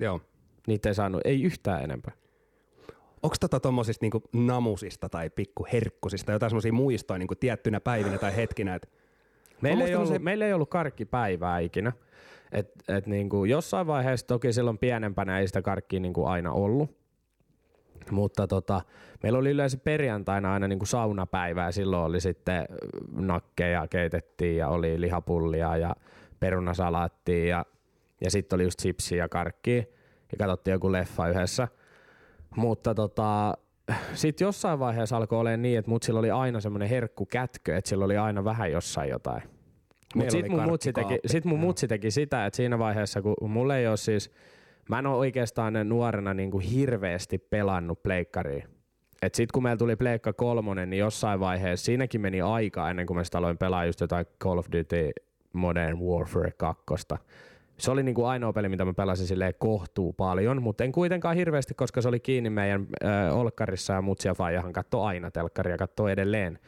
joo. 0.00 0.20
Niitä 0.66 0.88
ei 0.88 0.94
saanut, 0.94 1.20
ei 1.24 1.42
yhtään 1.42 1.82
enempää. 1.84 2.12
Onko 3.22 3.36
tota 3.40 3.60
tommosista 3.60 4.04
niinku 4.04 4.22
namusista 4.32 5.08
tai 5.08 5.30
pikkuherkkusista 5.30 6.32
jotain 6.32 6.50
semmoisia 6.50 6.72
muistoja 6.72 7.18
niinku 7.18 7.34
tiettynä 7.34 7.80
päivinä 7.80 8.18
tai 8.18 8.36
hetkinä? 8.36 8.74
Et 8.74 8.88
Meillä 9.60 9.84
ei, 9.84 9.94
ollut, 9.94 10.08
se- 10.08 10.18
meillä 10.18 10.46
ei 10.46 10.52
ollut 10.52 10.70
karkkipäivää 10.70 11.58
ikinä. 11.58 11.92
Et, 12.52 12.70
et 12.88 13.06
niinku 13.06 13.44
jossain 13.44 13.86
vaiheessa, 13.86 14.26
toki 14.26 14.52
silloin 14.52 14.78
pienempänä 14.78 15.38
ei 15.38 15.46
sitä 15.46 15.62
karkkia 15.62 16.00
niinku 16.00 16.24
aina 16.24 16.52
ollut. 16.52 17.04
Mutta 18.10 18.46
tota, 18.46 18.80
meillä 19.22 19.38
oli 19.38 19.50
yleensä 19.50 19.78
perjantaina 19.78 20.52
aina 20.52 20.68
niinku 20.68 20.86
saunapäivää. 20.86 21.72
Silloin 21.72 22.04
oli 22.04 22.20
sitten 22.20 22.66
nakkeja 23.12 23.86
keitettiin 23.88 24.56
ja 24.56 24.68
oli 24.68 25.00
lihapullia 25.00 25.76
ja 25.76 25.96
perunasalaattia 26.40 27.46
ja, 27.46 27.64
ja 28.20 28.30
sitten 28.30 28.56
oli 28.56 28.64
just 28.64 28.80
chipsiä 28.80 29.18
ja 29.18 29.28
karkkia. 29.28 29.82
Ja 30.32 30.38
katsottiin 30.38 30.72
joku 30.72 30.92
leffa 30.92 31.28
yhdessä. 31.28 31.68
Mutta 32.56 32.94
tota, 32.94 33.54
sitten 34.14 34.46
jossain 34.46 34.78
vaiheessa 34.78 35.16
alkoi 35.16 35.38
olemaan 35.38 35.62
niin, 35.62 35.78
että 35.78 35.90
mutsilla 35.90 36.18
oli 36.18 36.30
aina 36.30 36.60
semmoinen 36.60 36.88
herkku 36.88 37.26
kätkö, 37.26 37.76
että 37.76 37.88
sillä 37.88 38.04
oli 38.04 38.16
aina 38.16 38.44
vähän 38.44 38.72
jossain 38.72 39.10
jotain. 39.10 39.42
Mutta 40.14 40.30
sitten 40.30 40.52
mun, 40.52 40.64
mutsi 40.64 40.92
teki, 40.92 41.18
sit 41.26 41.44
mun 41.44 41.58
mutsi 41.58 41.88
teki 41.88 42.10
sitä, 42.10 42.46
että 42.46 42.56
siinä 42.56 42.78
vaiheessa, 42.78 43.22
kun 43.22 43.50
mulla 43.50 43.76
ei 43.76 43.88
ole 43.88 43.96
siis, 43.96 44.30
mä 44.88 44.98
en 44.98 45.06
ole 45.06 45.16
oikeastaan 45.16 45.74
nuorena 45.84 46.34
niin 46.34 46.50
kuin 46.50 46.64
hirveästi 46.64 47.38
pelannut 47.38 48.02
pleikkariin. 48.02 48.64
Et 49.22 49.34
sit 49.34 49.52
kun 49.52 49.62
meillä 49.62 49.76
tuli 49.76 49.96
Pleikka 49.96 50.32
kolmonen, 50.32 50.90
niin 50.90 51.00
jossain 51.00 51.40
vaiheessa 51.40 51.84
siinäkin 51.84 52.20
meni 52.20 52.40
aika 52.40 52.90
ennen 52.90 53.06
kuin 53.06 53.16
mä 53.16 53.24
sitä 53.24 53.38
aloin 53.38 53.58
pelaa 53.58 53.84
just 53.84 54.00
jotain 54.00 54.26
Call 54.44 54.58
of 54.58 54.66
Duty 54.72 55.10
Modern 55.52 55.98
Warfare 55.98 56.52
2. 56.56 56.84
Se 57.78 57.90
oli 57.90 58.02
niinku 58.02 58.24
ainoa 58.24 58.52
peli, 58.52 58.68
mitä 58.68 58.84
mä 58.84 58.92
pelasin 58.92 59.26
silleen 59.26 59.54
kohtuu 59.58 60.12
paljon, 60.12 60.62
mutta 60.62 60.84
en 60.84 60.92
kuitenkaan 60.92 61.36
hirveästi, 61.36 61.74
koska 61.74 62.00
se 62.00 62.08
oli 62.08 62.20
kiinni 62.20 62.50
meidän 62.50 62.86
äh, 63.04 63.38
olkkarissa 63.38 63.92
ja 63.92 64.02
mutsi 64.02 64.28
ja 64.28 64.34
faijahan 64.34 64.72
katsoo 64.72 65.04
aina 65.04 65.30
telkkaria, 65.30 65.76
katsoo 65.76 66.08
edelleen. 66.08 66.58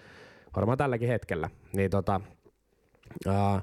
Varmaan 0.56 0.78
tälläkin 0.78 1.09
hetkellä. 1.09 1.50
Niin 1.72 1.90
tota, 1.90 2.20
äh, 3.29 3.62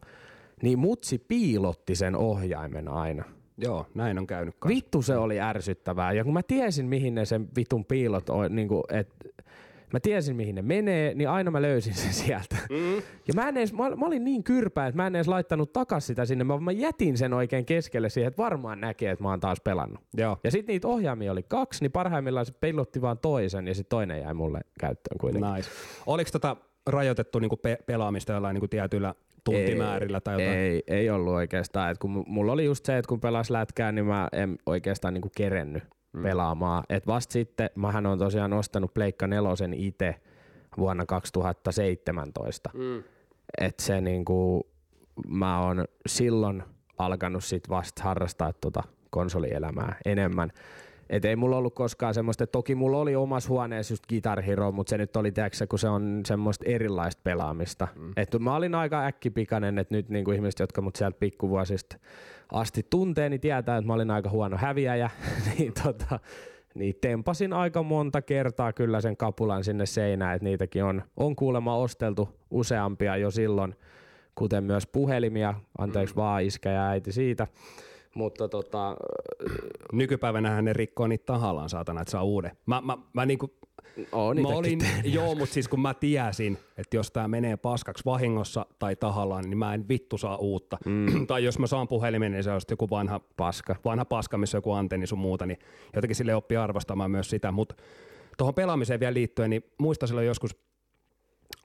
niin 0.62 0.80
mutsi 0.80 1.18
piilotti 1.28 1.96
sen 1.96 2.16
ohjaimen 2.16 2.88
aina. 2.88 3.24
Joo, 3.58 3.86
näin 3.94 4.20
on 4.20 4.28
käynyt 4.28 4.56
kanssa. 4.60 4.76
Vittu 4.76 5.02
se 5.02 5.18
oli 5.18 5.40
ärsyttävää. 5.40 6.14
Ja 6.14 6.24
kun 6.24 6.34
mä 6.34 6.44
tiesin, 6.44 6.86
mihin 6.86 7.16
ne 7.16 7.26
sen 7.26 7.48
vitun 7.56 7.86
piilot 7.86 8.30
on, 8.30 8.56
niin 8.56 8.68
kuin, 8.68 8.84
et, 8.92 9.10
mä 9.94 10.00
tiesin, 10.00 10.36
mihin 10.36 10.56
ne 10.56 10.62
menee, 10.62 11.14
niin 11.14 11.30
aina 11.30 11.52
mä 11.52 11.62
löysin 11.62 11.94
sen 11.94 12.14
sieltä. 12.14 12.56
Mm. 12.70 12.96
Ja 13.28 13.34
mä, 13.36 13.50
en 13.50 13.58
edes, 13.58 13.74
mä, 13.74 13.90
mä, 13.96 14.06
olin 14.06 14.24
niin 14.24 14.44
kyrpää, 14.44 14.88
että 14.88 14.96
mä 14.96 15.08
en 15.08 15.16
edes 15.16 15.28
laittanut 15.28 15.74
takas 15.74 16.08
sitä 16.08 16.26
sinne. 16.26 16.44
Mä, 16.44 16.60
mä 16.60 16.72
jätin 16.72 17.18
sen 17.18 17.34
oikein 17.34 17.66
keskelle 17.66 18.10
siihen, 18.10 18.28
että 18.28 18.44
varmaan 18.44 18.82
näkee, 18.82 19.12
että 19.12 19.24
mä 19.24 19.30
oon 19.30 19.40
taas 19.40 19.58
pelannut. 19.64 20.04
Joo. 20.18 20.38
Ja 20.44 20.52
sitten 20.52 20.74
niitä 20.74 20.88
ohjaamia 20.88 21.32
oli 21.32 21.44
kaksi, 21.44 21.84
niin 21.84 21.92
parhaimmillaan 21.92 22.46
se 22.46 22.54
piilotti 22.62 23.02
vaan 23.02 23.18
toisen 23.18 23.68
ja 23.68 23.76
sitten 23.76 23.90
toinen 23.90 24.22
jäi 24.22 24.34
mulle 24.34 24.62
käyttöön 24.80 25.18
kuitenkin. 25.18 25.54
Nice. 25.54 25.70
Oliko 26.06 26.30
tota 26.32 26.58
rajoitettu 26.88 27.40
niinku 27.40 27.58
pe- 27.58 27.80
pelaamista 27.86 28.34
jollain 28.34 28.54
niinku 28.54 28.68
tietyillä 28.68 29.16
tuntimäärillä 29.44 30.22
tai 30.22 30.34
jotain? 30.34 30.58
Ei, 30.58 30.84
ei 30.88 31.10
ollut 31.10 31.34
oikeastaan. 31.34 31.92
Et 31.92 31.98
kun 31.98 32.16
mu- 32.16 32.24
mulla 32.28 32.52
oli 32.52 32.66
just 32.66 32.86
se, 32.86 32.98
että 32.98 33.10
kun 33.10 33.20
pelas 33.20 33.50
lätkää, 33.50 33.92
niin 33.92 34.06
mä 34.06 34.28
en 34.32 34.58
oikeastaan 34.66 35.14
niinku 35.14 35.30
kerennyt 35.38 35.84
mm. 36.14 36.24
pelaamaan. 36.24 36.84
Et 36.90 37.08
vasta 37.08 37.34
sitten, 37.34 37.70
mähän 37.76 38.06
on 38.06 38.20
tosiaan 38.20 38.54
ostanut 38.54 38.94
Pleikka 38.94 39.28
nelosen 39.28 39.74
itse 39.74 40.16
vuonna 40.78 41.06
2017. 41.06 42.70
Mm. 42.74 43.04
Et 43.62 43.80
se 43.80 44.02
niinku, 44.02 44.68
mä 45.28 45.60
oon 45.60 45.86
silloin 46.08 46.64
alkanut 46.98 47.44
sit 47.44 47.70
vasta 47.70 48.04
harrastaa 48.04 48.54
tota 48.54 48.84
konsolielämää 49.10 49.96
enemmän. 50.06 50.50
Et 51.10 51.26
ei 51.26 51.36
mulla 51.36 51.58
ollut 51.58 51.76
koskaan 51.76 52.14
semmoista, 52.14 52.48
toki 52.48 52.76
mulla 52.76 52.98
oli 52.98 53.16
omassa 53.16 53.50
huoneessa 53.50 53.94
just 53.94 54.08
Guitar 54.10 54.42
Hero, 54.42 54.72
mutta 54.72 54.90
se 54.90 54.98
nyt 54.98 55.16
oli, 55.16 55.32
tiedätkö, 55.32 55.68
kun 55.70 55.80
se 55.80 55.90
on 55.90 56.22
semmoista 56.26 56.66
erilaista 56.68 57.22
pelaamista. 57.24 57.88
Mm. 57.96 58.12
Et 58.18 58.36
mä 58.40 58.56
olin 58.56 58.76
aika 58.76 59.06
äkkipikainen, 59.06 59.78
että 59.80 59.96
nyt 59.96 60.10
niinku 60.10 60.32
ihmiset, 60.32 60.60
jotka 60.60 60.82
mut 60.82 60.96
sieltä 60.96 61.18
pikkuvuosista 61.20 61.98
asti 62.52 62.86
tuntee, 62.90 63.30
niin 63.30 63.42
tietää, 63.42 63.78
että 63.78 63.88
mä 63.88 63.94
olin 63.94 64.12
aika 64.12 64.30
huono 64.30 64.58
häviäjä. 64.58 65.10
niin 65.58 65.74
tota, 65.84 66.20
niin 66.76 66.96
tempasin 67.02 67.54
aika 67.54 67.84
monta 67.84 68.22
kertaa 68.22 68.74
kyllä 68.74 69.02
sen 69.02 69.18
kapulan 69.18 69.64
sinne 69.64 69.86
seinään, 69.86 70.36
että 70.36 70.44
niitäkin 70.44 70.84
on, 70.84 71.04
on 71.18 71.36
kuulemma 71.36 71.76
osteltu 71.76 72.30
useampia 72.52 73.18
jo 73.18 73.32
silloin, 73.32 73.76
kuten 74.36 74.64
myös 74.64 74.88
puhelimia, 74.88 75.54
anteeksi 75.78 76.16
mm. 76.16 76.18
vaan 76.18 76.44
iskä 76.44 76.72
ja 76.72 76.88
äiti 76.88 77.12
siitä. 77.12 77.48
Mutta 78.16 78.48
tota, 78.48 78.98
Nykypäivänähän 79.92 80.66
ne 80.66 80.74
rikkoo 80.74 81.08
niitä 81.08 81.26
tahallaan, 81.26 81.70
saatana, 81.70 82.02
että 82.02 82.12
saa 82.12 82.24
uuden. 82.24 82.52
Mä, 82.66 82.82
mä, 82.82 82.98
mä 83.14 83.26
niinku, 83.26 83.54
on 84.12 84.42
mä 84.42 84.48
olin, 84.48 84.80
joo, 85.04 85.36
mutta 85.36 85.54
siis 85.54 85.68
kun 85.68 85.80
mä 85.80 85.94
tiesin, 85.94 86.58
että 86.78 86.98
jos 86.98 87.12
tää 87.12 87.28
menee 87.28 87.58
paskaksi 87.58 88.06
vahingossa 88.06 88.66
tai 88.80 88.96
tahallaan, 88.96 89.44
niin 89.44 89.58
mä 89.58 89.74
en 89.74 89.88
vittu 89.88 90.18
saa 90.18 90.38
uutta. 90.38 90.78
Mm. 90.86 91.28
tai 91.28 91.44
jos 91.44 91.60
mä 91.60 91.68
saan 91.68 91.88
puhelimen, 91.88 92.32
niin 92.32 92.44
se 92.44 92.52
on 92.52 92.62
joku 92.70 92.90
vanha 92.90 93.22
paska. 93.38 93.76
vanha 93.86 94.06
paska, 94.06 94.38
missä 94.38 94.58
joku 94.58 94.72
antenni 94.72 95.08
sun 95.08 95.20
muuta, 95.20 95.46
niin 95.46 95.60
jotenkin 95.96 96.16
sille 96.16 96.36
oppii 96.36 96.58
arvostamaan 96.58 97.12
myös 97.12 97.30
sitä. 97.30 97.52
Mutta 97.52 97.76
tuohon 98.38 98.54
pelaamiseen 98.54 99.00
vielä 99.00 99.14
liittyen, 99.14 99.50
niin 99.50 99.64
muista 99.78 100.08
silloin 100.08 100.28
joskus, 100.28 100.56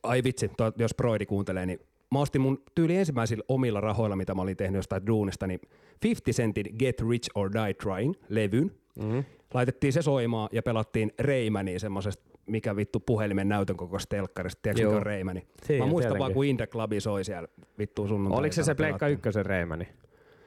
ai 0.03 0.24
vitsi, 0.24 0.51
toi, 0.57 0.72
jos 0.76 0.94
Broidi 0.94 1.26
kuuntelee, 1.26 1.66
niin 1.66 1.80
mä 2.12 2.20
ostin 2.20 2.40
mun 2.40 2.62
tyyli 2.74 2.96
ensimmäisillä 2.96 3.44
omilla 3.48 3.80
rahoilla, 3.80 4.16
mitä 4.16 4.34
mä 4.34 4.42
olin 4.42 4.56
tehnyt 4.56 4.78
jostain 4.78 5.06
duunista, 5.06 5.46
niin 5.46 5.61
50 6.02 6.42
Centin 6.42 6.76
Get 6.78 7.00
Rich 7.11 7.30
or 7.34 7.50
Die 7.52 7.74
Trying 7.74 8.14
levyn. 8.28 8.72
Mm-hmm. 8.98 9.24
Laitettiin 9.54 9.92
se 9.92 10.02
soimaan 10.02 10.48
ja 10.52 10.62
pelattiin 10.62 11.12
Reimania 11.18 11.78
semmoisesta 11.78 12.28
mikä 12.48 12.76
vittu 12.76 13.00
puhelimen 13.00 13.48
näytön 13.48 13.76
koko 13.76 13.96
telkkarista, 14.09 14.59
tiedätkö 14.62 14.86
mikä 14.86 14.96
on 14.96 15.02
Reimani? 15.02 15.46
Siinä, 15.64 15.84
Mä 15.84 15.90
muistan 15.90 16.18
vaan, 16.18 16.32
kun 16.32 16.44
Indie 16.44 16.66
Clubi 16.66 17.00
soi 17.00 17.24
siellä 17.24 17.48
vittu 17.78 18.09
sunnuntai. 18.09 18.38
Oliko 18.38 18.52
se 18.52 18.62
se 18.62 18.74
Pleikka 18.74 19.09
ykkösen 19.09 19.46
reimani? 19.46 19.88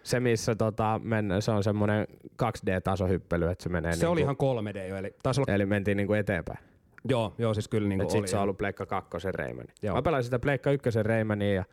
Se, 0.03 0.19
missä 0.19 0.55
tota, 0.55 1.01
men, 1.03 1.33
se 1.39 1.51
on 1.51 1.63
semmoinen 1.63 2.07
2D-tasohyppely, 2.43 3.51
että 3.51 3.63
se 3.63 3.69
menee 3.69 3.91
Se 3.91 3.97
niinku, 3.97 4.11
oli 4.11 4.21
ihan 4.21 4.35
3D 4.35 4.87
jo, 4.89 4.95
eli 4.95 5.15
taisi 5.23 5.41
olla, 5.41 5.53
Eli 5.53 5.65
mentiin 5.65 5.97
niinku 5.97 6.13
eteenpäin. 6.13 6.59
Joo, 7.09 7.33
joo, 7.37 7.53
siis 7.53 7.67
kyllä 7.67 7.87
niin 7.87 8.01
Et 8.01 8.05
kuin 8.05 8.11
sit 8.11 8.19
oli. 8.19 8.27
se 8.27 8.37
on 8.37 8.43
ollut 8.43 8.57
Pleikka 8.57 8.85
kakkosen 8.85 9.33
reimani. 9.33 9.67
Joo. 9.81 9.95
Mä 9.95 10.01
pelasin 10.01 10.23
sitä 10.23 10.39
Pleikka 10.39 10.71
ykkösen 10.71 11.05
reimania 11.05 11.53
ja, 11.53 11.63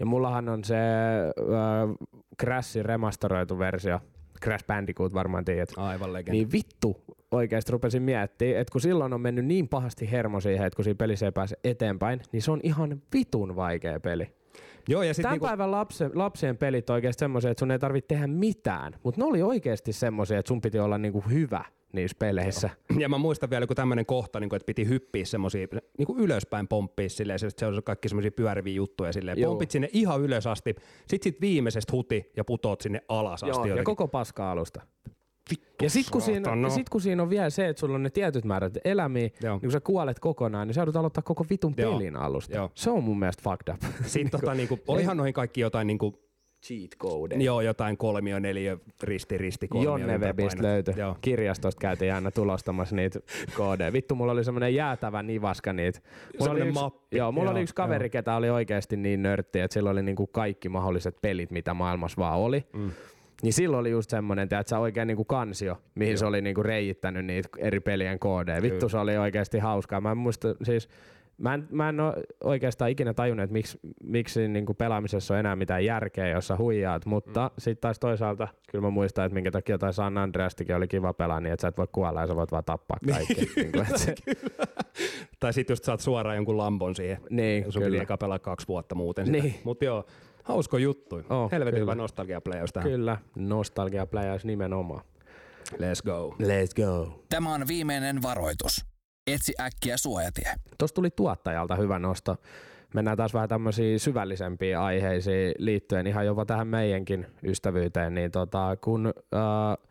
ja 0.00 0.06
mullahan 0.06 0.48
on 0.48 0.64
se 0.64 0.76
äh, 0.76 2.08
Crashin 2.40 2.84
remasteroitu 2.84 3.58
versio. 3.58 4.00
Crash 4.44 4.66
Bandicoot 4.66 5.14
varmaan 5.14 5.44
tiedät. 5.44 5.68
Aivan 5.76 6.12
legenda. 6.12 6.32
Niin 6.32 6.52
vittu 6.52 6.96
oikeasti 7.30 7.72
rupesin 7.72 8.02
miettimään, 8.02 8.60
että 8.60 8.72
kun 8.72 8.80
silloin 8.80 9.12
on 9.12 9.20
mennyt 9.20 9.44
niin 9.44 9.68
pahasti 9.68 10.10
hermo 10.10 10.40
siihen, 10.40 10.66
että 10.66 10.76
kun 10.76 10.84
siinä 10.84 10.98
pelissä 10.98 11.26
ei 11.26 11.32
pääse 11.32 11.56
eteenpäin, 11.64 12.20
niin 12.32 12.42
se 12.42 12.50
on 12.50 12.60
ihan 12.62 13.02
vitun 13.14 13.56
vaikea 13.56 14.00
peli. 14.00 14.32
Joo, 14.88 15.02
ja 15.02 15.14
sitten 15.14 15.22
Tämän 15.22 15.34
niinku, 15.34 15.46
päivän 15.46 15.70
lapse, 15.70 16.10
lapsien 16.14 16.56
pelit 16.56 16.90
oikeasti 16.90 17.20
semmoisia, 17.20 17.50
että 17.50 17.58
sun 17.58 17.70
ei 17.70 17.78
tarvitse 17.78 18.08
tehdä 18.08 18.26
mitään, 18.26 18.94
mutta 19.02 19.20
ne 19.20 19.24
oli 19.24 19.42
oikeasti 19.42 19.92
semmoisia, 19.92 20.38
että 20.38 20.48
sun 20.48 20.60
piti 20.60 20.78
olla 20.78 20.98
niinku 20.98 21.20
hyvä 21.30 21.64
niissä 21.92 22.16
peleissä. 22.18 22.70
ja 22.98 23.08
mä 23.08 23.18
muistan 23.18 23.50
vielä 23.50 23.62
joku 23.62 23.74
tämmöinen 23.74 24.06
kohta, 24.06 24.40
niin 24.40 24.48
kuin, 24.48 24.56
että 24.56 24.66
piti 24.66 24.88
hyppiä 24.88 25.24
semmoisia 25.24 25.66
niin 25.98 26.06
kuin 26.06 26.20
ylöspäin 26.20 26.68
pomppia 26.68 27.08
silleen, 27.08 27.38
se, 27.38 27.48
se 27.56 27.66
on 27.66 27.82
kaikki 27.84 28.08
semmoisia 28.08 28.30
pyöriviä 28.30 28.74
juttuja 28.74 29.12
silleen. 29.12 29.38
Joo. 29.38 29.50
Pompit 29.50 29.70
sinne 29.70 29.88
ihan 29.92 30.20
ylös 30.20 30.46
asti, 30.46 30.74
sit 31.06 31.22
sit 31.22 31.40
viimeisestä 31.40 31.92
huti 31.92 32.32
ja 32.36 32.44
putoot 32.44 32.80
sinne 32.80 33.02
alas 33.08 33.44
asti. 33.44 33.68
Joo, 33.68 33.76
ja 33.78 33.84
koko 33.84 34.08
paska 34.08 34.50
alusta. 34.50 34.80
Ja 35.82 35.90
sit 35.90 36.10
kun, 36.10 36.20
siinä, 36.20 36.44
saatana. 36.44 36.70
sit 36.70 36.88
kun 36.88 37.00
siinä 37.00 37.22
on 37.22 37.30
vielä 37.30 37.50
se, 37.50 37.68
että 37.68 37.80
sulla 37.80 37.94
on 37.94 38.02
ne 38.02 38.10
tietyt 38.10 38.44
määrät 38.44 38.78
elämiä, 38.84 39.30
Joo. 39.42 39.54
niin 39.54 39.60
kun 39.60 39.72
sä 39.72 39.80
kuolet 39.80 40.18
kokonaan, 40.18 40.68
niin 40.68 40.74
sä 40.74 40.80
joudut 40.80 40.96
aloittaa 40.96 41.22
koko 41.22 41.46
vitun 41.50 41.74
Joo. 41.76 41.92
pelin 41.92 42.16
alusta. 42.16 42.56
Joo. 42.56 42.70
Se 42.74 42.90
on 42.90 43.04
mun 43.04 43.18
mielestä 43.18 43.42
fucked 43.42 43.74
up. 43.74 43.82
Sitten 44.06 44.30
tota, 44.40 44.54
niinku, 44.54 44.78
olihan 44.88 45.16
noihin 45.16 45.34
kaikki 45.34 45.60
jotain, 45.60 45.86
niinku, 45.86 46.27
cheat 46.62 46.90
code. 46.98 47.34
joo, 47.34 47.60
jotain 47.60 47.96
kolmio, 47.96 48.38
neljö, 48.38 48.78
risti, 49.02 49.38
risti, 49.38 49.68
kolmio. 49.68 49.96
Jonne 49.96 50.18
Webistä 50.18 50.62
löytyi. 50.62 50.94
Joo. 50.96 51.16
Kirjastosta 51.20 51.80
käytiin 51.80 52.14
aina 52.14 52.30
tulostamassa 52.30 52.96
niitä 52.96 53.20
koodeja. 53.56 53.92
Vittu, 53.92 54.14
mulla 54.14 54.32
oli 54.32 54.44
semmoinen 54.44 54.74
jäätävä 54.74 55.22
nivaska 55.22 55.72
niitä. 55.72 56.00
Mulla 56.38 56.52
oli 56.52 56.60
yksi, 56.60 56.72
mappi. 56.72 57.16
Joo, 57.16 57.32
mulla 57.32 57.46
Joo, 57.46 57.52
oli 57.52 57.62
yksi 57.62 57.74
kaveri, 57.74 58.04
joo. 58.06 58.10
ketä 58.10 58.36
oli 58.36 58.50
oikeasti 58.50 58.96
niin 58.96 59.22
nörtti, 59.22 59.60
että 59.60 59.74
sillä 59.74 59.90
oli 59.90 60.02
niinku 60.02 60.26
kaikki 60.26 60.68
mahdolliset 60.68 61.16
pelit, 61.22 61.50
mitä 61.50 61.74
maailmassa 61.74 62.16
vaan 62.20 62.38
oli. 62.38 62.64
Mm. 62.72 62.90
Niin 63.42 63.52
silloin 63.52 63.80
oli 63.80 63.90
just 63.90 64.10
semmoinen, 64.10 64.42
että 64.42 64.62
sä 64.66 64.78
oikein 64.78 65.06
niinku 65.06 65.24
kansio, 65.24 65.76
mihin 65.94 66.12
Joo. 66.12 66.18
se 66.18 66.26
oli 66.26 66.42
niinku 66.42 66.62
reijittänyt 66.62 67.26
niitä 67.26 67.48
eri 67.58 67.80
pelien 67.80 68.18
koodeja. 68.18 68.62
Vittu, 68.62 68.78
Kyllä. 68.78 68.90
se 68.90 68.98
oli 68.98 69.16
oikeasti 69.16 69.58
hauskaa. 69.58 70.00
Mä 70.00 70.10
en 70.10 70.18
muista, 70.18 70.48
siis 70.62 70.88
Mä 71.38 71.54
en, 71.54 71.68
mä 71.70 71.88
en 71.88 72.00
ole 72.00 72.14
oikeastaan 72.44 72.90
ikinä 72.90 73.14
tajunnut, 73.14 73.44
että 73.44 73.52
miksi, 73.52 73.78
miksi 74.02 74.48
niin 74.48 74.66
kuin 74.66 74.76
pelaamisessa 74.76 75.34
on 75.34 75.40
enää 75.40 75.56
mitään 75.56 75.84
järkeä, 75.84 76.28
jos 76.28 76.46
sä 76.46 76.56
huijaat, 76.56 77.06
mutta 77.06 77.48
mm. 77.48 77.54
sitten 77.58 77.80
taas 77.80 77.98
toisaalta 77.98 78.48
kyllä 78.70 78.82
mä 78.82 78.90
muistan, 78.90 79.26
että 79.26 79.34
minkä 79.34 79.50
takia 79.50 79.78
tai 79.78 79.92
San 79.94 80.18
Andreastikin 80.18 80.76
oli 80.76 80.88
kiva 80.88 81.12
pelaa 81.12 81.40
niin, 81.40 81.52
että 81.52 81.62
sä 81.62 81.68
et 81.68 81.78
voi 81.78 81.86
kuolla 81.92 82.20
ja 82.20 82.26
sä 82.26 82.36
voit 82.36 82.52
vaan 82.52 82.64
tappaa 82.64 82.98
kaikki. 83.12 83.34
niin 83.56 83.72
kuin, 83.72 83.86
se, 83.98 84.14
Tai 85.40 85.52
sitten 85.52 85.72
just 85.72 85.84
saat 85.84 86.00
suoraan 86.00 86.36
jonkun 86.36 86.58
lambon 86.58 86.94
siihen. 86.94 87.18
niin, 87.30 87.72
Sun 87.72 87.82
kyllä. 87.82 87.94
piti 87.94 88.02
eka 88.02 88.16
pelaa 88.16 88.38
kaksi 88.38 88.68
vuotta 88.68 88.94
muuten 88.94 89.26
sitä. 89.26 89.38
Niin. 89.38 89.54
Mutta 89.64 89.84
joo, 89.84 90.04
hausko 90.44 90.78
juttu. 90.78 91.16
Oh, 91.30 91.52
Helvetin 91.52 91.80
kyllä. 91.80 91.92
hyvä 91.92 92.02
nostalgia 92.02 92.40
players 92.40 92.72
tähän. 92.72 92.90
Kyllä, 92.90 93.18
nostalgia 93.36 94.06
players 94.06 94.44
nimenomaan. 94.44 95.00
Let's 95.72 96.02
go. 96.04 96.36
Let's 96.42 96.84
go. 96.84 97.24
Tämä 97.28 97.54
on 97.54 97.68
viimeinen 97.68 98.22
varoitus. 98.22 98.87
Etsi 99.34 99.52
äkkiä 99.60 99.96
suojatie. 99.96 100.52
Tuossa 100.78 100.94
tuli 100.94 101.10
tuottajalta 101.10 101.76
hyvä 101.76 101.98
nosto. 101.98 102.36
Mennään 102.94 103.16
taas 103.16 103.34
vähän 103.34 103.48
tämmöisiin 103.48 104.00
syvällisempiin 104.00 104.78
aiheisiin 104.78 105.54
liittyen 105.58 106.06
ihan 106.06 106.26
jopa 106.26 106.44
tähän 106.46 106.66
meidänkin 106.66 107.26
ystävyyteen. 107.42 108.14
Niin 108.14 108.30
tota, 108.30 108.76
kun, 108.80 109.06
äh, 109.06 109.86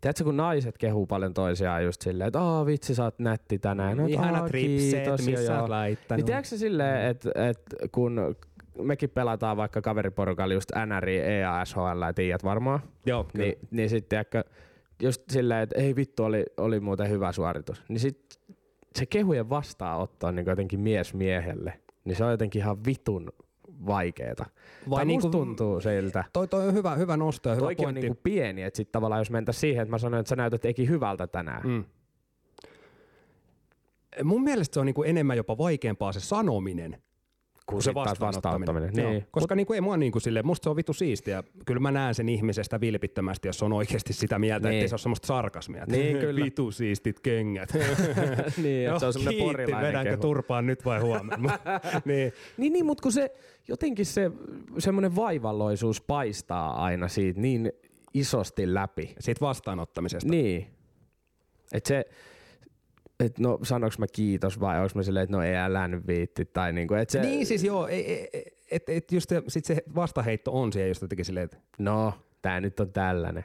tiedätkö, 0.00 0.24
kun 0.24 0.36
naiset 0.36 0.78
kehuu 0.78 1.06
paljon 1.06 1.34
toisiaan 1.34 1.84
just 1.84 2.02
silleen, 2.02 2.28
että 2.28 2.40
aah 2.40 2.66
vitsi 2.66 2.94
sä 2.94 3.04
oot 3.04 3.18
nätti 3.18 3.58
tänään. 3.58 3.96
No, 3.96 4.06
Ihanat 4.06 4.42
"Aa, 4.42 4.48
ripset, 4.48 4.90
kiitos", 4.90 5.26
ja 5.26 5.30
missä 5.38 5.60
oot 5.60 5.68
laittanut. 5.68 6.18
Niin 6.18 6.26
tiedätkö 6.26 6.56
silleen, 6.56 7.06
että 7.10 7.30
et 7.34 7.62
kun 7.92 8.36
mekin 8.78 9.10
pelataan 9.10 9.56
vaikka 9.56 9.82
kaveriporukalla 9.82 10.54
just 10.54 10.70
NRI, 10.86 11.18
EASHL, 11.20 12.02
tiedät 12.14 12.44
varmaan. 12.44 12.80
Joo, 13.06 13.24
kyllä. 13.24 13.44
Niin, 13.44 13.58
niin 13.70 13.90
sitten 13.90 14.08
tiedätkö, 14.08 14.44
just 15.02 15.22
silleen, 15.30 15.60
että 15.60 15.80
ei 15.80 15.96
vittu, 15.96 16.24
oli, 16.24 16.44
oli 16.56 16.80
muuten 16.80 17.10
hyvä 17.10 17.32
suoritus. 17.32 17.82
Niin 17.88 18.00
sit 18.00 18.41
se 18.98 19.06
kehujen 19.06 19.50
vastaanotto 19.50 20.26
on 20.26 20.34
niin 20.34 20.46
jotenkin 20.46 20.80
mies 20.80 21.14
miehelle. 21.14 21.80
Niin 22.04 22.16
se 22.16 22.24
on 22.24 22.30
jotenkin 22.30 22.62
ihan 22.62 22.84
vitun 22.86 23.32
vaikeeta. 23.86 24.46
Vai 24.90 25.04
niin 25.04 25.08
niinku- 25.08 25.28
tuntuu 25.30 25.80
siltä. 25.80 26.24
Toi, 26.32 26.48
toi 26.48 26.68
on 26.68 26.74
hyvä, 26.74 26.94
hyvä 26.94 27.16
nosto 27.16 27.48
ja 27.48 27.54
hyvä 27.54 27.66
Toikin 27.66 27.82
on 27.82 27.86
pointti. 27.86 28.00
niinku 28.00 28.20
pieni, 28.22 28.62
että 28.62 28.76
sit 28.76 28.92
tavallaan 28.92 29.20
jos 29.20 29.30
mentäisiin 29.30 29.60
siihen, 29.60 29.82
että 29.82 29.90
mä 29.90 29.98
sanoin, 29.98 30.20
että 30.20 30.28
sä 30.28 30.36
näytät 30.36 30.64
eki 30.64 30.88
hyvältä 30.88 31.26
tänään. 31.26 31.62
Mm. 31.68 31.84
Mun 34.24 34.42
mielestä 34.44 34.74
se 34.74 34.80
on 34.80 34.86
niinku 34.86 35.02
enemmän 35.02 35.36
jopa 35.36 35.58
vaikeampaa 35.58 36.12
se 36.12 36.20
sanominen 36.20 37.02
kuin 37.66 37.82
se 37.82 37.92
taas 37.92 38.20
vastaanottaminen. 38.20 38.92
Niin. 38.94 39.12
Joo. 39.12 39.22
Koska 39.30 39.54
niinku 39.54 39.72
ei 39.72 39.80
mua 39.80 39.96
niinku 39.96 40.20
sille, 40.20 40.42
musta 40.42 40.64
se 40.64 40.70
on 40.70 40.76
vitu 40.76 40.92
siistiä. 40.92 41.42
Kyllä 41.66 41.80
mä 41.80 41.90
näen 41.90 42.14
sen 42.14 42.28
ihmisestä 42.28 42.80
vilpittömästi, 42.80 43.48
jos 43.48 43.62
on 43.62 43.72
oikeasti 43.72 44.12
sitä 44.12 44.38
mieltä, 44.38 44.68
Niin. 44.68 44.70
niin. 44.72 44.78
ettei 44.78 44.88
se 44.88 44.94
ole 44.94 44.98
semmoista 45.00 45.26
sarkasmia. 45.26 45.82
että 45.82 45.96
Niin, 45.96 46.18
kyllä. 46.26 46.44
Vitu 46.44 46.70
siistit 46.70 47.20
kengät. 47.20 47.72
niin, 48.62 48.88
että 48.88 48.98
se 49.00 49.06
on 49.06 49.12
semmoinen 49.12 49.38
kiitti, 49.38 49.52
porilainen 49.56 49.88
vedänkö 49.88 50.10
kehu. 50.10 50.22
turpaan 50.22 50.66
nyt 50.66 50.84
vai 50.84 51.00
huomenna? 51.00 51.58
niin. 52.04 52.32
Niin, 52.56 52.72
niin 52.72 52.86
mutta 52.86 53.02
kun 53.02 53.12
se 53.12 53.34
jotenkin 53.68 54.06
se 54.06 54.30
semmoinen 54.78 55.16
vaivalloisuus 55.16 56.00
paistaa 56.00 56.84
aina 56.84 57.08
siitä 57.08 57.40
niin 57.40 57.72
isosti 58.14 58.74
läpi. 58.74 59.14
Siitä 59.18 59.40
vastaanottamisesta. 59.40 60.30
Niin. 60.30 60.66
Että 61.72 61.88
se, 61.88 62.04
että 63.24 63.42
no 63.42 63.58
sanoks 63.62 63.98
mä 63.98 64.06
kiitos 64.12 64.60
vai 64.60 64.80
onks 64.80 64.94
mä 64.94 65.02
silleen, 65.02 65.24
että 65.24 65.36
no 65.36 65.42
ei 65.42 65.56
älä 65.56 65.88
nyt 65.88 66.06
viitti. 66.06 66.44
Tai 66.44 66.72
niinku, 66.72 66.94
et 66.94 67.10
se, 67.10 67.20
Niin 67.20 67.46
siis 67.46 67.64
joo, 67.64 67.88
et, 68.70 68.88
et 68.88 69.12
just 69.12 69.28
se, 69.28 69.42
sit 69.48 69.64
se 69.64 69.82
vastaheitto 69.94 70.60
on 70.60 70.72
siellä 70.72 70.88
just 70.88 71.02
jotenkin 71.02 71.24
silleen, 71.24 71.44
että 71.44 71.56
no 71.78 72.14
tää 72.42 72.60
nyt 72.60 72.80
on 72.80 72.92
tällainen. 72.92 73.44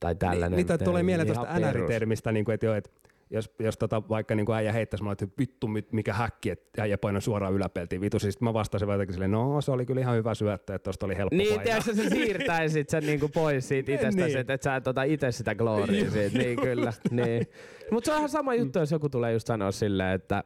Tai 0.00 0.14
tällainen. 0.14 0.56
Niitä 0.56 0.74
nyt 0.74 0.84
tulee 0.84 1.02
mieleen 1.02 1.34
tuosta. 1.34 1.58
NR-termistä, 1.58 2.32
niin 2.32 2.44
kuin, 2.44 2.54
että, 2.54 2.66
joo, 2.66 2.74
että 2.74 2.90
jos, 3.30 3.50
jos 3.58 3.78
tota, 3.78 4.02
vaikka 4.08 4.34
niin 4.34 4.46
kuin 4.46 4.56
äijä 4.56 4.72
heittäisi 4.72 5.02
mulle, 5.02 5.12
että 5.12 5.26
vittu 5.38 5.68
mikä 5.92 6.12
häkki, 6.12 6.50
että 6.50 6.82
äijä 6.82 6.98
painoi 6.98 7.22
suoraan 7.22 7.52
yläpeltiin, 7.54 8.00
vitu, 8.00 8.18
siis 8.18 8.40
mä 8.40 8.54
vastasin 8.54 8.88
jotenkin 8.88 9.12
silleen, 9.14 9.30
no 9.30 9.60
se 9.60 9.70
oli 9.72 9.86
kyllä 9.86 10.00
ihan 10.00 10.16
hyvä 10.16 10.34
syöttö, 10.34 10.74
että 10.74 10.84
tosta 10.84 11.06
oli 11.06 11.16
helppo 11.16 11.36
Niin, 11.36 11.48
painaa. 11.48 11.64
tiedätkö, 11.64 11.94
sä 11.94 12.10
siirtäisit 12.10 12.88
sen 12.88 13.06
niinku 13.06 13.28
pois 13.28 13.68
siitä 13.68 13.92
itsestäsi, 13.94 14.26
Niin. 14.28 14.38
että 14.38 14.52
et 14.52 14.62
sä 14.62 14.76
et 14.76 14.86
ota 14.86 15.02
itse 15.02 15.32
sitä 15.32 15.54
glooria 15.54 16.10
siitä. 16.10 16.38
Niin, 16.38 16.60
kyllä. 16.60 16.92
Niin. 17.10 17.46
Mutta 17.90 18.06
se 18.06 18.12
on 18.12 18.18
ihan 18.18 18.28
sama 18.28 18.54
juttu, 18.54 18.78
jos 18.78 18.90
joku 18.92 19.08
tulee 19.08 19.32
just 19.32 19.46
sanoa 19.46 19.70
silleen, 19.72 20.14
että 20.14 20.44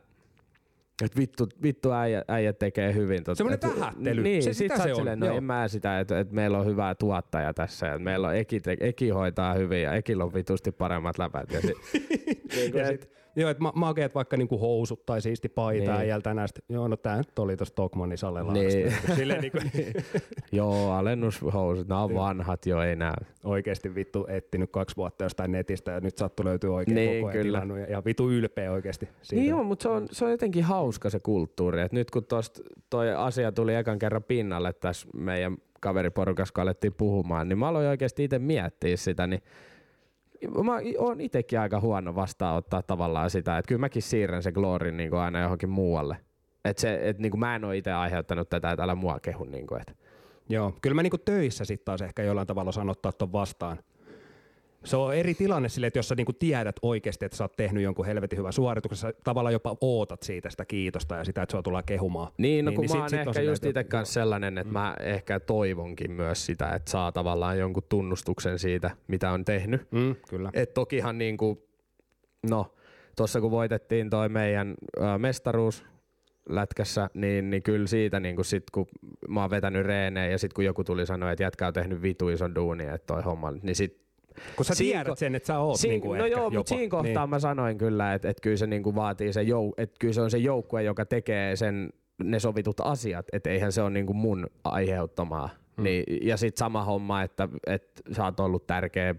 et 1.04 1.16
vittu, 1.16 1.48
vittu 1.62 1.92
äijä, 1.92 2.24
äijä 2.28 2.52
tekee 2.52 2.94
hyvin. 2.94 3.24
Tota, 3.24 3.34
Semmoinen 3.36 3.70
et- 3.70 3.80
vähättely. 3.80 4.22
Niin, 4.22 4.42
Se- 4.42 4.52
sit 4.52 4.72
se 4.76 4.90
on, 4.90 4.96
silleen, 4.96 5.20
no 5.20 5.26
joo. 5.26 5.36
en 5.36 5.44
mä 5.44 5.68
sitä, 5.68 6.00
että 6.00 6.18
et 6.20 6.32
meillä 6.32 6.58
on 6.58 6.66
hyvä 6.66 6.94
tuottaja 6.94 7.54
tässä, 7.54 7.86
että 7.86 7.98
meillä 7.98 8.28
on 8.28 8.36
Eki, 8.36 8.60
te, 8.60 8.76
Eki 8.80 9.08
hoitaa 9.08 9.54
hyvin 9.54 9.82
ja 9.82 9.94
Ekillä 9.94 10.24
on 10.24 10.34
vitusti 10.34 10.72
paremmat 10.72 11.18
läpät. 11.18 11.50
Ja 11.52 11.60
sit, 11.60 11.76
niin, 12.56 12.74
Ja 12.74 12.86
sit, 12.86 13.10
joo, 13.36 13.50
että 13.50 13.62
ma- 13.62 13.72
makeet 13.74 14.14
vaikka 14.14 14.36
niinku 14.36 14.58
housut 14.58 15.06
tai 15.06 15.20
siisti 15.20 15.48
paita 15.48 15.96
Niin. 15.98 16.08
niin. 16.10 16.22
tänään, 16.22 16.48
sit, 16.48 16.58
joo, 16.68 16.88
no 16.88 16.96
tää 16.96 17.16
nyt 17.16 17.38
oli 17.38 17.56
tossa 17.56 17.74
Tokmannin 17.74 18.18
Salle 18.18 18.52
Niin. 18.52 18.92
Silleen 19.16 19.40
niinku, 19.40 19.58
joo, 20.52 20.90
alennushousut, 20.92 21.88
nämä 21.88 22.02
on 22.02 22.14
vanhat 22.14 22.66
jo 22.66 22.80
enää. 22.82 23.14
oikeesti 23.44 23.94
vittu 23.94 24.26
etsinyt 24.28 24.70
kaksi 24.72 24.96
vuotta 24.96 25.24
jostain 25.24 25.52
netistä 25.52 25.90
ja 25.92 26.00
nyt 26.00 26.18
sattu 26.18 26.44
löytyy 26.44 26.74
oikein 26.74 26.94
Niin, 26.94 27.16
koko 27.20 27.26
ajan 27.26 27.32
kyllä. 27.32 27.44
tilannut 27.44 27.78
ja, 27.78 27.84
ja 27.86 28.04
vitu 28.04 28.30
ylpeä 28.30 28.72
oikeesti 28.72 29.08
siitä. 29.22 29.40
Niin 29.40 29.50
joo, 29.50 29.64
mutta 29.64 29.82
se 29.82 29.88
on, 29.88 30.06
se 30.10 30.24
on 30.24 30.30
jotenkin 30.30 30.64
hauska 30.64 31.10
se 31.10 31.20
kulttuuri. 31.20 31.80
Et 31.80 31.92
nyt 31.92 32.10
kun 32.10 32.24
tost, 32.24 32.60
toi 32.90 33.14
asia 33.14 33.52
tuli 33.52 33.74
ekan 33.74 33.98
kerran 33.98 34.22
pinnalle 34.24 34.72
tässä 34.72 35.08
meidän 35.14 35.56
kaveriporukassa, 35.80 36.54
kun 36.54 36.62
alettiin 36.62 36.94
puhumaan, 36.94 37.48
niin 37.48 37.58
mä 37.58 37.68
aloin 37.68 37.86
oikeasti 37.88 38.24
itse 38.24 38.38
miettiä 38.38 38.96
sitä, 38.96 39.26
niin 39.26 39.42
mä 40.64 40.72
oon 40.98 41.20
itsekin 41.20 41.60
aika 41.60 41.80
huono 41.80 42.14
vastaanottaa 42.14 42.82
tavallaan 42.82 43.30
sitä, 43.30 43.58
että 43.58 43.68
kyllä 43.68 43.80
mäkin 43.80 44.02
siirrän 44.02 44.42
se 44.42 44.52
gloorin 44.52 44.96
niin 44.96 45.14
aina 45.14 45.40
johonkin 45.40 45.68
muualle. 45.68 46.16
Et 46.64 46.78
se, 46.78 47.00
et 47.02 47.18
niin 47.18 47.38
mä 47.40 47.56
en 47.56 47.64
ole 47.64 47.76
itse 47.76 47.92
aiheuttanut 47.92 48.48
tätä, 48.48 48.70
että 48.70 48.82
älä 48.82 48.94
mua 48.94 49.20
kehu. 49.20 49.44
Niin 49.44 49.66
kuin, 49.66 49.80
että. 49.80 49.92
Joo, 50.48 50.72
kyllä 50.82 50.94
mä 50.94 51.02
niinku 51.02 51.18
töissä 51.18 51.64
sitten 51.64 51.84
taas 51.84 52.02
ehkä 52.02 52.22
jollain 52.22 52.46
tavalla 52.46 52.72
sanottaa 52.72 53.12
ton 53.12 53.32
vastaan. 53.32 53.78
Se 54.84 54.96
on 54.96 55.14
eri 55.14 55.34
tilanne 55.34 55.68
sille, 55.68 55.86
että 55.86 55.98
jos 55.98 56.08
sä 56.08 56.14
niinku 56.14 56.32
tiedät 56.32 56.76
oikeasti, 56.82 57.24
että 57.24 57.36
sä 57.36 57.44
oot 57.44 57.56
tehnyt 57.56 57.82
jonkun 57.82 58.06
helvetin 58.06 58.38
hyvän 58.38 58.52
suorituksen, 58.52 58.98
sä 58.98 59.14
tavallaan 59.24 59.52
jopa 59.52 59.76
ootat 59.80 60.22
siitä 60.22 60.50
sitä 60.50 60.64
kiitosta 60.64 61.14
ja 61.14 61.24
sitä, 61.24 61.42
että 61.42 61.52
sua 61.52 61.62
tullaan 61.62 61.84
kehumaan. 61.84 62.32
Niin, 62.38 62.64
no 62.64 62.70
niin, 62.70 62.76
kun 62.76 62.84
niin 62.84 62.96
mä 62.96 63.00
oon 63.00 63.10
sit, 63.10 63.18
ehkä 63.18 63.40
just 63.40 63.64
itse 63.64 63.84
kanssa 63.84 64.12
sellainen, 64.12 64.58
että 64.58 64.68
mm. 64.68 64.72
mä 64.72 64.96
ehkä 65.00 65.40
toivonkin 65.40 66.10
myös 66.10 66.46
sitä, 66.46 66.70
että 66.70 66.90
saa 66.90 67.12
tavallaan 67.12 67.58
jonkun 67.58 67.82
tunnustuksen 67.88 68.58
siitä, 68.58 68.90
mitä 69.08 69.30
on 69.30 69.44
tehnyt. 69.44 69.92
Mm, 69.92 70.14
kyllä. 70.28 70.50
Et 70.54 70.74
tokihan 70.74 71.18
niinku, 71.18 71.66
no, 72.50 72.74
tuossa 73.16 73.40
kun 73.40 73.50
voitettiin 73.50 74.10
toi 74.10 74.28
meidän 74.28 74.74
ö, 74.96 75.18
mestaruus 75.18 75.84
lätkässä, 76.48 77.10
niin, 77.14 77.50
niin 77.50 77.62
kyllä 77.62 77.86
siitä 77.86 78.20
niin 78.20 78.36
kun 78.36 78.44
sit, 78.44 78.70
kun 78.72 78.86
mä 79.28 79.40
oon 79.40 79.50
vetänyt 79.50 79.86
reeneen 79.86 80.32
ja 80.32 80.38
sitten 80.38 80.54
kun 80.54 80.64
joku 80.64 80.84
tuli 80.84 81.06
sanoa, 81.06 81.32
että 81.32 81.42
jätkä 81.42 81.66
on 81.66 81.72
tehnyt 81.72 82.02
vitu 82.02 82.28
ison 82.28 82.54
duunia, 82.54 82.94
että 82.94 83.06
toi 83.06 83.22
homma, 83.22 83.50
niin 83.50 83.76
sit 83.76 84.02
Kun 84.56 84.64
sä 84.64 84.74
tiedät 84.78 85.08
ko- 85.08 85.16
sen, 85.16 85.34
että 85.34 85.46
sä 85.46 85.58
oot 85.58 85.80
Siin, 85.80 85.90
niinku 85.90 86.14
no 86.14 86.24
ehkä 86.24 86.38
joo, 86.38 86.50
mutta 86.50 86.68
siinä 86.68 86.90
kohtaa 86.90 87.24
niin. 87.24 87.30
mä 87.30 87.38
sanoin 87.38 87.78
kyllä, 87.78 88.14
että, 88.14 88.28
että 88.28 88.40
kyllä 88.40 88.56
se 88.56 88.66
niinku 88.66 88.94
vaatii 88.94 89.32
se 89.32 89.42
jou, 89.42 89.74
että 89.76 89.96
kyllä 89.98 90.14
se 90.14 90.20
on 90.20 90.30
se 90.30 90.38
joukkue, 90.38 90.82
joka 90.82 91.04
tekee 91.04 91.56
sen, 91.56 91.90
ne 92.24 92.40
sovitut 92.40 92.80
asiat, 92.80 93.26
että 93.32 93.50
eihän 93.50 93.72
se 93.72 93.82
ole 93.82 93.90
niinku 93.90 94.14
mun 94.14 94.46
aiheuttamaa. 94.64 95.48
Hmm. 95.76 95.84
Niin, 95.84 96.04
ja 96.28 96.36
sitten 96.36 96.58
sama 96.58 96.84
homma, 96.84 97.22
että, 97.22 97.48
että 97.66 98.02
sä 98.12 98.24
oot 98.24 98.40
ollut 98.40 98.66
tärkeä 98.66 99.14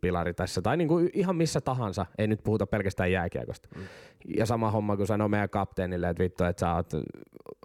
pilari 0.00 0.34
tässä, 0.34 0.62
tai 0.62 0.76
niinku 0.76 1.00
ihan 1.12 1.36
missä 1.36 1.60
tahansa, 1.60 2.06
ei 2.18 2.26
nyt 2.26 2.40
puhuta 2.44 2.66
pelkästään 2.66 3.12
jääkiekosta. 3.12 3.68
Hmm. 3.74 3.84
Ja 4.36 4.46
sama 4.46 4.70
homma, 4.70 4.96
kun 4.96 5.06
sanoo 5.06 5.28
meidän 5.28 5.50
kapteenille, 5.50 6.08
että 6.08 6.22
vittu, 6.22 6.44
että 6.44 6.60
sä 6.60 6.74
oot 6.74 6.90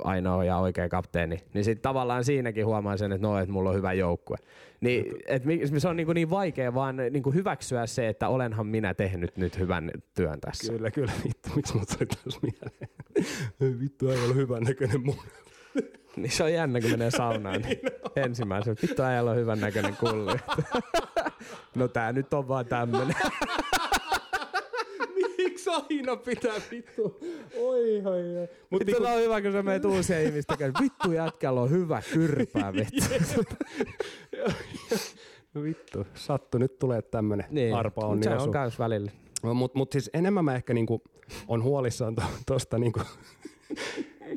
ainoa 0.04 0.44
ja 0.44 0.58
oikea 0.58 0.90
kapteeni, 0.90 1.38
niin 1.54 1.64
sitten 1.64 1.82
tavallaan 1.82 2.24
siinäkin 2.24 2.66
huomaa 2.66 2.98
sen, 2.98 3.12
että 3.12 3.28
no, 3.28 3.40
että 3.40 3.52
mulla 3.52 3.70
on 3.70 3.76
hyvä 3.76 3.94
joukkue. 3.94 4.38
Niin, 4.82 5.06
et 5.28 5.44
se 5.78 5.88
on 5.88 5.96
niinku 5.96 6.14
niin 6.14 6.30
vaikea 6.30 6.74
vaan 6.74 6.98
niinku 7.12 7.32
hyväksyä 7.32 7.86
se, 7.86 8.08
että 8.08 8.28
olenhan 8.28 8.68
minä 8.68 8.94
tehnyt 8.94 9.38
nyt 9.38 9.60
hyvän 9.60 9.92
työn 10.16 10.42
tässä. 10.42 10.74
Kyllä, 10.74 10.92
kyllä. 10.92 11.12
Vittu, 11.24 11.50
miksi 11.56 11.78
mut 11.78 11.88
taas 11.88 12.40
mieleen? 12.42 13.80
Vittu, 13.80 14.10
ei 14.10 14.26
ole 14.26 14.36
hyvän 14.36 14.64
näköinen 14.64 15.06
mun. 15.06 15.16
Niin 16.18 16.32
se 16.32 16.44
on 16.44 16.54
jännä, 16.54 16.82
kun 16.82 16.92
menee 16.92 17.12
saunaan. 17.12 17.62
niin 17.62 17.80
Ensimmäisen, 18.26 18.76
vittu 18.82 19.02
äijällä 19.02 19.32
on 19.32 19.38
hyvän 19.38 19.60
näköinen 19.60 19.98
kulli. 19.98 20.40
no 21.76 21.88
tää 21.88 22.14
nyt 22.14 22.34
on 22.34 22.48
vaan 22.48 22.66
tämmönen. 22.66 23.16
Miksi 25.38 25.70
aina 25.70 26.16
pitää 26.16 26.56
vittu? 26.72 27.20
Oi, 27.58 28.02
oi, 28.06 28.38
oi. 28.38 28.48
Mut 28.70 28.86
Vittu 28.86 29.04
on 29.04 29.20
hyvä, 29.20 29.42
kun 29.42 29.52
sä 29.52 29.64
meet 29.64 29.86
uusia 29.86 30.22
ihmistä 30.22 30.58
kanssa. 30.58 30.84
Vittu 30.84 31.12
jätkällä 31.12 31.62
on 31.62 31.70
hyvä 31.70 32.02
kyrpää, 32.14 32.74
vittu. 32.74 33.44
No 35.54 35.64
vittu, 35.64 36.08
sattu. 36.14 36.58
Nyt 36.58 36.80
tulee 36.80 37.02
tämmönen 37.02 37.46
niin. 37.50 37.76
arpa 37.76 38.02
mut 38.02 38.12
onni 38.12 38.24
se 38.24 38.34
on 38.34 38.52
kans 38.52 38.80
välillä. 38.80 39.12
Mutta 39.54 39.78
mut 39.78 39.92
siis 39.92 40.10
enemmän 40.14 40.46
mä 40.46 40.56
ehkä 40.56 40.74
niinku 40.74 41.04
on 41.48 41.64
huolissaan 41.64 42.16
to, 42.16 42.22
tosta 42.46 42.78
niinku 42.78 43.02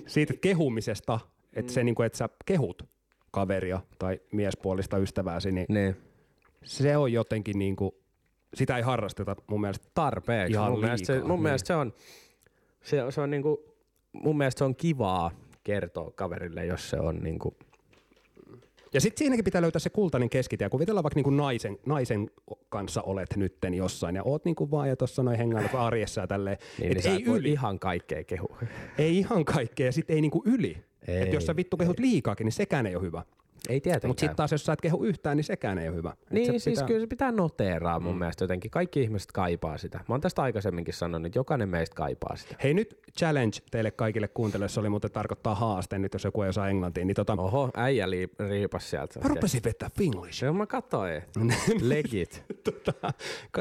siitä 0.07 0.35
kehumisesta, 0.41 1.21
että 1.57 1.73
se 1.73 1.85
niinku, 1.85 2.03
että 2.03 2.19
sä 2.19 2.29
kehut 2.45 2.83
kaveria 3.31 3.81
tai 3.99 4.21
miespuolista 4.33 4.99
ystävääsi, 4.99 5.53
niin 5.53 5.67
Niin. 5.69 5.97
se 6.65 6.97
on 6.97 7.13
jotenkin 7.13 7.59
niinku, 7.59 7.95
sitä 8.55 8.77
ei 8.77 8.83
harrasteta 8.83 9.37
mun 9.47 9.61
mielestä. 9.61 9.87
Tarpeeksi. 9.95 10.53
Ihan 10.53 10.71
mun 10.73 10.81
mielestä, 10.81 11.07
se, 11.07 11.13
liikaa, 11.13 11.29
mun 11.29 11.37
niin. 11.37 11.43
mielestä 11.43 11.67
se 11.67 11.75
on, 11.75 11.93
se, 12.83 12.97
se 13.11 13.21
on 13.21 13.31
niinku, 13.31 13.75
mun 14.13 14.39
mielestä 14.39 14.59
se 14.59 14.65
on 14.65 14.77
kivaa 14.77 15.31
kertoa 15.65 16.11
kaverille, 16.15 16.67
jos 16.67 16.91
se 16.91 17.01
on 17.01 17.17
niinku, 17.23 17.57
Ja 18.95 19.01
sitten 19.01 19.19
siinäkin 19.19 19.45
pitää 19.45 19.63
löytää 19.63 19.79
se 19.81 19.91
kultainen 19.91 20.31
keskitie. 20.31 20.69
Kuvitellaan 20.69 21.03
vaikka 21.05 21.19
niinku 21.19 21.31
naisen, 21.31 21.79
naisen 21.87 22.31
kanssa 22.69 23.03
olet 23.03 23.37
nytten 23.37 23.75
jossain 23.75 24.17
ja 24.17 24.23
oot 24.25 24.45
niinku 24.45 24.71
vaan 24.71 24.89
ja 24.89 24.97
tuossa 24.97 25.23
noin 25.23 25.39
hengailut 25.39 25.75
arjessa 25.75 26.21
ja 26.21 26.27
tälleen. 26.27 26.57
niin, 26.79 26.97
et 26.99 27.05
niin 27.05 27.15
ei 27.15 27.23
yli. 27.25 27.51
ihan 27.51 27.79
kaikkea 27.79 28.25
kehua. 28.25 28.59
Ei 28.99 29.19
ihan 29.19 29.45
kaikkea 29.45 29.87
ja 29.87 29.93
sitten 29.93 30.15
ei 30.17 30.21
niinku 30.21 30.43
yli. 30.47 30.85
Ei, 31.09 31.23
Et 31.23 31.33
jos 31.33 31.47
sä 31.47 31.57
vittu 31.57 31.77
kehut 31.77 31.99
liikaakin, 31.99 32.45
niin 32.45 32.53
sekään 32.53 32.87
ei 32.87 32.97
ole 32.97 33.05
hyvä. 33.05 33.23
Ei 33.69 33.81
tietenkään. 33.81 34.11
Mutta 34.11 34.21
sitten 34.21 34.37
taas 34.37 34.53
jos 34.53 34.65
sä 34.65 34.73
et 34.73 34.81
kehu 34.81 35.05
yhtään, 35.05 35.37
niin 35.37 35.45
sekään 35.45 35.79
ei 35.79 35.89
ole 35.89 35.97
hyvä. 35.97 36.11
Et 36.23 36.31
Niin, 36.31 36.47
siis 36.47 36.65
pitää- 36.65 36.87
kyllä 36.87 37.01
se 37.01 37.07
pitää 37.07 37.33
noteeraa 37.33 38.01
mun 38.01 38.13
mm. 38.15 38.19
mielestä 38.19 38.45
jotenkin. 38.45 38.71
Kaikki 38.71 39.03
ihmiset 39.03 39.33
kaipaa 39.33 39.79
sitä. 39.79 39.99
Mä 39.99 40.05
oon 40.15 40.21
tästä 40.21 40.43
aikaisemminkin 40.43 40.95
sanonut, 40.95 41.27
että 41.27 41.39
jokainen 41.39 41.69
meistä 41.69 41.95
kaipaa 41.95 42.37
sitä. 42.37 42.57
Hei 42.63 42.75
nyt 42.75 42.99
challenge 43.19 43.57
teille 43.71 43.91
kaikille 43.91 44.29
kuuntelijoille, 44.29 44.69
se 44.73 44.81
oli 44.81 44.89
muuten 44.89 45.11
tarkoittaa 45.13 45.55
haaste 45.55 45.99
nyt, 45.99 46.13
jos 46.13 46.25
joku 46.25 46.43
ei 46.43 46.49
osaa 46.49 46.69
englantia. 46.69 47.05
Niin 47.05 47.15
tota, 47.15 47.33
Oho, 47.39 47.71
äijä 47.77 48.07
liip- 48.07 48.49
riipas 48.49 48.91
sieltä. 48.91 49.21
mä 49.21 49.29
rupesin 49.29 49.61
vetää 49.65 49.91
finglish. 49.99 50.39
Se 50.39 50.53
mä 50.53 50.67
katsoin. 50.67 51.23
Legit. 51.81 52.45
tota, 52.65 53.13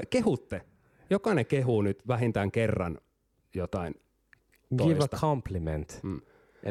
kehutte. 0.09 0.61
Jokainen 1.09 1.45
kehuu 1.45 1.81
nyt 1.81 2.07
vähintään 2.07 2.51
kerran 2.51 2.97
jotain 3.53 3.95
Give 4.77 4.93
a 4.93 4.97
toista. 4.97 5.17
compliment. 5.17 5.99
Mm. 6.03 6.21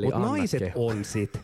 Mutta 0.02 0.18
naiset 0.18 0.58
kehu. 0.60 0.88
on 0.88 1.04
sit, 1.04 1.40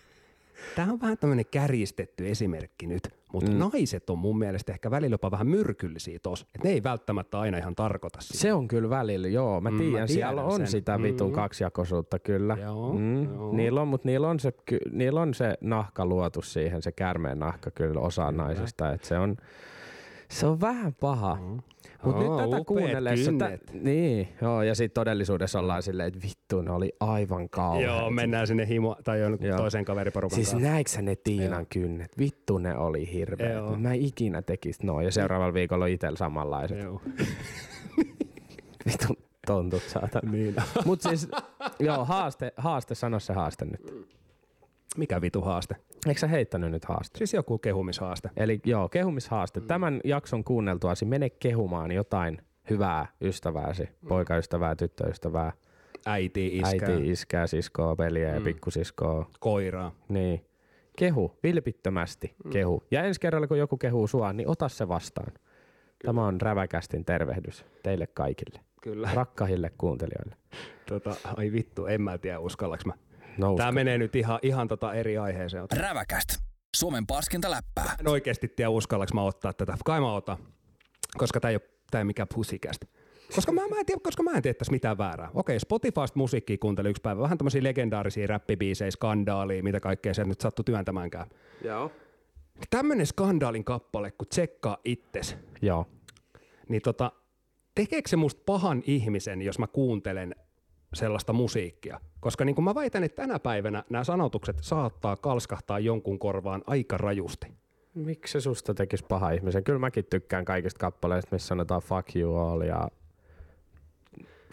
tämä 0.76 0.92
on 0.92 1.01
vähän 1.01 1.18
tämmöinen 1.18 1.44
kärjistetty 1.51 2.28
esimerkki 2.30 2.86
nyt, 2.86 3.09
mutta 3.32 3.51
mm. 3.51 3.59
naiset 3.59 4.11
on 4.11 4.18
mun 4.18 4.38
mielestä 4.38 4.72
ehkä 4.72 4.90
välillä 4.90 5.14
jopa 5.14 5.30
vähän 5.30 5.47
myrkyllisiä 5.47 6.18
tos, 6.22 6.40
että 6.42 6.68
ne 6.68 6.70
ei 6.70 6.82
välttämättä 6.82 7.40
aina 7.40 7.59
ihan 7.59 7.74
tarkoita 7.74 8.20
sitä. 8.20 8.38
Se 8.38 8.53
on 8.53 8.68
kyllä 8.68 8.90
välillä, 8.90 9.28
joo. 9.28 9.61
Mä 9.61 9.70
Mm, 9.70 9.78
tiedän, 9.78 10.01
mä 10.01 10.07
siellä 10.07 10.32
tiedän 10.32 10.44
on 10.53 10.57
sen. 10.61 10.66
sitä 10.66 11.03
vitun 11.03 11.30
Mm. 11.30 11.34
kaksijakoisuutta 11.34 12.18
kyllä. 12.18 12.57
Joo, 12.61 12.92
mm. 12.92 13.24
joo. 13.34 13.53
Niillä 13.53 13.80
on, 13.82 13.88
mutta 13.88 14.09
niillä 14.09 14.28
on, 14.28 14.40
se, 14.40 14.53
niillä 14.92 15.20
on 15.20 15.34
se 15.34 15.55
nahka 15.61 16.07
luotu 16.07 16.42
siihen, 16.42 16.82
se 16.82 16.92
kärmeen 16.92 17.38
nahka 17.38 17.70
kyllä 17.70 18.01
osa 18.01 18.32
naisista. 18.32 18.92
Että 18.92 19.07
se 19.09 19.18
on, 19.18 19.36
se 20.29 20.47
on 20.47 20.61
vähän 20.61 20.95
paha. 20.95 21.35
Mm. 21.35 21.59
Mutta 22.05 22.22
nyt 22.22 22.51
tätä 22.51 22.64
kuunnellessa, 22.64 23.33
tä, 23.39 23.59
niin, 23.72 24.29
joo, 24.43 24.62
ja 24.62 24.74
sitten 24.74 24.95
todellisuudessa 24.95 25.59
ollaan 25.59 25.83
silleen, 25.83 26.09
että 26.09 26.20
vittu, 26.22 26.62
ne 26.62 26.70
oli 26.70 26.93
aivan 27.01 27.49
kauheat. 27.49 27.85
Joo, 27.85 28.11
mennään 28.11 28.47
sinne 28.47 28.66
himo, 28.68 28.97
tai 29.05 29.24
on 29.24 29.39
Joo. 29.41 29.57
toiseen 29.57 29.85
kaveriporukan 29.85 30.35
Siis 30.35 30.51
kanssa. 30.51 30.68
näikö 30.68 31.03
ne 31.03 31.16
Tiinan 31.16 31.66
kynnet? 31.66 32.18
Vittu 32.18 32.59
ne 32.59 32.77
oli 32.77 33.12
hirveä. 33.12 33.53
Joo. 33.53 33.77
Mä 33.77 33.93
en 33.93 34.01
ikinä 34.03 34.43
tekis 34.43 34.83
noin. 34.83 35.05
Ja 35.05 35.12
seuraavalla 35.12 35.55
viikolla 35.55 35.85
on 35.85 35.91
itsellä 35.91 36.16
samanlaiset. 36.16 36.79
Joo. 36.79 37.03
Vittu 38.87 39.18
tontut 39.47 39.83
saatan. 39.83 40.22
Niin. 40.33 40.55
Mut 40.85 41.01
siis, 41.01 41.29
joo, 41.81 42.05
haaste, 42.05 42.53
haaste, 42.57 42.95
sano 42.95 43.20
se 43.20 43.33
haaste 43.33 43.64
nyt. 43.64 44.07
Mikä 44.97 45.20
vitu 45.20 45.40
haaste? 45.40 45.76
Eikö 46.07 46.20
sä 46.20 46.26
heittänyt 46.26 46.70
nyt 46.70 46.84
haaste? 46.84 47.18
Siis 47.18 47.34
joku 47.34 47.59
kehumishaaste. 47.59 48.30
Eli 48.36 48.61
joo, 48.64 48.88
kehumishaaste. 48.88 49.61
Mm. 49.61 49.66
Tämän 49.66 50.01
jakson 50.05 50.44
kuunneltuasi 50.44 51.05
mene 51.05 51.30
kehumaan 51.30 51.92
jotain 51.92 52.38
hyvää 52.70 53.07
ystävääsi, 53.20 53.82
Mm. 53.82 54.09
poikaystävää, 54.09 54.76
tyttöystävää, 54.76 55.53
Äiti, 56.07 56.47
iskä, 56.47 56.86
äiti, 56.92 57.11
iskää, 57.11 57.47
siskoa, 57.47 57.99
veliä 57.99 58.28
ja 58.34 58.40
pikkusiskoa. 58.40 59.30
koiraa. 59.40 59.92
Niin. 60.09 60.44
Kehu, 60.99 61.38
vilpittömästi 61.42 62.34
Mm. 62.44 62.51
kehu. 62.51 62.82
Ja 62.90 63.03
ensi 63.05 63.20
kerralla, 63.20 63.47
kun 63.47 63.59
joku 63.59 63.76
kehuu 63.76 64.07
sua, 64.07 64.32
niin 64.32 64.49
ota 64.49 64.68
se 64.68 64.88
vastaan. 64.88 65.32
Tämä 66.05 66.26
on 66.26 66.40
räväkästin 66.40 67.05
tervehdys 67.05 67.64
teille 67.82 68.07
kaikille, 68.07 68.61
Kyllä. 68.82 69.11
rakkahille 69.14 69.70
kuuntelijoille. 69.78 70.36
Tota, 70.88 71.16
ai 71.36 71.53
vittu, 71.53 71.86
en 71.86 72.03
mä 72.03 72.18
tiedä 72.18 72.38
uskallaks 72.38 72.86
mä. 72.86 72.92
No, 73.39 73.55
Tää 73.57 73.72
menee 73.72 73.99
nyt 73.99 74.16
ihan, 74.16 74.39
ihan 74.43 74.68
tota 74.68 74.95
eri 74.95 75.18
aiheeseen. 75.18 75.66
Räväkäst. 75.72 76.28
Suomen 76.76 77.07
paskinta 77.07 77.51
läppää. 77.51 77.97
En 78.01 78.09
oikeasti 78.09 78.49
tiedä 78.49 78.68
uskallaks 78.68 79.12
mä 79.12 79.22
ottaa 79.22 79.53
tätä. 79.53 79.76
Kai 79.84 80.01
mä 80.01 80.12
otan, 80.12 80.39
koska 81.18 81.41
tää 81.41 81.51
ei, 81.51 81.57
ole, 81.57 81.70
tää 81.91 82.01
ei 82.01 82.05
mikään 82.05 82.28
pusikästä. 82.34 82.87
Koska 83.34 83.53
mä, 83.53 83.61
mä 83.61 83.78
en 83.78 83.87
tiedä, 83.87 84.01
koska 84.05 84.22
mä 84.22 84.30
en 84.30 84.43
tee 84.43 84.55
tässä 84.55 84.72
mitään 84.72 84.99
väärää. 84.99 85.30
Okei, 85.34 85.61
Spotifysta 85.61 86.18
musiikkia 86.18 86.59
kuuntelin 86.61 86.91
yksi 86.91 87.03
päivä. 87.03 87.22
Vähän 87.22 87.39
tämmöisiä 87.39 87.62
legendaarisia 87.62 88.26
räppibiisejä, 88.26 88.91
skandaalia, 88.91 89.62
mitä 89.62 89.80
kaikkea 89.80 90.14
se 90.14 90.24
nyt 90.24 90.41
sattu 90.41 90.62
työntämäänkään. 90.62 91.26
Joo. 91.64 91.93
Tämmönen 92.70 93.07
skandaalin 93.07 93.64
kappale, 93.64 94.11
kun 94.11 94.28
tsekkaa 94.28 94.78
itses, 94.84 95.37
Joo. 95.62 95.87
niin 96.68 96.82
tota, 96.82 97.12
tekeekö 97.74 98.09
se 98.09 98.16
musta 98.16 98.43
pahan 98.47 98.82
ihmisen, 98.87 99.43
jos 99.43 99.59
mä 99.59 99.66
kuuntelen 99.66 100.34
sellaista 100.97 101.32
musiikkia? 101.32 102.01
Koska 102.20 102.44
niin 102.44 102.55
kuin 102.55 102.64
mä 102.64 102.74
väitän, 102.74 103.05
että 103.05 103.22
tänä 103.22 103.38
päivänä 103.38 103.84
nämä 103.90 104.05
sanotukset 104.05 104.57
saattaa 104.61 105.16
kalskahtaa 105.16 105.78
jonkun 105.78 106.18
korvaan 106.18 106.62
aika 106.66 106.97
rajusti. 106.97 107.47
Miksi 107.94 108.32
se 108.32 108.40
susta 108.40 108.74
tekisi 108.74 109.05
paha 109.09 109.30
ihmisen? 109.30 109.64
Kyllä 109.64 109.78
mäkin 109.78 110.05
tykkään 110.11 110.44
kaikista 110.44 110.78
kappaleista, 110.78 111.28
missä 111.32 111.49
sanotaan 111.49 111.82
fuck 111.82 112.16
you 112.16 112.36
all 112.36 112.61
ja 112.61 112.88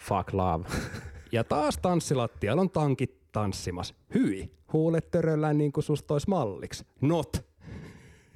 fuck 0.00 0.32
love. 0.32 0.64
Ja 1.32 1.44
taas 1.44 1.78
tanssilattialla 1.78 2.60
on 2.60 2.70
tankit 2.70 3.16
tanssimassa. 3.32 3.94
Hyi, 4.14 4.50
huulet 4.72 5.10
töröllään 5.10 5.58
niin 5.58 5.72
kuin 5.72 5.84
susta 5.84 6.14
ois 6.14 6.26
malliksi. 6.26 6.86
Not. 7.00 7.44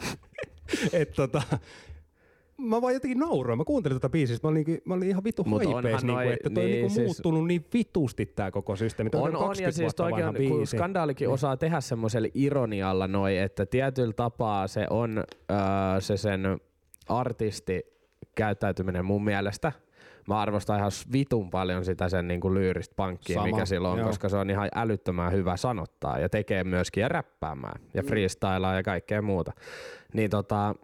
Et 0.92 1.12
tota, 1.12 1.42
mä 2.58 2.82
vaan 2.82 2.94
jotenkin 2.94 3.18
nauroin. 3.18 3.58
Mä 3.58 3.64
kuuntelin 3.64 3.94
tuota 3.94 4.08
biisistä. 4.08 4.46
Mä 4.46 4.50
olin, 4.50 4.64
niinku- 4.66 4.82
mä 4.88 4.94
olin 4.94 5.08
ihan 5.08 5.24
vittu 5.24 5.44
Mut 5.44 5.64
haipees, 5.64 5.76
onhan 5.94 6.06
niinku, 6.06 6.12
noi- 6.12 6.32
että 6.32 6.50
toi 6.50 6.64
on 6.64 6.70
niin, 6.70 6.74
niinku 6.82 6.94
siis- 6.94 7.06
muuttunut 7.06 7.46
niin 7.46 7.64
vitusti 7.74 8.26
tää 8.26 8.50
koko 8.50 8.76
systeemi. 8.76 9.10
Toi 9.10 9.20
On, 9.22 9.36
on, 9.36 9.46
20 9.46 9.68
ja 9.68 9.72
siis 9.72 9.94
toikin 9.94 10.24
on, 10.26 10.34
kun 10.34 10.56
biisi. 10.58 10.76
skandaalikin 10.76 11.26
Niin. 11.26 11.34
osaa 11.34 11.56
tehdä 11.56 11.80
semmoisella 11.80 12.28
ironialla 12.34 13.08
noi, 13.08 13.38
että 13.38 13.66
tietyllä 13.66 14.12
tapaa 14.12 14.66
se 14.66 14.86
on 14.90 15.18
öö, 15.18 16.00
se 16.00 16.16
sen 16.16 16.60
artisti 17.08 17.82
käyttäytyminen 18.34 19.04
mun 19.04 19.24
mielestä. 19.24 19.72
Mä 20.28 20.40
arvostan 20.40 20.78
ihan 20.78 20.90
vitun 21.12 21.50
paljon 21.50 21.84
sitä 21.84 22.08
sen 22.08 22.28
niin 22.28 22.40
kuin 22.40 22.54
lyyristä 22.54 22.94
pankkia, 22.96 23.34
Sama, 23.34 23.46
mikä 23.46 23.64
sillä 23.64 23.88
on, 23.90 23.98
joo. 23.98 24.06
koska 24.08 24.28
se 24.28 24.36
on 24.36 24.50
ihan 24.50 24.68
älyttömän 24.74 25.32
hyvä 25.32 25.56
sanottaa 25.56 26.18
ja 26.18 26.28
tekee 26.28 26.64
myöskin 26.64 27.00
ja 27.00 27.08
räppäämään 27.08 27.80
ja 27.94 28.02
Mm. 28.02 28.08
freestylaa 28.08 28.74
ja 28.74 28.82
kaikkea 28.82 29.22
muuta. 29.22 29.52
Niin 30.14 30.30
tota, 30.30 30.74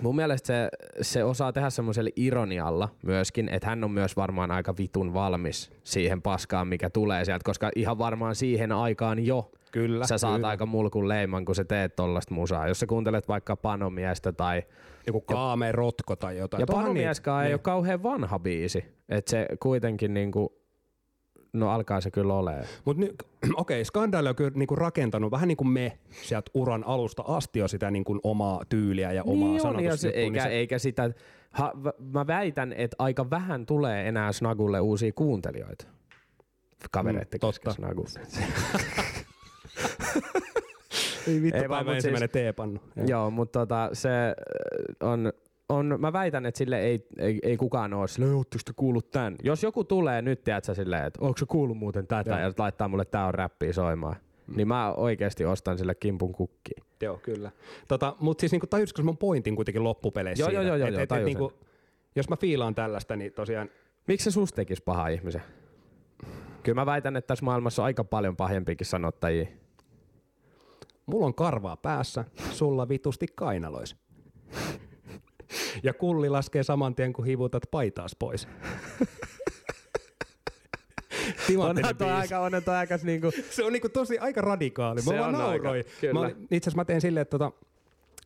Mun 0.00 0.16
mielestä 0.16 0.46
se, 0.46 0.68
se 1.02 1.24
osaa 1.24 1.52
tehdä 1.52 1.70
semmoisella 1.70 2.10
ironialla 2.16 2.88
myöskin, 3.02 3.48
että 3.48 3.68
hän 3.68 3.84
on 3.84 3.90
myös 3.90 4.16
varmaan 4.16 4.50
aika 4.50 4.74
vitun 4.78 5.14
valmis 5.14 5.70
siihen 5.84 6.22
paskaan, 6.22 6.68
mikä 6.68 6.90
tulee 6.90 7.24
sieltä, 7.24 7.44
koska 7.44 7.70
ihan 7.76 7.98
varmaan 7.98 8.34
siihen 8.34 8.72
aikaan 8.72 9.26
jo 9.26 9.50
Kyllä, 9.72 10.06
sä 10.06 10.18
saat 10.18 10.34
kyllä. 10.34 10.48
aika 10.48 10.66
mulkun 10.66 11.08
leiman, 11.08 11.44
kun 11.44 11.54
sä 11.54 11.64
teet 11.64 11.96
tollasta 11.96 12.34
musaa. 12.34 12.68
Jos 12.68 12.80
sä 12.80 12.86
kuuntelet 12.86 13.28
vaikka 13.28 13.56
Panomiestä 13.56 14.32
tai... 14.32 14.62
Joku 15.06 15.20
kaame 15.20 15.72
rotko 15.72 16.16
tai 16.16 16.38
jotain. 16.38 16.60
Ja 16.60 16.66
Panomieskaan 16.66 17.44
ei 17.44 17.48
niitä. 17.48 17.54
ole 17.54 17.60
kauhean 17.62 18.02
vanha 18.02 18.38
biisi. 18.38 18.84
Että 19.08 19.30
se 19.30 19.46
kuitenkin 19.60 20.14
niinku... 20.14 20.58
No 21.52 21.70
alkaa 21.70 22.00
se 22.00 22.10
kyllä 22.10 22.34
olemaan. 22.34 22.64
Mutta 22.84 23.00
nyt, 23.00 23.22
okei, 23.54 23.84
Skandaali 23.84 24.28
on 24.28 24.36
kyllä 24.36 24.50
niinku 24.54 24.76
rakentanut 24.76 25.30
vähän 25.30 25.48
niin 25.48 25.56
kuin 25.56 25.68
me 25.68 25.98
sieltä 26.22 26.50
uran 26.54 26.84
alusta 26.84 27.22
asti 27.26 27.58
jo 27.58 27.68
sitä 27.68 27.90
niinku 27.90 28.20
omaa 28.22 28.62
tyyliä 28.68 29.12
ja 29.12 29.22
omaa 29.22 29.34
niin 29.34 29.50
on, 29.50 29.56
se, 29.56 29.62
sanotusjuttua, 29.62 30.20
eikä, 30.20 30.32
niin 30.32 30.42
se, 30.42 30.48
eikä 30.48 30.78
sitä... 30.78 31.10
Ha, 31.50 31.72
mä 32.12 32.26
väitän, 32.26 32.72
että 32.72 32.96
aika 32.98 33.30
vähän 33.30 33.66
tulee 33.66 34.08
enää 34.08 34.32
Snagulle 34.32 34.80
uusia 34.80 35.12
kuuntelijoita. 35.12 35.86
Kavereiden 36.90 37.26
Mm, 37.26 37.40
totta. 37.40 37.60
kesken 37.60 37.72
Snagu. 37.72 38.04
ei 41.26 41.42
vittu 41.42 41.62
Ei 41.62 41.68
mut 41.68 41.94
ensimmäinen 41.94 42.30
teepannu. 42.30 42.80
Joo, 43.06 43.30
mutta 43.30 43.58
tota, 43.58 43.90
se 43.92 44.08
äh, 44.08 44.34
on, 45.08 45.32
on, 45.68 45.96
mä 45.98 46.12
väitän, 46.12 46.46
että 46.46 46.58
sille 46.58 46.80
ei, 46.80 47.06
ei, 47.18 47.38
ei 47.42 47.56
kukaan 47.56 47.94
ole 47.94 48.08
silleen, 48.08 48.34
ootteko 48.34 48.62
te 48.64 48.72
kuullut 48.76 49.10
tän? 49.10 49.36
Jos 49.42 49.62
joku 49.62 49.84
tulee 49.84 50.22
nyt, 50.22 50.44
tiedätkö 50.44 50.74
silleen, 50.74 51.04
että 51.06 51.20
onko 51.22 51.38
se 51.38 51.46
kuullut 51.46 51.78
muuten 51.78 52.06
tätä, 52.06 52.30
Joo. 52.30 52.40
ja 52.40 52.52
laittaa 52.58 52.88
mulle 52.88 53.04
tää 53.04 53.26
on 53.26 53.34
räppiä 53.34 53.72
soimaan, 53.72 54.16
mm. 54.46 54.56
niin 54.56 54.68
mä 54.68 54.92
oikeasti 54.92 55.44
ostan 55.44 55.78
sille 55.78 55.94
kimpun 55.94 56.32
kukkiin. 56.32 56.82
Joo, 57.02 57.16
kyllä. 57.22 57.50
Tota, 57.88 58.16
Mutta 58.20 58.40
siis 58.40 58.52
niinku, 58.52 58.66
tajusitko 58.66 59.02
mun 59.02 59.16
pointin 59.18 59.56
kuitenkin 59.56 59.84
loppupeleissä 59.84 60.42
Joo, 60.42 60.50
siinä? 60.50 60.62
joo, 60.62 60.76
joo, 60.76 60.86
Et- 60.88 60.92
joo, 60.92 60.98
et- 61.00 61.02
et 61.02 61.08
tajusin. 61.08 61.26
niinku, 61.26 61.52
jos 62.16 62.28
mä 62.28 62.36
fiilaan 62.36 62.74
tällaista, 62.74 63.16
niin 63.16 63.32
tosiaan 63.32 63.70
Miksi 64.08 64.24
se 64.24 64.30
susta 64.30 64.56
tekisi 64.56 64.82
paha 64.82 65.08
ihmisen? 65.08 65.42
Kyllä 66.62 66.74
mä 66.80 66.86
väitän, 66.86 67.16
että 67.16 67.26
tässä 67.28 67.44
maailmassa 67.44 67.82
on 67.82 67.86
aika 67.86 68.04
paljon 68.04 68.36
pahempiakin 68.36 68.86
sanottajia. 68.86 69.46
mulla 71.06 71.26
on 71.26 71.34
karvaa 71.34 71.76
päässä, 71.76 72.24
sulla 72.50 72.88
vitusti 72.88 73.26
kainalois. 73.34 73.96
Ja 75.82 75.94
kulli 75.94 76.28
laskee 76.28 76.62
saman 76.62 76.94
tien, 76.94 77.12
kun 77.12 77.24
hivutat 77.26 77.62
paitaas 77.70 78.16
pois. 78.18 78.48
Onhan 81.58 81.96
toi 81.96 82.06
biisi. 82.08 82.12
aika, 82.20 82.40
onhan 82.40 82.62
toi 82.64 82.76
aika 82.76 82.98
niinku... 83.02 83.30
Se 83.50 83.64
on 83.64 83.72
niinku 83.72 83.88
tosi 83.88 84.18
aika 84.18 84.40
radikaali. 84.40 85.00
Mä 85.00 85.10
Se 85.12 85.18
vaan 85.18 85.34
on 85.34 85.40
nauroin. 85.40 85.80
itse 86.50 86.56
asiassa 86.56 86.76
mä 86.76 86.84
tein 86.84 87.00
silleen, 87.00 87.22
että 87.22 87.38
tota, 87.38 87.52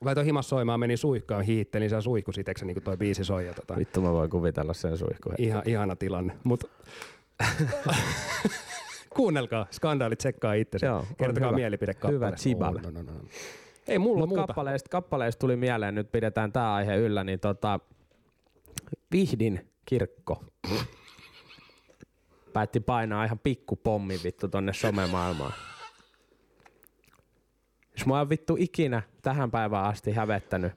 laitoin 0.00 0.26
himas 0.26 0.48
soimaan, 0.48 0.80
menin 0.80 0.98
suihkaan, 0.98 1.42
hiihtelin 1.44 1.90
sen 1.90 2.02
suihku 2.02 2.32
siteksi, 2.32 2.64
niin 2.64 2.74
kuin 2.74 2.84
toi 2.84 2.96
biisi 2.96 3.24
soi. 3.24 3.46
Ja 3.46 3.54
tota, 3.54 3.76
Vittu 3.76 4.00
mä 4.00 4.12
voin 4.12 4.30
kuvitella 4.30 4.74
sen 4.74 4.98
suihkuun. 4.98 5.34
ihan, 5.38 5.62
ihana 5.66 5.96
tilanne. 5.96 6.36
Mut, 6.44 6.64
kuunnelkaa, 9.16 9.66
skandaali, 9.70 10.16
tsekkaa 10.16 10.54
itse. 10.54 10.90
On 10.90 11.06
Kertokaa 11.18 11.48
hyvä. 11.48 11.56
mielipide 11.58 11.94
kappale. 11.94 12.14
Hyvä 12.14 12.32
chiba. 12.32 12.70
No, 12.70 12.80
no, 12.80 12.90
no, 12.90 13.02
no. 13.02 13.20
Ei 13.88 13.98
mulla 13.98 14.18
Mutta 14.20 14.34
muuta. 14.36 14.46
kappaleista, 14.46 14.88
kappaleista 14.88 15.40
tuli 15.40 15.56
mieleen, 15.56 15.94
nyt 15.94 16.12
pidetään 16.12 16.52
tämä 16.52 16.74
aihe 16.74 16.96
yllä, 16.96 17.24
niin 17.24 17.40
tota, 17.40 17.80
Vihdin 19.12 19.70
kirkko 19.86 20.44
päätti 22.52 22.80
painaa 22.80 23.24
ihan 23.24 23.38
pikku 23.38 23.76
pommi 23.76 24.20
vittu 24.24 24.48
tonne 24.48 24.72
somemaailmaan. 24.72 25.52
Jos 27.98 28.06
mä 28.06 28.18
oon 28.18 28.28
vittu 28.28 28.56
ikinä 28.58 29.02
tähän 29.22 29.50
päivään 29.50 29.84
asti 29.84 30.12
hävettänyt 30.12 30.72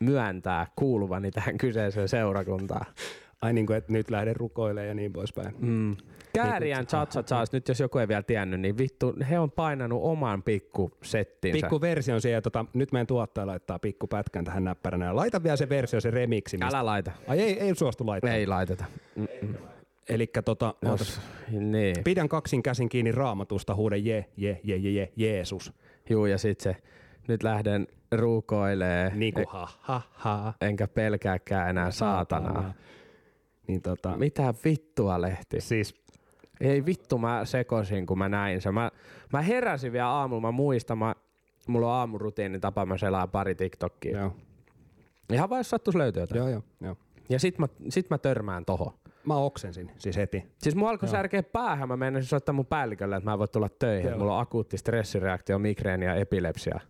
myöntää 0.00 0.66
kuuluvani 0.76 1.30
tähän 1.30 1.58
kyseiseen 1.58 2.08
seurakuntaan. 2.08 2.86
Ai 3.42 3.52
niin 3.52 3.66
kuin, 3.66 3.76
että 3.76 3.92
nyt 3.92 4.10
lähden 4.10 4.36
rukoilemaan 4.36 4.88
ja 4.88 4.94
niin 4.94 5.12
poispäin. 5.12 5.54
Mm. 5.58 5.96
Kääriän 6.34 6.86
chatsachas, 6.86 7.52
nyt 7.52 7.68
jos 7.68 7.80
joku 7.80 7.98
ei 7.98 8.08
vielä 8.08 8.22
tiennyt, 8.22 8.60
niin 8.60 8.78
vittu, 8.78 9.14
he 9.30 9.38
on 9.38 9.50
painanut 9.50 10.00
oman 10.02 10.42
pikku 10.42 10.90
settinsä. 11.02 11.56
Pikku 11.60 11.80
versio 11.80 12.14
on 12.14 12.20
siellä, 12.20 12.40
tota, 12.40 12.64
nyt 12.72 12.92
meidän 12.92 13.06
tuottaja 13.06 13.46
laittaa 13.46 13.78
pikku 13.78 14.06
pätkän 14.06 14.44
tähän 14.44 14.64
näppäränä. 14.64 15.04
Ja 15.04 15.16
laita 15.16 15.42
vielä 15.42 15.56
se 15.56 15.68
versio, 15.68 16.00
se 16.00 16.10
remiksi. 16.10 16.56
Mistä... 16.56 16.76
Älä 16.76 16.86
laita. 16.86 17.12
Ai 17.26 17.40
ei, 17.40 17.60
ei 17.60 17.74
suostu 17.74 18.06
laittaa. 18.06 18.34
Ei 18.34 18.46
laiteta. 18.46 18.84
Mm-mm. 19.16 19.54
Elikkä 20.08 20.42
tota, 20.42 20.74
ootas. 20.84 21.00
Jos, 21.00 21.20
niin. 21.60 21.96
pidän 22.04 22.28
kaksin 22.28 22.62
käsin 22.62 22.88
kiinni 22.88 23.12
raamatusta, 23.12 23.74
huuden 23.74 24.06
je, 24.06 24.26
je, 24.36 24.60
je, 24.64 24.76
je, 24.76 24.90
je, 24.90 25.12
Jeesus. 25.16 25.72
Juu, 26.10 26.26
ja 26.26 26.38
sit 26.38 26.60
se, 26.60 26.76
nyt 27.28 27.42
lähden 27.42 27.86
ruukoilee, 28.12 29.12
Niin 29.14 29.34
kuin 29.34 29.46
ha, 29.48 29.68
ha, 29.80 30.02
ha. 30.12 30.54
enkä 30.60 30.88
pelkääkään 30.88 31.70
enää 31.70 31.90
saatanaa. 31.90 32.74
Niin 33.66 33.82
tota, 33.82 34.16
Mitä 34.16 34.54
vittua 34.64 35.20
lehti? 35.20 35.60
siis 35.60 36.01
Ei 36.62 36.86
vittu, 36.86 37.18
mä 37.18 37.44
sekosin, 37.44 38.06
kun 38.06 38.18
mä 38.18 38.28
näin 38.28 38.60
sen. 38.60 38.74
Mä, 38.74 38.90
mä 39.32 39.42
heräsin 39.42 39.92
vielä 39.92 40.08
aamulla, 40.08 40.40
mä 40.42 40.50
muistan, 40.50 40.98
mä, 40.98 41.14
mulla 41.68 41.86
on 41.86 41.92
aamurutiini 41.92 42.60
tapa, 42.60 42.86
mä 42.86 42.98
selaan 42.98 43.30
pari 43.30 43.54
TikTokia. 43.54 44.18
joo, 44.18 44.36
Ihan 45.32 45.50
vaan 45.50 45.58
jos 45.58 45.70
sattuisi 45.70 45.98
löytyä 45.98 46.22
jotain. 46.22 46.38
joo, 46.38 46.48
joo, 46.48 46.62
joo. 46.80 46.96
Ja 47.28 47.38
sit 47.38 47.58
mä, 47.58 47.68
sit 47.88 48.10
mä 48.10 48.18
törmään 48.18 48.64
tohon. 48.64 48.92
Mä 49.26 49.36
oksensin 49.36 49.90
siis 49.98 50.16
heti. 50.16 50.46
Siis 50.58 50.74
mua 50.74 50.90
alkoi 50.90 51.08
särkeä 51.08 51.42
päähän, 51.42 51.88
mä 51.88 51.96
menisin 51.96 52.28
soittaa 52.28 52.52
mun 52.52 52.66
päällikölle, 52.66 53.16
että 53.16 53.30
mä 53.30 53.32
en 53.32 53.38
voi 53.38 53.48
tulla 53.48 53.68
töihin. 53.78 54.10
Joo. 54.10 54.18
Mulla 54.18 54.34
on 54.34 54.40
akuutti 54.42 54.78
stressireaktio, 54.78 55.58
migreeni 55.58 56.06
ja 56.06 56.14
epilepsia. 56.14 56.80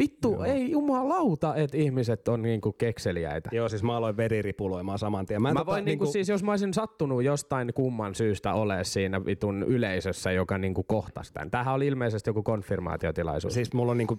Vittu, 0.00 0.32
Joo. 0.32 0.44
ei 0.44 0.70
jumalauta, 0.70 1.54
että 1.56 1.76
ihmiset 1.76 2.28
on 2.28 2.42
niinku 2.42 2.72
kekseliäitä. 2.72 3.50
Joo, 3.52 3.68
siis 3.68 3.82
mä 3.82 3.96
aloin 3.96 4.16
veriripuloimaan 4.16 4.98
saman 4.98 5.26
tien. 5.26 5.42
Mä, 5.42 5.48
mä 5.48 5.60
tota 5.60 5.70
voin 5.70 5.84
niinku, 5.84 6.06
siis, 6.06 6.28
jos 6.28 6.42
mä 6.42 6.52
olisin 6.52 6.74
sattunut 6.74 7.22
jostain 7.22 7.72
kumman 7.74 8.14
syystä 8.14 8.54
ole 8.54 8.84
siinä 8.84 9.24
vitun 9.24 9.62
yleisössä, 9.62 10.32
joka 10.32 10.58
niinku 10.58 10.82
kohtasi 10.82 11.32
tämän. 11.32 11.50
Tämähän 11.50 11.74
oli 11.74 11.86
ilmeisesti 11.86 12.30
joku 12.30 12.42
konfirmaatiotilaisuus. 12.42 13.54
Siis 13.54 13.72
mulla 13.72 13.92
on 13.92 13.98
niinku 13.98 14.16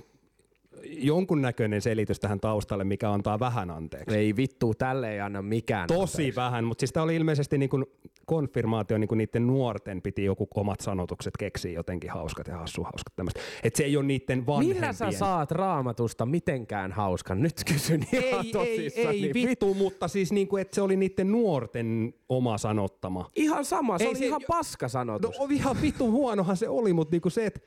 jonkunnäköinen 0.84 1.82
selitys 1.82 2.20
tähän 2.20 2.40
taustalle, 2.40 2.84
mikä 2.84 3.12
antaa 3.12 3.40
vähän 3.40 3.72
anteeksi. 3.72 4.18
ei 4.18 4.36
vittu, 4.36 4.74
tälle 4.74 5.12
ei 5.14 5.20
anna 5.20 5.42
mikään. 5.42 5.88
Tosi 5.88 6.14
anteeksi. 6.22 6.36
vähän, 6.36 6.64
mutta 6.64 6.82
siis 6.82 6.92
tämä 6.94 7.04
oli 7.04 7.16
ilmeisesti 7.16 7.58
niinku 7.58 7.84
konfirmaatio, 8.26 8.98
niinku 8.98 9.16
niiden 9.16 9.48
nuorten 9.48 10.02
piti 10.02 10.24
joku 10.24 10.48
omat 10.56 10.80
sanotukset 10.82 11.34
keksiä 11.40 11.72
jotenkin 11.72 12.10
hauskat 12.12 12.48
ja 12.48 12.58
hassu 12.58 12.84
hauskat 12.84 13.16
tämmöistä. 13.16 13.40
Et 13.64 13.76
se 13.76 13.84
ei 13.84 13.98
ole 13.98 14.06
niiden 14.06 14.46
vanhempien. 14.48 14.76
Millä 14.82 14.94
sä 14.94 15.12
saat 15.12 15.52
raamatusta 15.52 16.26
mitenkään 16.26 16.92
hauskan? 16.92 17.42
Nyt 17.42 17.62
kysyn 17.74 18.02
ihan 18.14 18.24
Ei, 18.24 18.46
ei, 18.46 18.52
tosissani. 18.52 19.26
ei 19.26 19.34
vittu, 19.34 19.74
mutta 19.74 20.08
siis 20.08 20.32
niinku, 20.32 20.58
että 20.58 20.76
se 20.76 20.82
oli 20.82 20.96
niiden 20.96 21.32
nuorten 21.32 22.14
oma 22.30 22.58
sanottama. 22.58 23.28
Ihan 23.36 23.66
sama, 23.66 23.98
se 23.98 24.04
Ei 24.04 24.10
oli 24.10 24.18
se- 24.20 24.26
ihan 24.26 24.42
No 24.42 24.48
paskasanotus. 24.48 25.40
on 25.40 25.52
ihan 25.52 25.82
vittu 25.82 26.12
huonohan 26.12 26.58
se 26.58 26.70
oli, 26.70 26.94
mutta 26.94 27.12
niinku 27.14 27.30
se, 27.30 27.46
että 27.46 27.60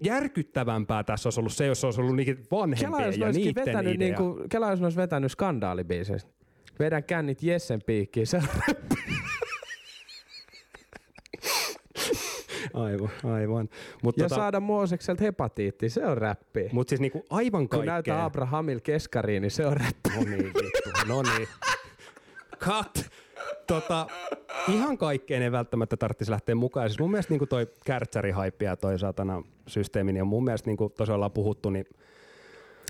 järkyttävämpää 0.00 1.04
tässä 1.04 1.26
olisi 1.26 1.40
ollut 1.40 1.52
se, 1.52 1.66
jos 1.66 1.80
se 1.80 1.86
olisi 1.86 2.00
ollut 2.00 2.16
niiden 2.16 2.36
Kela 2.36 2.46
vanhempien 2.60 3.06
jos 3.06 3.16
ja 3.18 3.32
niiden 3.32 3.64
vetänyt, 3.66 3.94
idea. 3.94 4.08
niinku, 4.08 4.40
Kela 4.50 4.70
jos 4.70 4.82
olisi 4.82 4.96
vetänyt 4.96 5.32
skandaalibiisestä. 5.32 6.30
Vedän 6.78 7.04
kännit 7.04 7.42
Jessen 7.42 7.82
piikkiin. 7.86 8.26
Aivan, 12.74 13.10
aivan. 13.24 13.68
Mutta 14.02 14.20
ja 14.22 14.28
tota, 14.28 14.40
saada 14.40 14.60
Moosekselta 14.60 15.24
hepatiitti, 15.24 15.88
se 15.88 16.06
on 16.06 16.18
räppi. 16.18 16.68
mut 16.72 16.88
siis 16.88 17.00
niinku 17.00 17.24
aivan 17.30 17.62
Kun 17.62 17.68
kaikkea. 17.68 17.92
näyttää 17.92 18.24
Abrahamil 18.24 18.80
keskariin, 18.80 19.42
niin 19.42 19.50
se 19.50 19.66
on 19.66 19.76
räppi. 19.76 20.10
No 20.16 20.20
niin, 20.24 20.44
vittu. 20.44 20.90
No 21.06 21.22
niin. 21.22 21.48
Cut. 22.64 23.10
Tota, 23.66 24.06
ihan 24.68 24.98
kaikkeen 24.98 25.42
ei 25.42 25.52
välttämättä 25.52 25.96
tarvitsisi 25.96 26.30
lähteä 26.30 26.54
mukaan. 26.54 26.88
Siis 26.88 26.98
mun 27.00 27.10
mielestä 27.10 27.34
niin 27.34 27.48
toi 27.48 27.66
kärtsärihaippi 27.84 28.64
ja 28.64 28.76
toi 28.76 28.98
satana 28.98 29.42
systeemi, 29.66 30.12
niin 30.12 30.22
on 30.22 30.28
mun 30.28 30.44
mielestä 30.44 30.70
niin 30.70 30.76
kuin 30.76 30.92
tosiaan 30.92 31.14
ollaan 31.14 31.32
puhuttu, 31.32 31.70
niin 31.70 31.86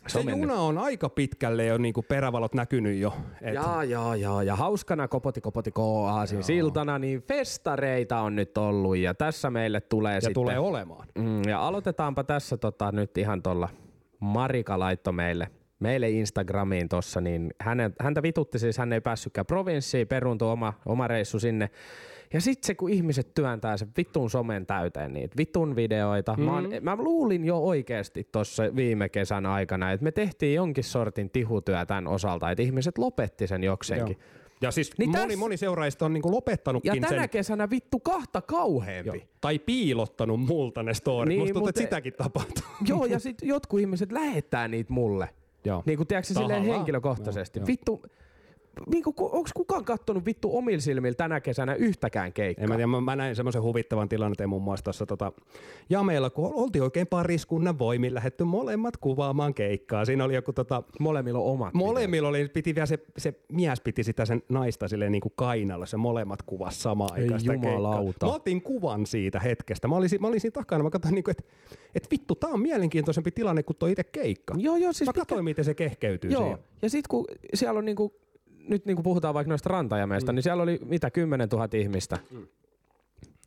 Se 0.07 0.23
se 0.23 0.31
juna 0.31 0.55
on 0.55 0.79
aika 0.79 1.09
pitkälle 1.09 1.65
jo 1.67 1.79
niin 1.79 1.95
kuin 1.95 2.07
perävalot 2.09 2.55
näkynyt 2.55 2.99
jo. 2.99 3.15
Et, 3.43 3.55
Jaa, 3.55 3.85
jaa, 3.85 4.17
jaa. 4.17 4.43
Ja 4.43 4.57
hauskana 4.57 5.09
kopoti 5.09 5.41
kopoti 5.41 5.71
koaasin 5.71 6.43
siltana, 6.43 6.99
niin 6.99 7.23
festareita 7.23 8.21
on 8.21 8.37
nyt 8.37 8.59
ollut 8.59 8.97
ja 8.97 9.15
tässä 9.15 9.51
meille 9.51 9.81
tulee 9.81 10.15
ja 10.15 10.21
sitten... 10.21 10.35
tulee 10.35 10.59
olemaan. 10.59 11.09
Mm, 11.19 11.43
ja 11.43 11.67
aloitetaanpa 11.67 12.25
tässä 12.25 12.57
tota, 12.57 12.93
nyt 12.93 13.19
ihan 13.19 13.43
tuolla 13.43 13.69
Marika 14.21 14.79
laittoi 14.79 15.13
meille, 15.13 15.49
meille 15.81 16.11
Instagramiin 16.11 16.89
tossa, 16.89 17.21
niin 17.21 17.51
hänet, 17.61 17.93
häntä 18.01 18.23
vitutti 18.23 18.59
siis, 18.59 18.79
hän 18.79 18.93
ei 18.93 19.01
päässytkään 19.01 19.47
provinssiin, 19.47 20.09
peruuntui 20.09 20.51
oma, 20.53 20.73
oma 20.87 21.09
reissu 21.09 21.39
sinne. 21.39 21.71
Ja 22.33 22.41
sitten 22.41 22.67
se, 22.67 22.75
kun 22.75 22.91
ihmiset 22.91 23.35
työntää 23.35 23.77
sen 23.77 23.89
vittun 23.97 24.31
somen 24.31 24.67
täyteen 24.67 25.13
niitä 25.13 25.37
vitun 25.37 25.77
videoita. 25.77 26.33
Mm-hmm. 26.33 26.45
Mä, 26.45 26.53
oon, 26.55 26.69
mä 26.81 26.97
luulin 26.97 27.45
jo 27.45 27.59
oikeasti 27.59 28.29
tuossa 28.33 28.63
viime 28.77 29.09
kesän 29.09 29.47
aikana, 29.47 29.93
että 29.93 30.05
me 30.05 30.13
tehtiin 30.13 30.55
jonkin 30.55 30.85
sortin 30.85 31.31
tihutyö 31.31 31.87
tämän 31.87 32.07
osalta, 32.07 32.51
että 32.51 32.63
ihmiset 32.63 32.99
lopetti 32.99 33.47
sen 33.47 33.65
jokseenkin. 33.65 34.17
Joo. 34.21 34.47
Ja 34.61 34.71
siis 34.71 34.91
Niin 34.99 35.11
moni, 35.11 35.35
täs- 35.35 35.37
moni 35.39 35.57
seuraajista 35.57 36.05
on 36.05 36.13
niinku 36.13 36.31
lopettanutkin 36.31 36.95
Ja 37.03 37.09
tänä 37.09 37.23
sen. 37.23 37.31
kesänä 37.31 37.71
vittu 37.71 38.01
kahta 38.01 38.43
kauheampi. 38.43 39.09
Joo. 39.19 39.27
Tai 39.41 39.59
piilottanut 39.59 40.41
multa 40.41 40.83
ne 40.83 40.95
storit. 40.95 41.29
Niin, 41.29 41.41
Musta 41.41 41.55
mutta- 41.55 41.69
että 41.71 41.81
sitäkin 41.81 42.13
tapahtuu. 42.13 42.65
Joo, 42.89 43.05
ja 43.05 43.19
sitten 43.19 43.49
jotkut 43.49 43.81
ihmiset 43.81 44.13
lähettää 44.13 44.69
niitä 44.69 44.93
mulle. 44.93 45.29
Joo. 45.67 45.83
Niin 45.87 45.97
kuin 45.97 46.07
tiedätkö 46.07 46.35
silleen 46.35 46.65
henkilökohtaisesti. 46.65 47.59
Joo, 47.59 47.63
joo. 47.63 47.67
Vittu, 47.67 48.03
niin 48.93 49.03
kuin, 49.03 49.15
onko 49.19 49.49
kukaan 49.55 49.85
kattonut 49.85 50.27
vittu 50.27 50.57
omilla 50.57 50.81
silmillä 50.81 51.15
tänä 51.15 51.41
kesänä 51.41 51.75
yhtäkään 51.75 52.33
keikkaa? 52.33 52.63
En 52.63 52.69
mä, 52.69 52.75
tiedä, 52.75 52.87
mä, 52.87 53.01
mä 53.01 53.17
näin 53.17 53.37
semmoisen 53.37 53.63
huvittavan 53.63 54.09
tilanteen 54.09 54.49
muun 54.49 54.63
muassa 54.63 54.85
tuossa 54.85 55.07
tota, 55.07 55.33
Jameella, 55.91 56.31
kun 56.31 56.55
oltiin 56.55 56.83
oikein 56.83 57.07
pariskunnan 57.07 57.79
voimin 57.79 58.15
lähetty 58.15 58.45
molemmat 58.45 58.97
kuvaamaan 58.97 59.55
keikkaa. 59.55 60.05
Siinä 60.05 60.25
oli 60.25 60.35
joku 60.35 60.53
tota, 60.53 60.83
Molemmilla 61.01 61.39
omat 61.39 61.75
Molemmilla 61.75 62.29
oli, 62.29 62.49
piti 62.49 62.75
vielä 62.75 62.87
se, 62.87 62.99
se 63.19 63.35
mies 63.53 63.81
piti 63.81 64.05
sitä 64.05 64.25
sen 64.25 64.43
naista 64.49 64.89
silleen 64.89 65.13
niin 65.13 65.23
kuin 65.23 65.33
kainalla, 65.37 65.87
se 65.87 65.97
molemmat 65.97 66.43
kuvas 66.43 66.83
samaan 66.83 67.13
aikaan 67.13 67.41
sitä 67.41 67.53
keikkaa. 67.53 68.03
Mä 68.23 68.33
otin 68.33 68.63
kuvan 68.63 69.07
siitä 69.07 69.41
hetkestä. 69.41 69.89
Mä 69.89 69.97
olin, 69.97 70.11
mä 70.21 70.27
olin 70.27 70.41
siinä 70.41 70.53
takana, 70.53 70.85
mä 70.85 70.91
katsoin, 70.91 71.15
niin 71.15 71.25
kuin, 71.25 71.33
että 71.39 71.45
et 71.95 72.09
vittu, 72.11 72.35
tää 72.35 72.51
on 72.51 72.61
mielenkiintoisempi 72.61 73.31
tilanne 73.31 73.63
kuin 73.63 73.77
tuo 73.77 73.89
itse 73.89 74.05
keikka. 74.05 74.55
Joo, 74.59 74.77
joo, 74.77 74.93
siis 74.93 75.09
mä 75.09 75.13
katsoin, 75.13 75.45
miten 75.45 75.65
se 75.65 75.75
kehkeytyy 75.75 76.31
Joo, 76.31 76.43
siihen. 76.43 76.59
ja 76.83 76.91
sitten 76.91 77.09
kun 77.09 77.25
siellä 77.55 77.79
on 77.79 77.85
niinku, 77.85 78.13
nyt 78.69 78.87
niinku 78.87 79.03
puhutaan 79.03 79.35
vaikka 79.35 79.49
noista 79.49 79.69
rantajameista, 79.69 80.33
mm. 80.33 80.37
niin 80.37 80.43
siellä 80.43 80.63
oli 80.63 80.81
mitä 80.85 81.11
10 81.11 81.49
000 81.49 81.69
ihmistä. 81.73 82.19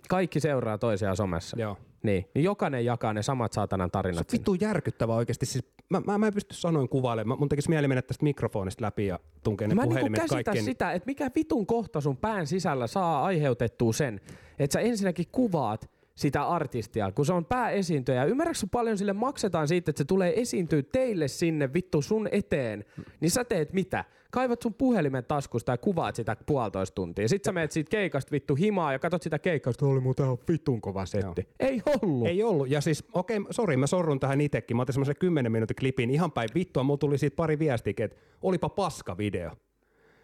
Kaikki 0.10 0.40
seuraa 0.40 0.78
toisiaan 0.78 1.18
somessa. 1.18 1.58
Joo. 1.60 1.78
Niin, 2.04 2.26
niin 2.36 2.44
jokainen 2.44 2.86
jakaa 2.86 3.14
ne 3.14 3.24
samat 3.24 3.54
saatanan 3.54 3.88
Se 3.88 3.92
tarinat. 3.92 4.20
on 4.20 4.26
sinne. 4.30 4.40
vittu 4.40 4.66
järkyttävää 4.66 5.16
oikeasti. 5.16 5.46
Siis 5.46 5.66
mä, 5.90 6.02
mä, 6.06 6.18
mä 6.18 6.28
en 6.28 6.34
pysty 6.34 6.54
sanoin 6.54 6.90
kuvailemaan. 6.90 7.40
Mun 7.40 7.50
tekisi 7.50 7.70
mieli 7.70 7.88
mennä 7.88 8.02
tästä 8.02 8.24
mikrofonista 8.24 8.86
läpi 8.86 9.06
ja 9.06 9.20
tunkea 9.44 9.68
ne 9.68 9.76
Mä 9.76 9.82
niinku 9.82 9.94
puhelimet 9.94 10.22
käsitä 10.22 10.44
kaikkeen. 10.44 10.66
sitä, 10.66 10.92
että 10.92 11.06
mikä 11.06 11.32
vitun 11.36 11.66
kohta 11.66 12.02
sun 12.02 12.18
pään 12.18 12.48
sisällä 12.48 12.88
saa 12.88 13.26
aiheutettua 13.26 13.94
sen, 13.94 14.22
että 14.60 14.74
sä 14.74 14.80
ensinnäkin 14.80 15.26
kuvaat 15.32 15.90
sitä 16.20 16.44
artistia, 16.44 17.12
kun 17.12 17.26
se 17.26 17.34
on 17.34 17.46
pääesiintyjä. 17.46 18.26
Ymmärrätkö 18.26 18.68
paljon 18.72 18.98
sille 18.98 19.14
maksetaan 19.14 19.68
siitä, 19.68 19.92
että 19.92 19.98
se 19.98 20.06
tulee 20.06 20.42
esiintyä 20.42 20.84
teille 20.92 21.28
sinne 21.28 21.74
vittu 21.74 22.02
sun 22.02 22.28
eteen, 22.32 22.86
niin 23.20 23.32
sä 23.32 23.44
teet 23.44 23.74
mitä? 23.74 24.06
Kaivat 24.32 24.62
sun 24.62 24.74
puhelimen 24.74 25.26
taskusta 25.26 25.72
ja 25.72 25.78
kuvaat 25.78 26.16
sitä 26.16 26.38
puolitoista 26.46 26.96
tuntia. 26.96 27.28
Sit 27.28 27.44
sä 27.44 27.52
meet 27.52 27.72
siitä 27.72 27.90
keikasta 27.90 28.32
vittu 28.32 28.56
himaa 28.56 28.92
ja 28.92 29.00
katsot 29.00 29.22
sitä 29.22 29.40
keikkaa, 29.40 29.72
että 29.72 29.86
oli 29.86 30.00
muuten 30.00 30.26
ihan 30.26 30.38
vitun 30.52 30.82
kova 30.82 31.06
setti. 31.06 31.48
Ei 31.60 31.82
ollut. 32.02 32.28
Ei 32.28 32.44
ollut. 32.44 32.70
Ja 32.70 32.82
siis, 32.82 33.04
okei, 33.14 33.38
okay, 33.38 33.54
sori, 33.54 33.78
mä 33.78 33.88
sorrun 33.88 34.20
tähän 34.20 34.42
itekin. 34.42 34.78
Mä 34.78 34.82
otin 34.82 34.94
semmoisen 34.94 35.16
10 35.20 35.52
minuutin 35.52 35.76
klipin 35.76 36.10
ihan 36.10 36.32
päin 36.32 36.50
vittua. 36.56 36.84
Mulla 36.84 36.98
tuli 36.98 37.18
siitä 37.18 37.36
pari 37.36 37.60
viestiä, 37.60 37.94
että 37.98 38.18
olipa 38.42 38.70
paska 38.70 39.18
video. 39.18 39.52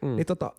Mm. 0.01 0.15
Niin 0.15 0.25
tota, 0.25 0.53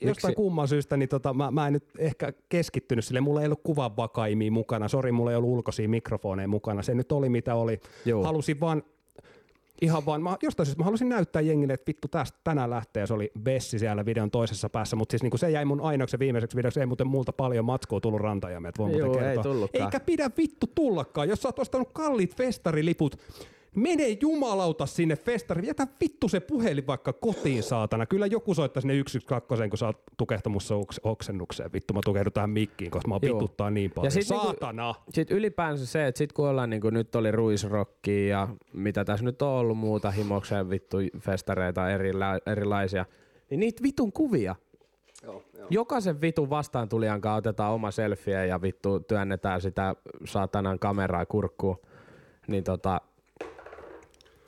jostain 0.00 0.30
Miksi? 0.30 0.36
kumman 0.36 0.68
syystä, 0.68 0.96
niin 0.96 1.08
tota, 1.08 1.34
mä, 1.34 1.50
mä 1.50 1.66
en 1.66 1.72
nyt 1.72 1.84
ehkä 1.98 2.32
keskittynyt 2.48 3.04
sille. 3.04 3.20
Mulla 3.20 3.40
ei 3.40 3.46
ollut 3.46 3.60
kuvanvakaimia 3.62 4.52
mukana. 4.52 4.88
Sori, 4.88 5.12
mulla 5.12 5.30
ei 5.30 5.36
ollut 5.36 5.50
ulkoisia 5.50 5.88
mikrofoneja 5.88 6.48
mukana. 6.48 6.82
Se 6.82 6.94
nyt 6.94 7.12
oli 7.12 7.28
mitä 7.28 7.54
oli. 7.54 7.80
Joo. 8.04 8.24
Halusin 8.24 8.60
vaan 8.60 8.82
ihan 9.82 10.06
vaan, 10.06 10.22
mä, 10.22 10.36
jostain 10.42 10.66
syystä 10.66 10.80
mä 10.80 10.84
halusin 10.84 11.08
näyttää 11.08 11.42
jengille, 11.42 11.72
että 11.72 11.86
vittu 11.86 12.08
tästä 12.08 12.38
tänään 12.44 12.70
lähtee, 12.70 13.00
ja 13.00 13.06
se 13.06 13.14
oli 13.14 13.30
Bessi 13.42 13.78
siellä 13.78 14.04
videon 14.06 14.30
toisessa 14.30 14.68
päässä, 14.68 14.96
mutta 14.96 15.12
siis 15.12 15.22
niinku 15.22 15.36
se 15.36 15.50
jäi 15.50 15.64
mun 15.64 15.80
ainoaksi 15.80 16.18
viimeiseksi 16.18 16.56
videoksi, 16.56 16.80
ei 16.80 16.86
muuten 16.86 17.06
multa 17.06 17.32
paljon 17.32 17.64
matskua 17.64 18.00
tullut 18.00 18.20
rantajamme, 18.20 18.72
voin 18.78 18.92
Joo, 18.92 19.06
muuten 19.06 19.28
ei 19.28 19.34
kertoa. 19.34 19.52
tullutkaan. 19.52 19.84
Eikä 19.84 20.00
pidä 20.00 20.30
vittu 20.36 20.66
tullakaan, 20.74 21.28
jos 21.28 21.42
sä 21.42 21.48
oot 21.48 21.58
ostanut 21.58 21.88
kalliit 21.92 22.36
festariliput, 22.36 23.16
Mene 23.76 24.16
jumalauta 24.20 24.86
sinne 24.86 25.16
festariin. 25.16 25.66
Jätä 25.66 25.86
vittu 26.00 26.28
se 26.28 26.40
puhelin 26.40 26.86
vaikka 26.86 27.12
kotiin, 27.12 27.62
saatana. 27.62 28.06
Kyllä 28.06 28.26
joku 28.26 28.54
soittaa 28.54 28.80
sinne 28.80 28.94
112, 29.06 29.68
kun 29.68 29.78
sä 29.78 29.86
oot 29.86 30.02
tukehtamussa 30.16 30.74
oks- 30.74 31.00
oksennukseen. 31.02 31.72
Vittu, 31.72 31.94
mä 31.94 32.00
tukehdun 32.04 32.32
tähän 32.32 32.50
mikkiin, 32.50 32.90
koska 32.90 33.08
mä 33.08 33.18
vituttaa 33.22 33.70
niin 33.70 33.90
paljon. 33.90 34.12
sit 34.12 34.28
niinku- 34.30 34.46
saatana! 34.46 34.94
Sitten 35.10 35.36
ylipäänsä 35.36 35.86
se, 35.86 36.06
että 36.06 36.18
sit 36.18 36.32
kun 36.32 36.48
ollaan 36.48 36.70
niinku, 36.70 36.90
nyt 36.90 37.14
oli 37.14 37.30
ruisrokkia 37.30 38.28
ja 38.28 38.48
mitä 38.72 39.04
tässä 39.04 39.24
nyt 39.24 39.42
on 39.42 39.48
ollut 39.48 39.78
muuta 39.78 40.10
himokseen 40.10 40.70
vittu 40.70 40.96
festareita 41.20 41.86
erila- 41.90 42.40
erilaisia, 42.52 43.06
niin 43.50 43.60
niitä 43.60 43.82
vitun 43.82 44.12
kuvia. 44.12 44.54
Joo, 45.22 45.42
joo. 45.58 45.66
Jokaisen 45.70 46.20
vitun 46.20 46.50
vastaantulijan 46.50 47.20
kanssa 47.20 47.36
otetaan 47.36 47.72
oma 47.72 47.90
selfie 47.90 48.46
ja 48.46 48.62
vittu 48.62 49.00
työnnetään 49.00 49.60
sitä 49.60 49.94
saatanan 50.24 50.78
kameraa 50.78 51.26
kurkkuun. 51.26 51.76
Niin 52.48 52.64
tota, 52.64 53.00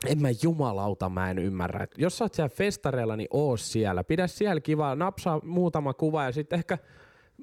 en 0.07 0.21
mä 0.21 0.27
jumalauta 0.43 1.09
mä 1.09 1.31
en 1.31 1.39
ymmärrä. 1.39 1.83
Et 1.83 1.91
jos 1.97 2.17
sä 2.17 2.25
oot 2.25 2.33
siellä 2.33 2.49
festareilla, 2.49 3.15
niin 3.15 3.27
oo 3.31 3.57
siellä. 3.57 4.03
Pidä 4.03 4.27
siellä 4.27 4.61
kiva, 4.61 4.95
napsaa 4.95 5.39
muutama 5.43 5.93
kuva 5.93 6.23
ja 6.23 6.31
sitten 6.31 6.59
ehkä 6.59 6.77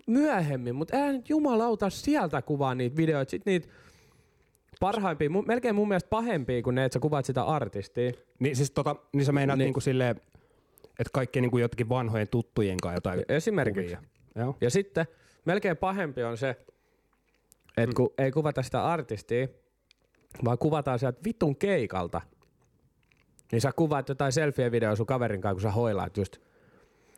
myöhemmin, 0.07 0.75
mutta 0.75 0.97
älä 0.97 1.13
nyt 1.13 1.29
jumalauta 1.31 1.91
sieltä 1.91 2.43
kuvaa 2.43 2.75
niitä 2.75 2.97
videoita. 2.97 3.31
Sitten 3.31 3.51
niitä 3.53 3.69
parhaimpia, 4.81 5.29
mu- 5.29 5.47
melkein 5.47 5.75
mun 5.75 5.89
mielestä 5.89 6.09
pahempia 6.11 6.63
kuin 6.63 6.75
ne, 6.75 6.85
että 6.85 6.95
sä 6.97 7.01
kuvaat 7.01 7.25
sitä 7.25 7.43
artistia. 7.43 8.13
Niin 8.39 8.57
siis 8.57 8.71
tota, 8.71 8.97
niin 9.13 9.25
sä 9.25 9.33
meinaat 9.33 9.57
Niin. 9.59 9.65
niin. 9.65 9.67
niinku 9.67 9.81
silleen, 9.81 10.17
että 10.85 11.11
kaikkien 11.13 11.43
niinku 11.43 11.59
jotenkin 11.59 11.89
vanhojen 11.89 12.29
tuttujen 12.29 12.77
kanssa 12.83 12.97
jotain 12.97 13.23
Esimerkiksi. 13.29 13.95
kuvia. 13.97 14.09
Joo. 14.35 14.57
Ja 14.61 14.71
sitten 14.71 15.07
melkein 15.45 15.77
pahempi 15.77 16.23
on 16.23 16.37
se, 16.37 16.57
että 17.77 17.97
kun 17.97 18.11
ei 18.19 18.31
kuvata 18.31 18.63
sitä 18.63 18.85
artistia, 18.85 19.49
vaan 20.45 20.59
kuvataan 20.59 20.99
sieltä 20.99 21.21
vitun 21.25 21.57
keikalta, 21.57 22.21
niin 23.53 23.61
sä 23.61 23.73
kuvaat 23.73 24.09
jotain 24.09 24.33
selfie-videoa 24.33 24.97
sun 24.97 25.07
kaverin 25.07 25.41
kanssa, 25.41 25.55
kun 25.55 25.63
sä 25.63 25.71
hoilaat 25.71 26.17
just 26.17 26.37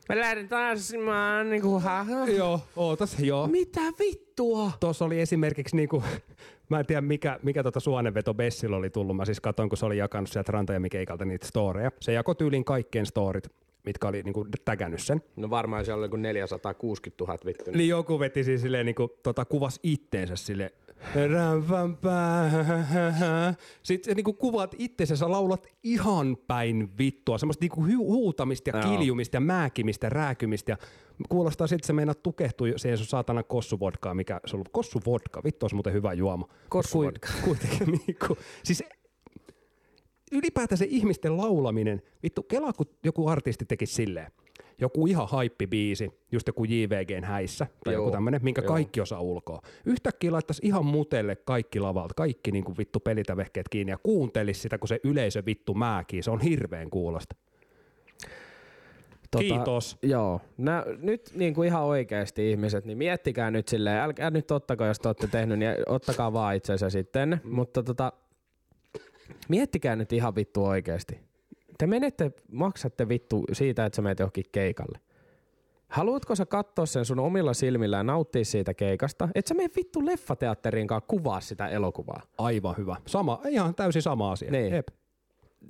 Mä 0.08 0.20
lähden 0.20 0.48
tanssimaan 0.48 1.50
niinku 1.50 1.78
haha. 1.78 2.26
Joo, 2.26 2.60
ootas, 2.76 3.20
joo. 3.20 3.46
Mitä 3.46 3.80
vittua? 3.98 4.72
Tuossa 4.80 5.04
oli 5.04 5.20
esimerkiksi 5.20 5.76
niinku, 5.76 6.02
mä 6.70 6.80
en 6.80 6.86
tiedä 6.86 7.00
mikä, 7.00 7.38
mikä 7.42 7.62
tota 7.62 7.80
suonenveto 7.80 8.34
Bessillä 8.34 8.76
oli 8.76 8.90
tullut. 8.90 9.16
Mä 9.16 9.24
siis 9.24 9.40
katsoin, 9.40 9.68
kun 9.68 9.78
se 9.78 9.86
oli 9.86 9.98
jakanut 9.98 10.30
sieltä 10.30 10.52
rantajamikeikalta 10.52 11.24
niitä 11.24 11.46
storeja. 11.46 11.90
Se 12.00 12.12
jakoi 12.12 12.34
tyyliin 12.34 12.64
kaikkien 12.64 13.06
storit, 13.06 13.48
mitkä 13.84 14.08
oli 14.08 14.22
niinku 14.22 14.46
tägännyt 14.64 15.02
sen. 15.02 15.22
No 15.36 15.50
varmaan 15.50 15.84
siellä 15.84 15.98
oli 15.98 16.06
joku 16.06 16.16
460 16.16 17.24
000 17.24 17.38
vittu. 17.46 17.70
Niin 17.70 17.88
joku 17.88 18.20
veti 18.20 18.44
siis 18.44 18.60
silleen 18.60 18.86
niinku, 18.86 19.18
tota, 19.22 19.44
kuvas 19.44 19.80
itteensä 19.82 20.36
sille 20.36 20.72
sitten 23.82 24.10
se 24.10 24.14
niinku 24.14 24.32
kuvaat 24.32 24.74
itsensä, 24.78 25.16
sä 25.16 25.30
laulat 25.30 25.66
ihan 25.82 26.36
päin 26.46 26.98
vittua, 26.98 27.38
semmoista 27.38 27.62
niinku 27.62 27.86
hu- 27.86 27.96
huutamista 27.98 28.70
ja 28.70 28.82
kiljumista 28.82 29.36
ja 29.36 29.40
määkimistä, 29.40 30.08
rääkymistä. 30.08 30.72
Ja 30.72 30.76
kuulostaa 31.28 31.66
siltä, 31.66 31.80
että 31.80 31.86
se 31.86 31.92
meinaat 31.92 32.22
tukehtua 32.22 32.66
siihen 32.76 32.98
sun 32.98 33.06
saatana 33.06 33.42
kossuvodkaan, 33.42 34.16
mikä 34.16 34.40
se 34.46 34.56
on 34.56 34.58
ollut. 34.58 34.68
Kossuvodka, 34.72 35.40
vittu 35.44 35.64
olisi 35.64 35.76
muuten 35.76 35.92
hyvä 35.92 36.12
juoma. 36.12 36.48
Kossuvodka. 36.68 37.28
kui- 37.44 37.44
Kuitenkin 37.56 38.00
niinku, 38.06 38.38
siis 38.62 38.84
ylipäätään 40.32 40.78
se 40.78 40.86
ihmisten 40.90 41.36
laulaminen, 41.36 42.02
vittu, 42.22 42.42
kelaa 42.42 42.72
kun 42.72 42.86
joku 43.04 43.28
artisti 43.28 43.64
tekisi 43.64 43.94
silleen, 43.94 44.32
joku 44.80 45.06
ihan 45.06 45.28
haippibiisi, 45.28 46.10
just 46.32 46.46
joku 46.46 46.64
JVGn 46.64 47.24
häissä, 47.24 47.66
tai 47.84 47.94
Joo, 47.94 48.02
joku 48.02 48.12
tämmönen, 48.12 48.40
minkä 48.42 48.62
joo. 48.62 48.68
kaikki 48.68 49.00
osaa 49.00 49.20
ulkoa. 49.20 49.60
Yhtäkkiä 49.84 50.32
laittaisi 50.32 50.62
ihan 50.64 50.86
mutelle 50.86 51.36
kaikki 51.36 51.80
lavalta, 51.80 52.14
kaikki 52.14 52.52
niinku 52.52 52.74
vittu 52.78 53.00
pelitävehkeet 53.00 53.68
kiinni 53.68 53.90
ja 53.90 53.98
kuuntelisi 54.02 54.60
sitä, 54.60 54.78
kun 54.78 54.88
se 54.88 55.00
yleisö 55.04 55.42
vittu 55.46 55.74
määkii. 55.74 56.22
Se 56.22 56.30
on 56.30 56.40
hirveän 56.40 56.90
kuulosta. 56.90 57.36
Kiitos. 59.38 59.98
Joo. 60.02 60.40
Nä, 60.56 60.84
nyt 60.98 61.30
niin 61.34 61.54
kuin 61.54 61.66
ihan 61.68 61.82
oikeasti 61.82 62.50
ihmiset, 62.50 62.84
niin 62.84 62.98
miettikää 62.98 63.50
nyt 63.50 63.68
silleen, 63.68 64.00
älkää 64.00 64.30
nyt 64.30 64.50
ottako, 64.50 64.86
jos 64.86 64.98
te 64.98 65.08
olette 65.08 65.26
tehnyt, 65.26 65.58
niin 65.58 65.70
ottakaa 65.86 66.32
vaan 66.32 66.56
itsensä 66.56 66.90
sitten. 66.90 67.40
Mm. 67.44 67.54
Mutta 67.54 67.82
tota, 67.82 68.12
miettikää 69.48 69.96
nyt 69.96 70.12
ihan 70.12 70.34
vittu 70.34 70.64
oikeasti. 70.64 71.27
Te 71.78 71.86
menette, 71.86 72.32
maksatte 72.52 73.08
vittu 73.08 73.44
siitä, 73.52 73.86
että 73.86 73.96
sä 73.96 74.02
menet 74.02 74.18
johonkin 74.18 74.44
keikalle. 74.52 74.98
Haluatko 75.88 76.34
sä 76.34 76.46
katsoa 76.46 76.86
sen 76.86 77.04
sun 77.04 77.18
omilla 77.18 77.54
silmillä 77.54 77.96
ja 77.96 78.02
nauttia 78.02 78.44
siitä 78.44 78.74
keikasta? 78.74 79.28
Et 79.34 79.46
sä 79.46 79.54
mene 79.54 79.68
vittu 79.76 80.06
leffateatteriin 80.06 80.86
kanssa 80.86 81.06
kuvaa 81.08 81.40
sitä 81.40 81.68
elokuvaa. 81.68 82.22
Aivan 82.38 82.76
hyvä. 82.76 82.96
Sama, 83.06 83.40
ihan 83.48 83.74
täysin 83.74 84.02
sama 84.02 84.32
asia. 84.32 84.50
Niin. 84.50 84.74
Jep. 84.74 84.88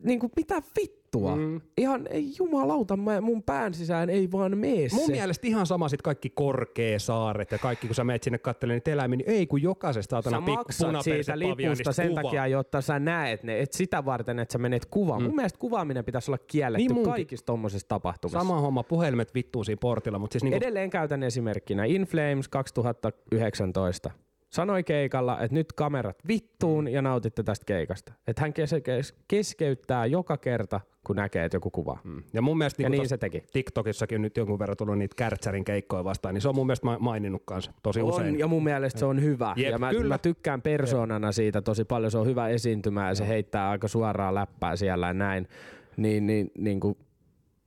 Niinku, 0.03 0.31
mitä 0.37 0.63
vittua? 0.81 1.37
Mm. 1.37 1.61
Ihan, 1.77 2.07
ei 2.11 2.33
jumalauta, 2.39 2.97
mä, 2.97 3.21
mun 3.21 3.43
pään 3.43 3.75
sisään 3.75 4.11
ei 4.11 4.33
vaan 4.33 4.59
mene 4.59 4.89
Mun 4.93 5.07
se. 5.07 5.13
mielestä 5.13 5.47
ihan 5.47 5.67
sama 5.67 5.89
sit 5.89 6.03
kaikki 6.03 6.31
korkeasaaret 6.31 7.51
ja 7.53 7.59
kaikki, 7.59 7.87
kun 7.87 7.95
sä 7.95 8.05
menet 8.05 8.23
sinne 8.23 8.39
katselemaan 8.39 8.77
niitä 8.77 8.91
eläimiä, 8.91 9.17
niin 9.17 9.31
ei 9.31 9.47
kun 9.47 9.63
jokaisesta 9.63 10.11
saatana 10.11 10.43
pikku 10.43 10.73
siitä 11.03 11.39
lipusta 11.39 11.93
sen 11.93 12.09
kuva. 12.09 12.23
takia, 12.23 12.47
jotta 12.47 12.81
sä 12.81 12.99
näet 12.99 13.43
ne, 13.43 13.61
et 13.61 13.73
sitä 13.73 14.05
varten, 14.05 14.39
että 14.39 14.53
sä 14.53 14.59
menet 14.59 14.87
kuvaan. 14.87 15.23
Mm. 15.23 15.27
Mun 15.27 15.37
mielestä 15.37 15.59
kuvaaminen 15.59 16.05
pitäisi 16.05 16.31
olla 16.31 16.39
kielletty 16.47 16.87
Niin 16.87 16.95
niin 16.95 17.11
kaikissa 17.11 17.47
tommosissa 17.47 17.89
tapahtumissa. 17.89 18.39
Sama 18.39 18.61
homma, 18.61 18.83
puhelimet 18.83 19.35
vittuu 19.35 19.65
siinä 19.65 19.79
portilla, 19.81 20.19
mutta 20.19 20.35
siis 20.35 20.43
niinku, 20.43 20.57
Edelleen 20.57 20.91
käytän 20.91 21.23
esimerkkinä 21.23 21.85
Inflames 21.85 22.49
2019. 22.49 24.11
Sanoi 24.51 24.85
keikalla, 24.85 25.41
että 25.41 25.55
nyt 25.55 25.73
kamerat 25.73 26.19
vittuun 26.29 26.89
ja 26.89 27.03
nautitte 27.03 27.43
tästä 27.43 27.65
keikasta. 27.67 28.13
Että 28.27 28.43
hän 28.43 28.53
kes- 28.53 28.75
kes- 28.85 29.15
keskeyttää 29.29 30.07
joka 30.07 30.37
kerta, 30.37 30.81
kun 31.07 31.17
näkee, 31.17 31.45
että 31.45 31.57
joku 31.57 31.71
kuvaa. 31.71 32.01
Mm. 32.05 32.23
ja 32.33 32.43
mun 32.43 32.59
mielestä 32.59 32.83
Ja 32.83 32.89
niinku 32.89 33.03
niin 33.03 33.09
se 33.09 33.19
teki. 33.19 33.43
TikTokissakin 33.53 34.23
nyt 34.23 34.37
jonkun 34.37 34.59
verran 34.59 34.77
tullut 34.77 34.99
niitä 34.99 35.15
kärtsärin 35.17 35.65
keikkoja 35.65 36.05
vastaan, 36.05 36.35
niin 36.35 36.43
se 36.43 36.49
on 36.49 36.55
mun 36.55 36.67
mielestä 36.67 36.87
ma- 36.87 36.99
maininnut 36.99 37.43
kanssa 37.45 37.73
tosi 37.83 38.03
usein. 38.03 38.29
On, 38.29 38.39
ja 38.39 38.47
mun 38.47 38.65
mielestä 38.65 38.99
se 38.99 39.05
on 39.07 39.23
hyvä. 39.23 39.53
Jep, 39.57 39.71
ja 39.71 39.79
mä, 39.79 39.91
kyllä. 39.91 40.09
mä 40.15 40.19
tykkään 40.19 40.63
persoonana 40.63 41.33
siitä 41.33 41.63
tosi 41.63 41.85
paljon. 41.85 42.11
Se 42.11 42.19
on 42.19 42.27
hyvä 42.27 42.49
esiintymä 42.49 43.09
ja 43.09 43.15
se 43.15 43.29
heittää 43.29 43.71
aika 43.71 43.89
suoraa 43.89 44.35
läppää 44.35 44.77
siellä 44.77 45.07
ja 45.07 45.15
näin. 45.15 45.49
Niin, 45.97 46.27
niin, 46.27 46.51
niin 46.59 46.81
kuin, 46.81 46.97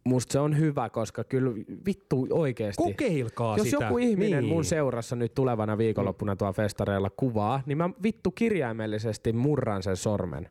musta 0.03 0.33
se 0.33 0.39
on 0.39 0.57
hyvä, 0.57 0.89
koska 0.89 1.23
kyllä 1.23 1.51
vittu 1.85 2.27
oikeesti. 2.29 2.83
Kokeilkaa 2.83 3.57
Jos 3.57 3.69
sitä. 3.69 3.85
joku 3.85 3.97
ihminen 3.97 4.43
niin. 4.43 4.53
mun 4.53 4.65
seurassa 4.65 5.15
nyt 5.15 5.33
tulevana 5.33 5.77
viikonloppuna 5.77 6.35
tuolla 6.35 6.53
festareilla 6.53 7.09
kuvaa, 7.09 7.61
niin 7.65 7.77
mä 7.77 7.89
vittu 8.03 8.31
kirjaimellisesti 8.31 9.33
murran 9.33 9.83
sen 9.83 9.95
sormen. 9.95 10.49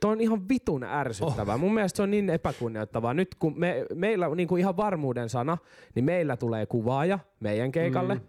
Tuo 0.00 0.10
on 0.10 0.20
ihan 0.20 0.48
vitun 0.48 0.84
ärsyttävää. 0.84 1.54
Oh. 1.54 1.60
Mun 1.60 1.74
mielestä 1.74 1.96
se 1.96 2.02
on 2.02 2.10
niin 2.10 2.30
epäkunnioittavaa. 2.30 3.14
Nyt 3.14 3.34
kun 3.34 3.58
me, 3.58 3.86
meillä 3.94 4.28
on 4.28 4.36
niin 4.36 4.48
kuin 4.48 4.60
ihan 4.60 4.76
varmuuden 4.76 5.28
sana, 5.28 5.58
niin 5.94 6.04
meillä 6.04 6.36
tulee 6.36 6.66
kuvaaja 6.66 7.18
meidän 7.40 7.72
keikalle. 7.72 8.14
Mm. 8.14 8.20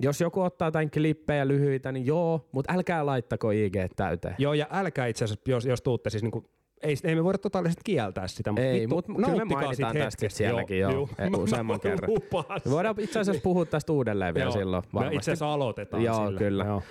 Jos 0.00 0.20
joku 0.20 0.42
ottaa 0.42 0.68
jotain 0.68 0.90
klippejä 0.90 1.48
lyhyitä, 1.48 1.92
niin 1.92 2.06
joo, 2.06 2.48
mutta 2.52 2.72
älkää 2.72 3.06
laittako 3.06 3.50
IG 3.50 3.74
täyteen. 3.96 4.34
Joo, 4.38 4.54
ja 4.54 4.66
älkää 4.70 5.06
itse 5.06 5.24
asiassa, 5.24 5.50
jos, 5.50 5.64
jos 5.66 5.82
tuutte 5.82 6.10
siis 6.10 6.22
niinku, 6.22 6.50
ei, 6.82 6.96
ei 7.04 7.14
me 7.14 7.24
voida 7.24 7.38
totaalisesti 7.38 7.80
kieltää 7.84 8.28
sitä, 8.28 8.52
mutta 8.52 8.66
Ei, 8.66 8.80
vittu, 8.80 8.94
mutta 8.94 9.12
kyllä 9.30 9.44
me 9.44 9.54
mainitaan 9.54 9.96
tästä 9.96 10.04
hetkestä. 10.04 10.36
sielläkin 10.38 10.78
joo, 10.78 10.92
joo. 10.92 11.08
eh, 11.18 11.30
useamman 11.40 11.80
kerran. 11.80 12.10
Me 12.64 12.70
voidaan 12.70 12.94
itse 12.98 13.18
asiassa 13.20 13.42
puhua 13.42 13.64
tästä 13.64 13.92
uudelleen 13.92 14.34
vielä 14.34 14.46
Joo. 14.50 14.52
silloin 14.58 14.82
Me 14.86 14.88
varmasti. 14.94 15.16
itse 15.16 15.30
asiassa 15.30 15.52
aloitetaan 15.52 16.02
Joo, 16.02 16.26
sillä. 16.26 16.38
kyllä. 16.38 16.64
Joo. 16.64 16.82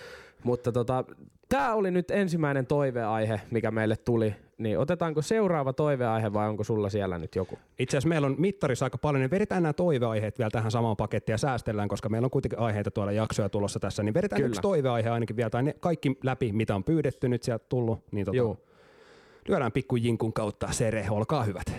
Mutta 0.44 0.72
tota, 0.72 1.04
tämä 1.50 1.74
oli 1.74 1.92
nyt 1.92 2.12
ensimmäinen 2.12 2.68
toiveaihe, 2.68 3.42
mikä 3.52 3.72
meille 3.72 3.96
tuli. 3.98 4.36
Niin 4.58 4.80
otetaanko 4.80 5.22
seuraava 5.22 5.74
toiveaihe 5.74 6.34
vai 6.34 6.50
onko 6.50 6.64
sulla 6.64 6.90
siellä 6.90 7.18
nyt 7.18 7.36
joku? 7.36 7.60
Itse 7.80 7.98
asiassa 7.98 8.10
meillä 8.10 8.26
on 8.28 8.36
mittarissa 8.38 8.86
aika 8.86 8.98
paljon, 8.98 9.22
niin 9.22 9.32
vedetään 9.32 9.64
nämä 9.64 9.74
toiveaiheet 9.74 10.38
vielä 10.40 10.50
tähän 10.50 10.72
samaan 10.72 10.98
pakettiin 10.98 11.34
ja 11.34 11.38
säästellään, 11.38 11.88
koska 11.90 12.10
meillä 12.10 12.26
on 12.26 12.32
kuitenkin 12.32 12.60
aiheita 12.60 12.92
tuolla 12.92 13.12
jaksoja 13.12 13.50
tulossa 13.50 13.80
tässä, 13.80 14.04
niin 14.04 14.14
vedetään 14.14 14.38
Kyllä. 14.42 14.48
yksi 14.50 14.62
toiveaihe 14.62 15.10
ainakin 15.10 15.36
vielä, 15.36 15.50
tai 15.50 15.64
ne 15.64 15.74
kaikki 15.80 16.18
läpi, 16.24 16.52
mitä 16.52 16.76
on 16.76 16.84
pyydetty 16.84 17.30
nyt 17.30 17.44
sieltä 17.44 17.66
tullut, 17.70 18.00
niin 18.12 18.26
tota, 18.26 18.38
Joo. 18.38 18.58
Lyödään 19.50 19.72
pikku 19.72 19.96
jinkun 19.96 20.34
kautta 20.34 20.72
sere, 20.72 21.06
olkaa 21.10 21.44
hyvät. 21.44 21.74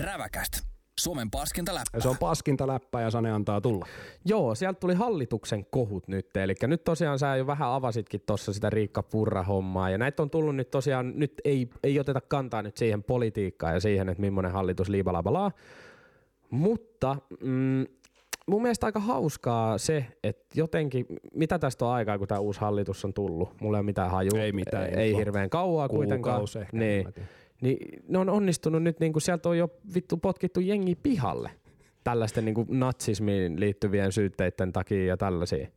Räväkäst. 0.00 0.70
Suomen 1.00 1.30
paskinta 1.30 1.74
läppää. 1.74 1.98
Ja 1.98 2.02
se 2.02 2.08
on 2.08 2.18
paskinta 2.18 2.66
läppää 2.66 3.02
ja 3.02 3.10
Sane 3.10 3.30
antaa 3.30 3.60
tulla. 3.60 3.86
Joo, 4.24 4.54
sieltä 4.54 4.80
tuli 4.80 4.94
hallituksen 4.94 5.66
kohut 5.70 6.08
nyt. 6.08 6.36
Eli 6.36 6.54
nyt 6.62 6.84
tosiaan 6.84 7.18
sä 7.18 7.36
jo 7.36 7.46
vähän 7.46 7.68
avasitkin 7.68 8.20
tuossa 8.26 8.52
sitä 8.52 8.70
Riikka 8.70 9.02
Purra-hommaa. 9.02 9.90
Ja 9.90 9.98
näitä 9.98 10.22
on 10.22 10.30
tullut 10.30 10.56
nyt 10.56 10.70
tosiaan, 10.70 11.12
nyt 11.16 11.32
ei, 11.44 11.70
ei 11.82 12.00
oteta 12.00 12.20
kantaa 12.20 12.62
nyt 12.62 12.76
siihen 12.76 13.02
politiikkaan 13.02 13.74
ja 13.74 13.80
siihen, 13.80 14.08
että 14.08 14.20
millainen 14.20 14.52
hallitus 14.52 14.88
liibalabalaa. 14.88 15.50
Mutta 16.50 17.16
mm, 17.40 17.86
mun 18.50 18.62
mielestä 18.62 18.86
aika 18.86 19.00
hauskaa 19.00 19.78
se, 19.78 20.06
että 20.24 20.46
jotenkin, 20.54 21.06
mitä 21.34 21.58
tästä 21.58 21.84
on 21.84 21.92
aikaa, 21.92 22.18
kun 22.18 22.28
tämä 22.28 22.40
uusi 22.40 22.60
hallitus 22.60 23.04
on 23.04 23.14
tullut? 23.14 23.60
Mulla 23.60 23.76
ei 23.76 23.80
ole 23.80 23.86
mitään 23.86 24.10
haju. 24.10 24.30
Ei 24.36 24.52
mitään 24.52 24.86
Ei, 24.86 24.94
ei 24.94 25.16
hirveän 25.16 25.50
kauaa 25.50 25.88
kuitenkaan. 25.88 26.42
Ehkä, 26.60 26.76
Niin. 26.78 27.08
Niin 27.60 28.02
ne 28.08 28.18
on 28.18 28.28
onnistunut 28.28 28.82
nyt, 28.82 29.00
niin 29.00 29.12
kuin 29.12 29.22
sieltä 29.22 29.48
on 29.48 29.58
jo 29.58 29.68
vittu 29.94 30.16
potkittu 30.16 30.60
jengi 30.60 30.94
pihalle 30.94 31.50
tällaisten 32.04 32.44
niin 32.44 32.54
kuin 32.54 32.66
natsismiin 32.70 33.60
liittyvien 33.60 34.12
syytteiden 34.12 34.72
takia 34.72 35.04
ja 35.04 35.16
tällaisia 35.16 35.68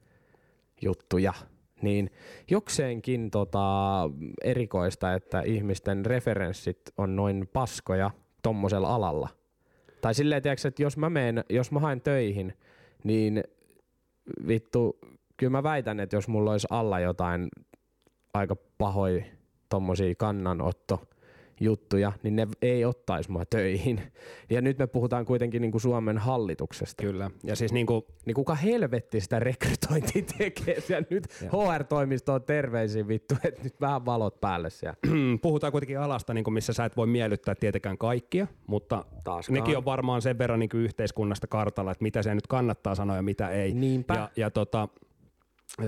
juttuja. 0.82 1.34
Niin 1.82 2.12
jokseenkin 2.52 3.32
tota, 3.32 4.10
erikoista, 4.44 5.14
että 5.14 5.42
ihmisten 5.42 6.06
referenssit 6.06 6.82
on 6.98 7.16
noin 7.16 7.50
paskoja 7.54 8.12
tommosella 8.42 8.96
alalla. 8.96 9.30
Tai 10.04 10.14
silleen, 10.14 10.42
tiedätkö, 10.42 10.68
että 10.68 10.84
jos 10.84 10.98
mä, 10.98 11.10
meen, 11.10 11.44
jos 11.50 11.72
mä 11.72 11.80
haen 11.80 12.02
töihin, 12.02 12.54
niin 13.04 13.44
vittu, 14.48 15.00
kyllä 15.38 15.50
mä 15.50 15.64
väitän, 15.64 16.00
että 16.00 16.16
jos 16.16 16.28
mulla 16.28 16.52
olisi 16.52 16.68
alla 16.70 17.00
jotain 17.00 17.50
aika 18.34 18.56
pahoja 18.78 19.24
tommosia 19.70 20.16
kannanotto 20.18 21.08
juttuja, 21.60 22.12
niin 22.24 22.36
ne 22.36 22.48
ei 22.62 22.86
ottaisi 22.86 23.32
mua 23.32 23.46
töihin. 23.46 24.02
Ja 24.50 24.62
nyt 24.62 24.78
me 24.78 24.88
puhutaan 24.88 25.26
kuitenkin 25.26 25.62
niin 25.62 25.72
kuin 25.72 25.82
Suomen 25.82 26.18
hallituksesta. 26.18 27.04
Kyllä. 27.04 27.32
Ja 27.44 27.56
siis 27.56 27.74
niinku, 27.74 28.08
Niin 28.26 28.34
kuka 28.36 28.56
helvetti 28.56 29.22
sitä 29.22 29.40
rekrytointia 29.40 30.24
tekee 30.38 30.82
siellä 30.82 31.08
nyt 31.10 31.28
HR-toimistoon 31.44 32.44
terveisiin 32.44 33.08
vittu, 33.08 33.36
että 33.44 33.64
nyt 33.64 33.82
vähän 33.82 34.06
valot 34.06 34.42
päälle 34.42 34.70
siellä. 34.70 34.98
puhutaan 35.42 35.72
kuitenkin 35.72 36.00
alasta, 36.00 36.34
niin 36.34 36.44
kuin 36.44 36.54
missä 36.54 36.74
sä 36.74 36.86
et 36.86 36.98
voi 36.98 37.08
miellyttää 37.08 37.56
tietenkään 37.56 37.98
kaikkia, 37.98 38.48
mutta 38.68 39.06
Taaskaan. 39.24 39.54
nekin 39.54 39.78
on 39.78 39.86
varmaan 39.86 40.22
sen 40.22 40.38
verran 40.38 40.60
niin 40.60 40.70
kuin 40.70 40.82
yhteiskunnasta 40.84 41.48
kartalla, 41.48 41.92
että 41.92 42.04
mitä 42.04 42.24
se 42.24 42.36
nyt 42.36 42.48
kannattaa 42.48 42.96
sanoa 42.96 43.16
ja 43.16 43.22
mitä 43.22 43.50
ei. 43.50 43.74
Niinpä. 43.74 44.14
Ja, 44.14 44.30
ja 44.36 44.52
tota, 44.52 44.88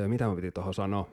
mitä 0.07 0.27
mä 0.27 0.35
piti 0.35 0.51
tuohon 0.51 0.73
sanoa? 0.73 1.09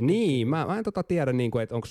Niin, 0.00 0.48
mä, 0.48 0.66
mä 0.66 0.78
en 0.78 0.84
tota 0.84 1.02
tiedä, 1.02 1.32
niin 1.32 1.50
kuin, 1.50 1.62
että 1.62 1.74
onko 1.74 1.88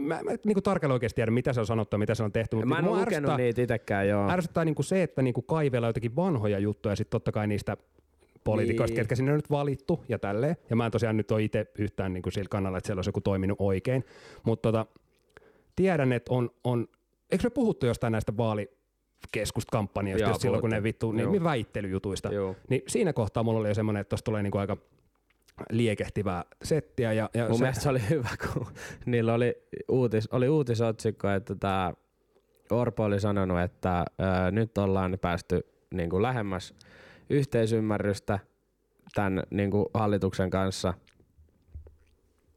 mä, 0.00 0.20
mä 0.24 0.30
niin 0.44 0.54
kuin 0.54 0.62
tarkalleen 0.64 0.94
oikeasti 0.94 1.14
tiedä, 1.16 1.30
mitä 1.30 1.52
se 1.52 1.60
on 1.60 1.66
sanottu 1.66 1.94
ja 1.94 1.98
mitä 1.98 2.14
se 2.14 2.22
on 2.22 2.32
tehty. 2.32 2.56
mutta 2.56 2.68
Mä 2.68 2.78
en 2.78 2.84
mua 2.84 2.92
ole 2.92 3.00
lukenut 3.00 3.16
ärsyttää- 3.30 3.36
niitä 3.36 3.62
itekään, 3.62 4.08
joo. 4.08 4.30
ärsyttää 4.30 4.64
niinku 4.64 4.82
se, 4.82 5.02
että 5.02 5.22
niinku 5.22 5.42
kaivellaan 5.42 5.88
jotenkin 5.88 6.16
vanhoja 6.16 6.58
juttuja 6.58 6.92
ja 6.92 6.96
sitten 6.96 7.10
totta 7.10 7.32
kai 7.32 7.46
niistä 7.46 7.76
poliitikoista, 8.44 8.92
Niin. 8.92 8.96
niin. 8.96 9.02
ketkä 9.02 9.14
sinne 9.14 9.32
on 9.32 9.36
nyt 9.38 9.50
valittu 9.50 10.04
ja 10.08 10.18
tälleen. 10.18 10.56
Ja 10.70 10.76
mä 10.76 10.86
en 10.86 10.92
tosiaan 10.92 11.16
nyt 11.16 11.30
ole 11.30 11.42
itse 11.42 11.66
yhtään 11.78 12.12
niinku 12.12 12.30
sillä 12.30 12.48
kannalla, 12.48 12.78
että 12.78 12.86
siellä 12.88 12.98
olisi 12.98 13.08
joku 13.08 13.20
toiminut 13.20 13.56
oikein. 13.60 14.04
Mutta 14.42 14.68
tota, 14.72 14.86
tiedän, 15.76 16.12
että 16.12 16.32
on, 16.34 16.50
on, 16.64 16.88
eikö 17.30 17.44
me 17.46 17.50
puhuttu 17.50 17.86
jostain 17.86 18.12
näistä 18.12 18.32
vaalikeskuskampanjoista, 18.36 18.79
Just 20.28 20.40
silloin 20.40 20.60
kun 20.60 20.70
ne 20.70 20.82
vittu, 20.82 21.12
niin 21.12 21.44
väittelyjutuista. 21.44 22.34
Joo. 22.34 22.56
Niin 22.68 22.82
siinä 22.88 23.12
kohtaa 23.12 23.42
mulla 23.42 23.60
oli 23.60 23.68
jo 23.68 23.74
semmoinen, 23.74 24.00
että 24.00 24.08
tuossa 24.08 24.24
tulee 24.24 24.42
niinku 24.42 24.58
aika 24.58 24.76
liekehtivää 25.70 26.44
settiä. 26.62 27.12
Ja, 27.12 27.30
ja 27.34 27.48
Mun 27.48 27.58
se, 27.58 27.62
mielestä 27.62 27.82
se 27.82 27.88
oli 27.88 28.08
hyvä, 28.10 28.28
kun 28.52 28.66
niillä 29.06 29.34
oli, 29.34 29.54
uutis, 29.88 30.28
oli 30.32 30.48
uutisotsikko, 30.48 31.28
että 31.28 31.54
tämä 31.54 31.92
Orpo 32.70 33.04
oli 33.04 33.20
sanonut, 33.20 33.60
että 33.60 34.04
ää, 34.18 34.50
nyt 34.50 34.78
ollaan 34.78 35.18
päästy 35.20 35.66
niin 35.94 36.10
kuin 36.10 36.22
lähemmäs 36.22 36.74
yhteisymmärrystä 37.30 38.38
tämän 39.14 39.42
niin 39.50 39.70
kuin 39.70 39.86
hallituksen 39.94 40.50
kanssa. 40.50 40.94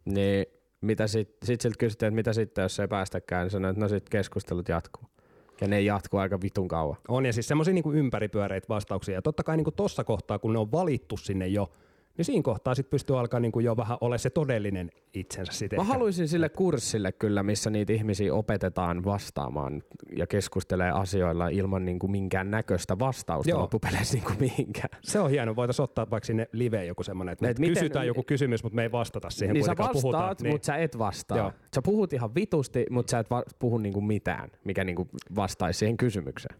Niin 0.06 0.46
mitä 0.82 1.08
sit, 1.08 1.38
sit 1.44 1.62
siltä 1.62 1.78
kysyttiin, 1.80 2.08
että 2.08 2.16
mitä 2.16 2.34
sitten, 2.34 2.62
jos 2.62 2.80
ei 2.80 2.88
päästäkään, 2.88 3.44
niin 3.44 3.52
sanoi, 3.52 3.72
että 3.72 3.82
no 3.82 3.88
sit 3.88 4.10
keskustelut 4.10 4.70
jatkuu. 4.70 5.13
Ja 5.62 5.68
ne 5.68 5.82
jatkuu 5.82 6.20
aika 6.20 6.42
vitun 6.42 6.68
kauan. 6.68 6.98
On 7.08 7.26
ja 7.26 7.34
siis 7.34 7.48
semmoisia 7.48 7.74
niinku 7.74 7.92
ympäripyöreitä 7.92 8.70
vastauksia. 8.70 9.16
Ja 9.16 9.22
totta 9.22 9.44
kai 9.44 9.58
niinku 9.58 9.72
tossa 9.72 10.04
kohtaa, 10.04 10.40
kun 10.40 10.54
ne 10.54 10.60
on 10.60 10.72
valittu 10.72 11.18
sinne 11.18 11.48
jo, 11.48 11.70
niin 12.18 12.26
siinä 12.26 12.44
kohtaa 12.44 12.76
sitten 12.76 12.92
pystyy 12.92 13.20
alkaa 13.20 13.40
niinku 13.40 13.60
jo 13.60 13.78
vähän 13.78 13.98
olla 14.02 14.18
se 14.18 14.30
todellinen 14.30 14.92
itsensä 15.14 15.52
sitten. 15.54 15.80
Mä 15.80 15.84
haluaisin 15.84 16.28
sille 16.28 16.50
kurssille 16.50 17.12
kyllä, 17.12 17.44
missä 17.44 17.70
niitä 17.70 17.94
ihmisiä 17.94 18.34
opetetaan 18.34 19.04
vastaamaan 19.04 19.84
ja 20.18 20.28
keskustelee 20.28 20.92
asioilla 20.92 21.48
ilman 21.48 21.86
niin 21.86 22.00
kuin 22.00 22.12
minkään 22.12 22.52
näköistä 22.52 23.00
vastausta 23.00 23.50
Joo. 23.50 23.62
loppupeleissä 23.62 24.14
niin 24.14 24.24
kuin 24.26 24.40
mihinkään. 24.40 24.90
Se 25.02 25.20
on 25.20 25.30
hieno, 25.30 25.56
voitaisiin 25.56 25.84
ottaa 25.84 26.10
vaikka 26.12 26.26
sinne 26.28 26.48
liveen 26.52 26.88
joku 26.88 27.04
semmoinen, 27.04 27.34
että 27.34 27.46
me 27.46 27.50
Et 27.50 27.60
miten- 27.60 27.74
kysytään 27.74 28.08
joku 28.08 28.24
kysymys, 28.24 28.64
mutta 28.64 28.76
me 28.76 28.84
ei 28.84 28.92
vastata 28.92 29.30
siihen. 29.30 29.54
niin 29.54 29.66
sä 29.66 29.72
vastaat, 29.78 29.92
puhutaan. 29.94 30.36
niin. 30.42 30.54
mutta 30.54 30.66
sä 30.66 30.76
et 30.76 30.98
vastaa. 30.98 31.38
Joo. 31.38 31.52
Sä 31.76 31.82
puhut 31.82 32.14
ihan 32.14 32.36
vitusti, 32.36 32.86
mutta 32.90 33.12
sä 33.12 33.20
et 33.20 33.30
va- 33.30 33.44
puhu 33.60 33.78
niin 33.78 33.94
kuin 33.94 34.06
mitään, 34.06 34.50
mikä 34.64 34.84
niin 34.84 34.96
kuin 34.96 35.10
vastaisi 35.36 35.78
siihen 35.80 35.98
kysymykseen. 35.98 36.56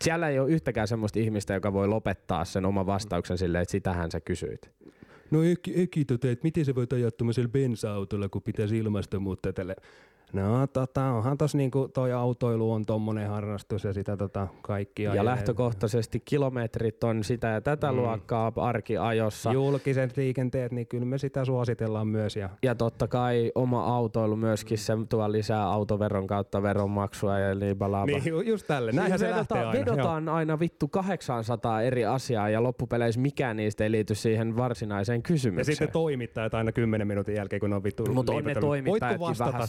Siellä 0.00 0.28
ei 0.28 0.38
ole 0.38 0.50
yhtäkään 0.50 0.88
semmoista 0.88 1.18
ihmistä, 1.18 1.54
joka 1.54 1.72
voi 1.72 1.88
lopettaa 1.88 2.44
sen 2.44 2.64
oman 2.64 2.86
vastauksen 2.86 3.38
silleen, 3.38 3.62
että 3.62 3.72
sitähän 3.72 4.10
sä 4.10 4.20
kysyit. 4.20 4.70
No 5.30 5.42
Eki, 5.42 5.80
Eki 5.82 6.04
tota, 6.04 6.30
että 6.30 6.42
miten 6.42 6.64
sä 6.64 6.74
voit 6.74 6.92
ajaa 6.92 7.10
tuommoisella 7.10 7.48
bensa-autolla, 7.48 8.28
kun 8.28 8.42
pitäisi 8.42 8.78
ilmastonmuuttoa 8.78 9.52
tälle. 9.52 9.76
No 10.32 10.66
tota, 10.66 11.04
onhan 11.04 11.38
tos 11.38 11.54
niinku 11.54 11.88
toi 11.94 12.12
autoilu 12.12 12.72
on 12.72 12.86
tommonen 12.86 13.28
harrastus 13.28 13.84
ja 13.84 13.92
sitä 13.92 14.16
tota 14.16 14.48
kaikkia. 14.62 15.14
Ja 15.14 15.24
lähtökohtaisesti 15.24 16.22
kilometrit 16.24 17.04
on 17.04 17.24
sitä 17.24 17.48
ja 17.48 17.60
tätä 17.60 17.92
mm. 17.92 17.98
luokkaa 17.98 18.52
arkiajossa. 18.56 19.52
Julkiset 19.52 20.16
liikenteet, 20.16 20.72
niin 20.72 20.86
kyllä 20.86 21.04
me 21.04 21.18
sitä 21.18 21.44
suositellaan 21.44 22.06
myös. 22.06 22.36
Ja, 22.36 22.50
ja 22.62 22.74
totta 22.74 23.08
kai 23.08 23.52
oma 23.54 23.96
autoilu 23.96 24.36
myöskin, 24.36 24.78
se 24.78 24.92
tuo 25.08 25.32
lisää 25.32 25.64
autoveron 25.64 26.26
kautta 26.26 26.62
veronmaksua 26.62 27.38
ja 27.38 27.54
niin 27.54 27.78
bla 27.78 28.06
Niin 28.06 28.22
ju- 28.26 28.40
just 28.40 28.66
tälle, 28.66 28.92
näinhän 28.92 29.18
se 29.18 29.28
vedotaan, 29.28 29.66
aina. 29.66 29.80
vedotaan 29.80 30.28
aina 30.28 30.58
vittu 30.58 30.88
800 30.88 31.82
eri 31.82 32.04
asiaa 32.04 32.48
ja 32.48 32.62
loppupeleissä 32.62 33.20
mikään 33.20 33.56
niistä 33.56 33.84
ei 33.84 33.90
liity 33.90 34.14
siihen 34.14 34.56
varsinaiseen 34.56 35.22
kysymykseen. 35.22 35.72
Ja 35.72 35.76
sitten 35.76 35.92
toimittajat 35.92 36.54
aina 36.54 36.72
10 36.72 37.06
minuutin 37.06 37.34
jälkeen, 37.34 37.60
kun 37.60 37.70
ne 37.70 37.76
on 37.76 37.84
vittu 37.84 38.04
Mutta 38.12 38.32
on 38.32 38.44
ne 38.44 38.54
toimittajatkin 38.54 39.38
vähän 39.38 39.62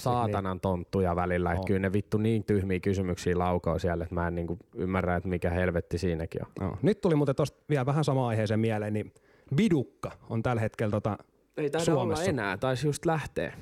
niin? 0.46 0.53
Saatanan 0.54 0.60
tonttuja 0.60 1.16
välillä. 1.16 1.54
Että 1.54 1.68
kyllä 1.68 1.80
ne 1.80 1.94
vittu 1.94 2.18
niin 2.18 2.44
tyhmiä 2.44 2.80
kysymyksiä 2.80 3.38
laukoo 3.38 3.80
siellä, 3.80 4.04
että 4.04 4.16
mä 4.16 4.28
en 4.28 4.36
niinku 4.36 4.58
ymmärrä, 4.76 5.16
että 5.16 5.30
mikä 5.30 5.50
helvetti 5.50 5.98
siinäkin 5.98 6.42
on. 6.42 6.68
No. 6.68 6.78
Nyt 6.82 7.02
tuli 7.02 7.16
muuten 7.16 7.36
tosta 7.36 7.58
vielä 7.70 7.86
vähän 7.86 8.04
sama 8.04 8.28
aiheeseen 8.28 8.60
mieleen, 8.60 8.94
niin 8.94 9.14
Bidukka 9.56 10.12
on 10.30 10.44
tällä 10.44 10.62
hetkellä 10.62 10.92
tota 10.92 11.18
Ei 11.58 11.70
taida 11.70 11.86
Suomessa. 11.86 12.24
olla 12.24 12.30
enää, 12.30 12.58
taisi 12.58 12.88
just 12.88 13.06
lähteä. 13.06 13.54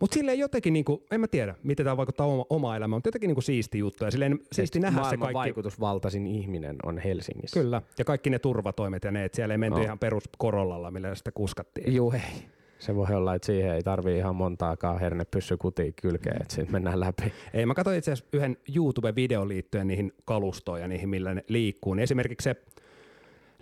Mutta 0.00 0.14
silleen 0.14 0.38
jotenkin, 0.38 0.72
niinku, 0.72 1.04
en 1.10 1.20
mä 1.20 1.26
tiedä, 1.28 1.54
miten 1.62 1.84
tämä 1.84 1.96
vaikuttaa 1.96 2.26
oma, 2.26 2.44
oma 2.50 2.76
elämään, 2.76 2.96
mutta 2.96 3.08
jotenkin 3.08 3.28
niinku 3.28 3.40
siisti 3.40 3.78
juttu. 3.78 4.04
Ja 4.04 4.10
silleen 4.10 4.38
siisti 4.52 4.80
nähdä 4.80 5.10
se 5.10 5.16
kaikki. 5.16 5.34
vaikutusvaltaisin 5.34 6.26
ihminen 6.26 6.76
on 6.84 6.98
Helsingissä. 6.98 7.60
Kyllä, 7.60 7.82
ja 7.98 8.04
kaikki 8.04 8.30
ne 8.30 8.38
turvatoimet 8.38 9.04
ja 9.04 9.10
ne, 9.10 9.24
että 9.24 9.36
siellä 9.36 9.54
ei 9.54 9.58
menty 9.58 9.78
no. 9.78 9.84
ihan 9.84 9.98
perus 9.98 10.24
korollalla, 10.38 10.90
millä 10.90 11.14
sitä 11.14 11.32
kuskattiin. 11.32 11.94
Juu, 11.94 12.12
ei. 12.12 12.48
Se 12.78 12.96
voi 12.96 13.06
olla, 13.14 13.34
että 13.34 13.46
siihen 13.46 13.74
ei 13.74 13.82
tarvii 13.82 14.18
ihan 14.18 14.36
montaakaan 14.36 15.00
hernepyssy 15.00 15.56
kutiin 15.56 15.94
kylkeen, 15.94 16.42
että 16.42 16.54
siitä 16.54 16.72
mennään 16.72 17.00
läpi. 17.00 17.32
Ei, 17.54 17.66
mä 17.66 17.74
katsoin 17.74 17.98
itse 17.98 18.12
asiassa 18.12 18.30
yhden 18.32 18.56
YouTube-videon 18.76 19.48
liittyen 19.48 19.86
niihin 19.86 20.12
kalustoon 20.24 20.80
ja 20.80 20.88
niihin, 20.88 21.08
millä 21.08 21.34
ne 21.34 21.44
liikkuu. 21.48 21.94
Niin 21.94 22.02
esimerkiksi 22.02 22.44
se 22.44 22.56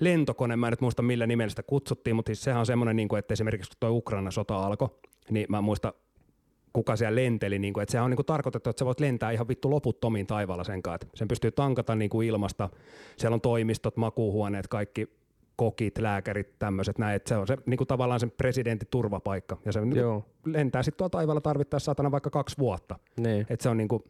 lentokone, 0.00 0.56
mä 0.56 0.66
en 0.66 0.70
nyt 0.72 0.80
muista 0.80 1.02
millä 1.02 1.26
nimellä 1.26 1.50
sitä 1.50 1.62
kutsuttiin, 1.62 2.16
mutta 2.16 2.28
siis 2.28 2.42
sehän 2.42 2.60
on 2.60 2.66
semmoinen, 2.66 2.96
niin 2.96 3.08
kuin, 3.08 3.18
että 3.18 3.32
esimerkiksi 3.32 3.70
kun 3.70 3.76
tuo 3.80 3.90
Ukraina-sota 3.90 4.66
alkoi, 4.66 4.88
niin 5.30 5.46
mä 5.48 5.60
muista 5.60 5.92
kuka 6.72 6.96
siellä 6.96 7.16
lenteli, 7.22 7.58
niin 7.58 7.74
kuin, 7.74 7.82
että 7.82 7.90
sehän 7.92 8.04
on 8.04 8.10
niin 8.10 8.16
kuin 8.16 8.26
tarkoitettu, 8.26 8.70
että 8.70 8.80
sä 8.80 8.86
voit 8.86 9.00
lentää 9.00 9.30
ihan 9.30 9.48
vittu 9.48 9.70
loputtomiin 9.70 10.26
taivaalla 10.26 10.64
sen 10.64 10.82
kanssa. 10.82 11.08
Sen 11.14 11.28
pystyy 11.28 11.50
tankata 11.50 11.94
niin 11.94 12.10
kuin 12.10 12.28
ilmasta, 12.28 12.68
siellä 13.16 13.34
on 13.34 13.40
toimistot, 13.40 13.96
makuuhuoneet, 13.96 14.68
kaikki 14.68 15.08
kokit, 15.56 15.98
lääkärit, 15.98 16.58
tämmöiset 16.58 16.98
näin, 16.98 17.16
että 17.16 17.28
se 17.28 17.36
on 17.36 17.46
se 17.46 17.56
niin 17.66 17.78
kuin 17.78 17.88
tavallaan 17.88 18.20
sen 18.20 18.30
presidentin 18.30 18.88
turvapaikka. 18.90 19.56
Ja 19.64 19.72
se 19.72 19.80
niin 19.80 20.24
lentää 20.44 20.82
sitten 20.82 20.98
tuolla 20.98 21.10
taivaalla 21.10 21.40
tarvittaessa 21.40 21.84
saatana 21.84 22.10
vaikka 22.10 22.30
kaksi 22.30 22.58
vuotta. 22.58 22.98
Niin. 23.20 23.46
Et 23.50 23.60
se 23.60 23.68
on 23.68 23.76
niin 23.76 23.88
kuin, 23.88 24.02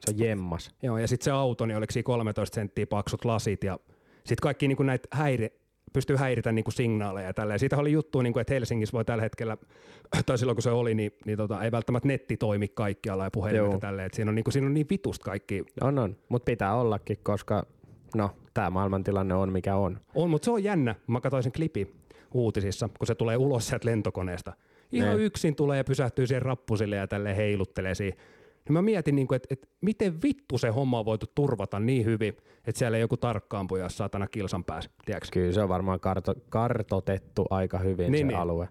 se 0.00 0.10
on 0.10 0.18
jemmas. 0.18 0.74
Joo, 0.82 0.98
ja 0.98 1.08
sitten 1.08 1.24
se 1.24 1.30
auto, 1.30 1.66
niin 1.66 1.76
oliko 1.76 1.92
siinä 1.92 2.04
13 2.04 2.54
senttiä 2.54 2.86
paksut 2.86 3.24
lasit 3.24 3.64
ja 3.64 3.78
sitten 4.14 4.42
kaikki 4.42 4.68
niin 4.68 4.76
kuin 4.76 4.86
näitä 4.86 5.08
häiri, 5.10 5.62
pystyy 5.92 6.16
häiritä 6.16 6.52
niin 6.52 6.64
kuin 6.64 6.74
signaaleja 6.74 7.26
ja 7.26 7.34
tälleen. 7.34 7.58
Siitä 7.58 7.76
oli 7.76 7.92
juttu, 7.92 8.22
niin 8.22 8.32
kuin, 8.32 8.40
että 8.40 8.54
Helsingissä 8.54 8.92
voi 8.92 9.04
tällä 9.04 9.22
hetkellä, 9.22 9.56
tai 10.26 10.38
silloin 10.38 10.56
kun 10.56 10.62
se 10.62 10.70
oli, 10.70 10.94
niin, 10.94 11.12
niin 11.24 11.38
tota, 11.38 11.62
ei 11.62 11.72
välttämättä 11.72 12.08
netti 12.08 12.36
toimi 12.36 12.68
kaikkialla 12.68 13.24
ja 13.24 13.30
puhelimet 13.30 13.72
ja 13.72 13.78
tälleen. 13.78 14.06
Että 14.06 14.16
siinä, 14.16 14.30
on, 14.30 14.34
niin 14.34 14.44
kuin, 14.44 14.52
siinä 14.52 14.66
on 14.66 14.74
niin 14.74 14.86
vitusta 14.90 15.24
kaikki. 15.24 15.64
On, 15.80 15.98
on. 15.98 16.16
Mutta 16.28 16.44
pitää 16.44 16.74
ollakin, 16.74 17.18
koska 17.22 17.66
no, 18.14 18.30
tämä 18.54 18.70
maailmantilanne 18.70 19.34
on 19.34 19.52
mikä 19.52 19.76
on. 19.76 20.00
On, 20.14 20.30
mutta 20.30 20.44
se 20.44 20.50
on 20.50 20.64
jännä. 20.64 20.94
Mä 21.06 21.20
katsoin 21.20 21.42
sen 21.42 21.52
klipi 21.52 21.94
uutisissa, 22.34 22.88
kun 22.98 23.06
se 23.06 23.14
tulee 23.14 23.36
ulos 23.36 23.68
sieltä 23.68 23.88
lentokoneesta. 23.88 24.52
Ihan 24.92 25.16
ne. 25.16 25.24
yksin 25.24 25.56
tulee 25.56 25.78
ja 25.78 25.84
pysähtyy 25.84 26.26
siihen 26.26 26.42
rappusille 26.42 26.96
ja 26.96 27.06
tälle 27.06 27.36
heiluttelee 27.36 27.94
siihen. 27.94 28.18
Niin 28.64 28.72
mä 28.72 28.82
mietin, 28.82 29.16
niin 29.16 29.34
että, 29.34 29.46
että 29.50 29.68
miten 29.80 30.22
vittu 30.22 30.58
se 30.58 30.68
homma 30.68 30.98
on 30.98 31.04
voitu 31.04 31.26
turvata 31.34 31.80
niin 31.80 32.04
hyvin, 32.04 32.36
että 32.66 32.78
siellä 32.78 32.96
ei 32.96 33.00
joku 33.00 33.16
tarkkaampuja 33.16 33.88
saatana 33.88 34.26
kilsan 34.26 34.64
päässä. 34.64 34.90
Tiedätkö? 35.04 35.28
Kyllä 35.32 35.52
se 35.52 35.62
on 35.62 35.68
varmaan 35.68 36.00
karto, 36.00 36.34
kartotettu 36.48 37.46
aika 37.50 37.78
hyvin 37.78 38.12
niin, 38.12 38.26
se 38.26 38.26
niin. 38.26 38.38
alue. 38.38 38.68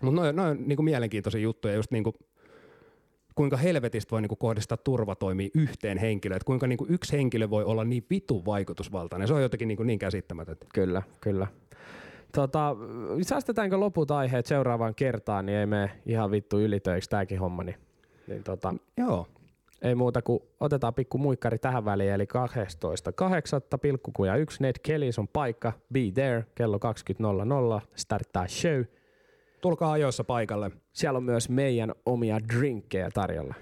Mutta 0.00 0.20
noin 0.20 0.36
noin 0.36 0.68
niin 0.68 0.84
mielenkiintoisia 0.84 1.40
juttuja, 1.40 1.74
just 1.74 1.90
niin 1.90 2.04
kuin, 2.04 2.16
kuinka 3.38 3.56
helvetistä 3.56 4.10
voi 4.10 4.22
niin 4.22 4.28
kuin 4.28 4.38
kohdistaa 4.38 4.78
turvatoimia 4.78 5.48
yhteen 5.54 5.98
henkilöön, 5.98 6.36
että 6.36 6.46
kuinka 6.46 6.66
niin 6.66 6.76
kuin 6.76 6.90
yksi 6.90 7.16
henkilö 7.16 7.50
voi 7.50 7.64
olla 7.64 7.84
niin 7.84 8.06
vitu 8.10 8.42
vaikutusvaltainen. 8.46 9.28
Se 9.28 9.34
on 9.34 9.42
jotenkin 9.42 9.68
niin, 9.68 9.76
kuin 9.76 9.86
niin 9.86 9.98
käsittämätöntä. 9.98 10.66
Kyllä, 10.74 11.02
kyllä. 11.20 11.46
Tota, 12.34 12.76
säästetäänkö 13.22 13.76
loput 13.76 14.10
aiheet 14.10 14.46
seuraavaan 14.46 14.94
kertaan, 14.94 15.46
niin 15.46 15.58
ei 15.58 15.66
me 15.66 15.90
ihan 16.06 16.30
vittu 16.30 16.58
ylitöiksi 16.58 17.10
tämäkin 17.10 17.38
homma. 17.40 17.62
Niin, 17.62 17.76
niin 18.26 18.42
tota, 18.42 18.74
Joo. 18.96 19.26
Ei 19.82 19.94
muuta 19.94 20.22
kuin 20.22 20.40
otetaan 20.60 20.94
pikku 20.94 21.18
muikkari 21.18 21.58
tähän 21.58 21.84
väliin, 21.84 22.12
eli 22.12 22.24
12.8. 22.24 23.78
pilkkukuja 23.78 24.36
1 24.36 24.62
Ned 24.62 24.76
Kellys 24.82 25.18
on 25.18 25.28
paikka, 25.28 25.72
be 25.92 26.00
there, 26.14 26.44
kello 26.54 26.78
20.00, 27.80 27.86
starttaa 27.94 28.48
show. 28.48 28.84
Tulkaa 29.60 29.92
ajoissa 29.92 30.24
paikalle. 30.24 30.70
Siellä 30.92 31.16
on 31.16 31.22
myös 31.22 31.48
meidän 31.48 31.92
omia 32.06 32.38
drinkkejä 32.48 33.10
tarjolla. 33.14 33.54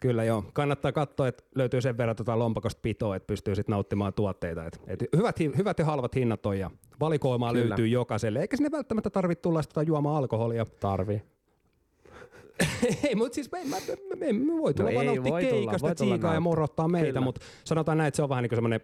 Kyllä 0.00 0.24
joo. 0.24 0.44
Kannattaa 0.52 0.92
katsoa, 0.92 1.28
että 1.28 1.44
löytyy 1.54 1.80
sen 1.80 1.98
verran 1.98 2.16
tota 2.16 2.38
lompakosta 2.38 2.80
pitoa, 2.82 3.16
että 3.16 3.26
pystyy 3.26 3.54
sitten 3.54 3.72
nauttimaan 3.72 4.14
tuotteita. 4.14 4.64
Et, 4.64 4.80
et 4.86 5.04
hyvät, 5.16 5.36
hyvät 5.38 5.78
ja 5.78 5.84
halvat 5.84 6.14
hinnat 6.14 6.46
on 6.46 6.58
ja 6.58 6.70
valikoimaa 7.00 7.52
Kyllä. 7.52 7.68
löytyy 7.68 7.86
jokaiselle. 7.86 8.40
Eikä 8.40 8.56
sinne 8.56 8.70
välttämättä 8.72 9.10
tarvitse 9.10 9.42
tulla 9.42 9.62
sitä 9.62 9.82
juomaan 9.82 10.16
alkoholia. 10.16 10.64
Tarvii. 10.80 11.22
ei, 13.08 13.14
mutta 13.14 13.34
siis 13.34 13.52
me, 13.52 13.58
me, 13.64 13.76
me, 14.16 14.32
me 14.32 14.62
voi 14.62 14.74
tulla 14.74 14.90
no 14.90 14.94
vaan 14.94 15.06
nauttia 15.06 15.50
keikasta, 15.50 15.94
tsiikaa 15.94 16.34
ja 16.34 16.40
morottaa 16.40 16.88
meitä, 16.88 17.20
mutta 17.20 17.40
sanotaan 17.64 17.98
näin, 17.98 18.08
että 18.08 18.16
se 18.16 18.22
on 18.22 18.28
vähän 18.28 18.42
niin 18.42 18.48
kuin 18.48 18.56
semmoinen 18.56 18.80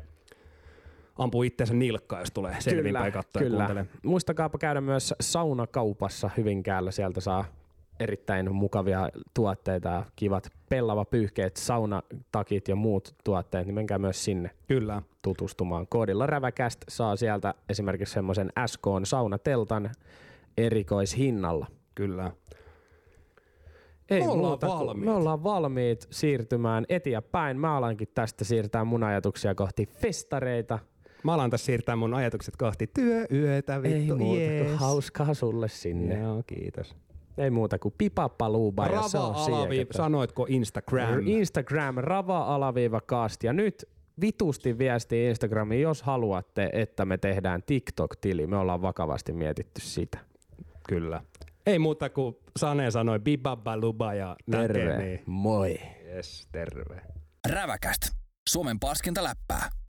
ampuu 1.18 1.42
itseensä 1.42 1.74
nilkkaa, 1.74 2.20
jos 2.20 2.30
tulee 2.34 2.56
selvinpäin 2.58 3.12
katsoa 3.12 3.42
kyllä. 3.42 3.62
ja 3.62 3.66
kuuntelee. 3.66 3.86
Muistakaapa 4.02 4.58
käydä 4.58 4.80
myös 4.80 5.14
saunakaupassa 5.20 6.30
Hyvinkäällä. 6.36 6.90
Sieltä 6.90 7.20
saa 7.20 7.44
erittäin 8.00 8.54
mukavia 8.54 9.08
tuotteita, 9.34 10.04
kivat 10.16 10.48
pellava 10.68 11.04
pyyhkeet, 11.04 11.56
saunatakit 11.56 12.68
ja 12.68 12.76
muut 12.76 13.14
tuotteet, 13.24 13.66
niin 13.66 13.74
menkää 13.74 13.98
myös 13.98 14.24
sinne 14.24 14.50
Kyllä. 14.68 15.02
tutustumaan. 15.22 15.86
Koodilla 15.86 16.26
Räväkäst 16.26 16.80
saa 16.88 17.16
sieltä 17.16 17.54
esimerkiksi 17.68 18.14
semmoisen 18.14 18.52
SK 18.66 18.84
saunateltan 19.04 19.90
erikoishinnalla. 20.56 21.66
Kyllä. 21.94 22.32
Ei 24.10 24.20
me 24.20 24.28
ollaan, 24.28 24.38
muuta, 24.38 24.68
valmiit. 24.68 25.04
me 25.04 25.12
ollaan 25.12 25.44
valmiit 25.44 26.06
siirtymään 26.10 26.84
eteenpäin. 26.88 27.60
Mä 27.60 27.76
alankin 27.76 28.08
tästä 28.14 28.44
siirtää 28.44 28.84
mun 28.84 29.04
ajatuksia 29.04 29.54
kohti 29.54 29.86
festareita. 29.86 30.78
Mä 31.22 31.34
alan 31.34 31.50
tässä 31.50 31.64
siirtää 31.66 31.96
mun 31.96 32.14
ajatukset 32.14 32.56
kohti 32.56 32.86
työyötä, 32.86 33.82
vittu. 33.82 33.96
Ei 33.96 34.18
muuta 34.18 34.40
yes. 34.40 34.66
kuin 34.66 34.78
hauskaa 34.78 35.34
sulle 35.34 35.68
sinne. 35.68 36.20
Joo, 36.20 36.42
kiitos. 36.46 36.96
Ei 37.38 37.50
muuta 37.50 37.78
kuin 37.78 37.94
pipapaluuba 37.98 38.86
ja 38.86 39.02
se 39.02 39.18
on 39.18 39.34
alaviiva, 39.34 39.92
sanoitko 39.92 40.46
Instagram? 40.48 41.26
Instagram, 41.26 41.94
rava-alaviiva 41.98 43.00
cast. 43.00 43.44
Ja 43.44 43.52
nyt 43.52 43.88
vitusti 44.20 44.78
viesti 44.78 45.24
Instagramiin, 45.26 45.82
jos 45.82 46.02
haluatte, 46.02 46.70
että 46.72 47.04
me 47.04 47.18
tehdään 47.18 47.62
TikTok-tili. 47.62 48.46
Me 48.46 48.56
ollaan 48.56 48.82
vakavasti 48.82 49.32
mietitty 49.32 49.80
sitä. 49.80 50.18
Kyllä. 50.88 51.22
Ei 51.66 51.78
muuta 51.78 52.10
kuin 52.10 52.36
Sane 52.58 52.90
sanoi 52.90 53.18
bibabaluba 53.18 54.14
ja 54.14 54.36
terve. 54.50 54.98
Niin. 54.98 55.22
Moi. 55.26 55.78
Yes, 56.14 56.48
terve. 56.52 57.00
Räväkäst. 57.50 58.00
Suomen 58.48 58.80
paskinta 58.80 59.22
läppää. 59.22 59.70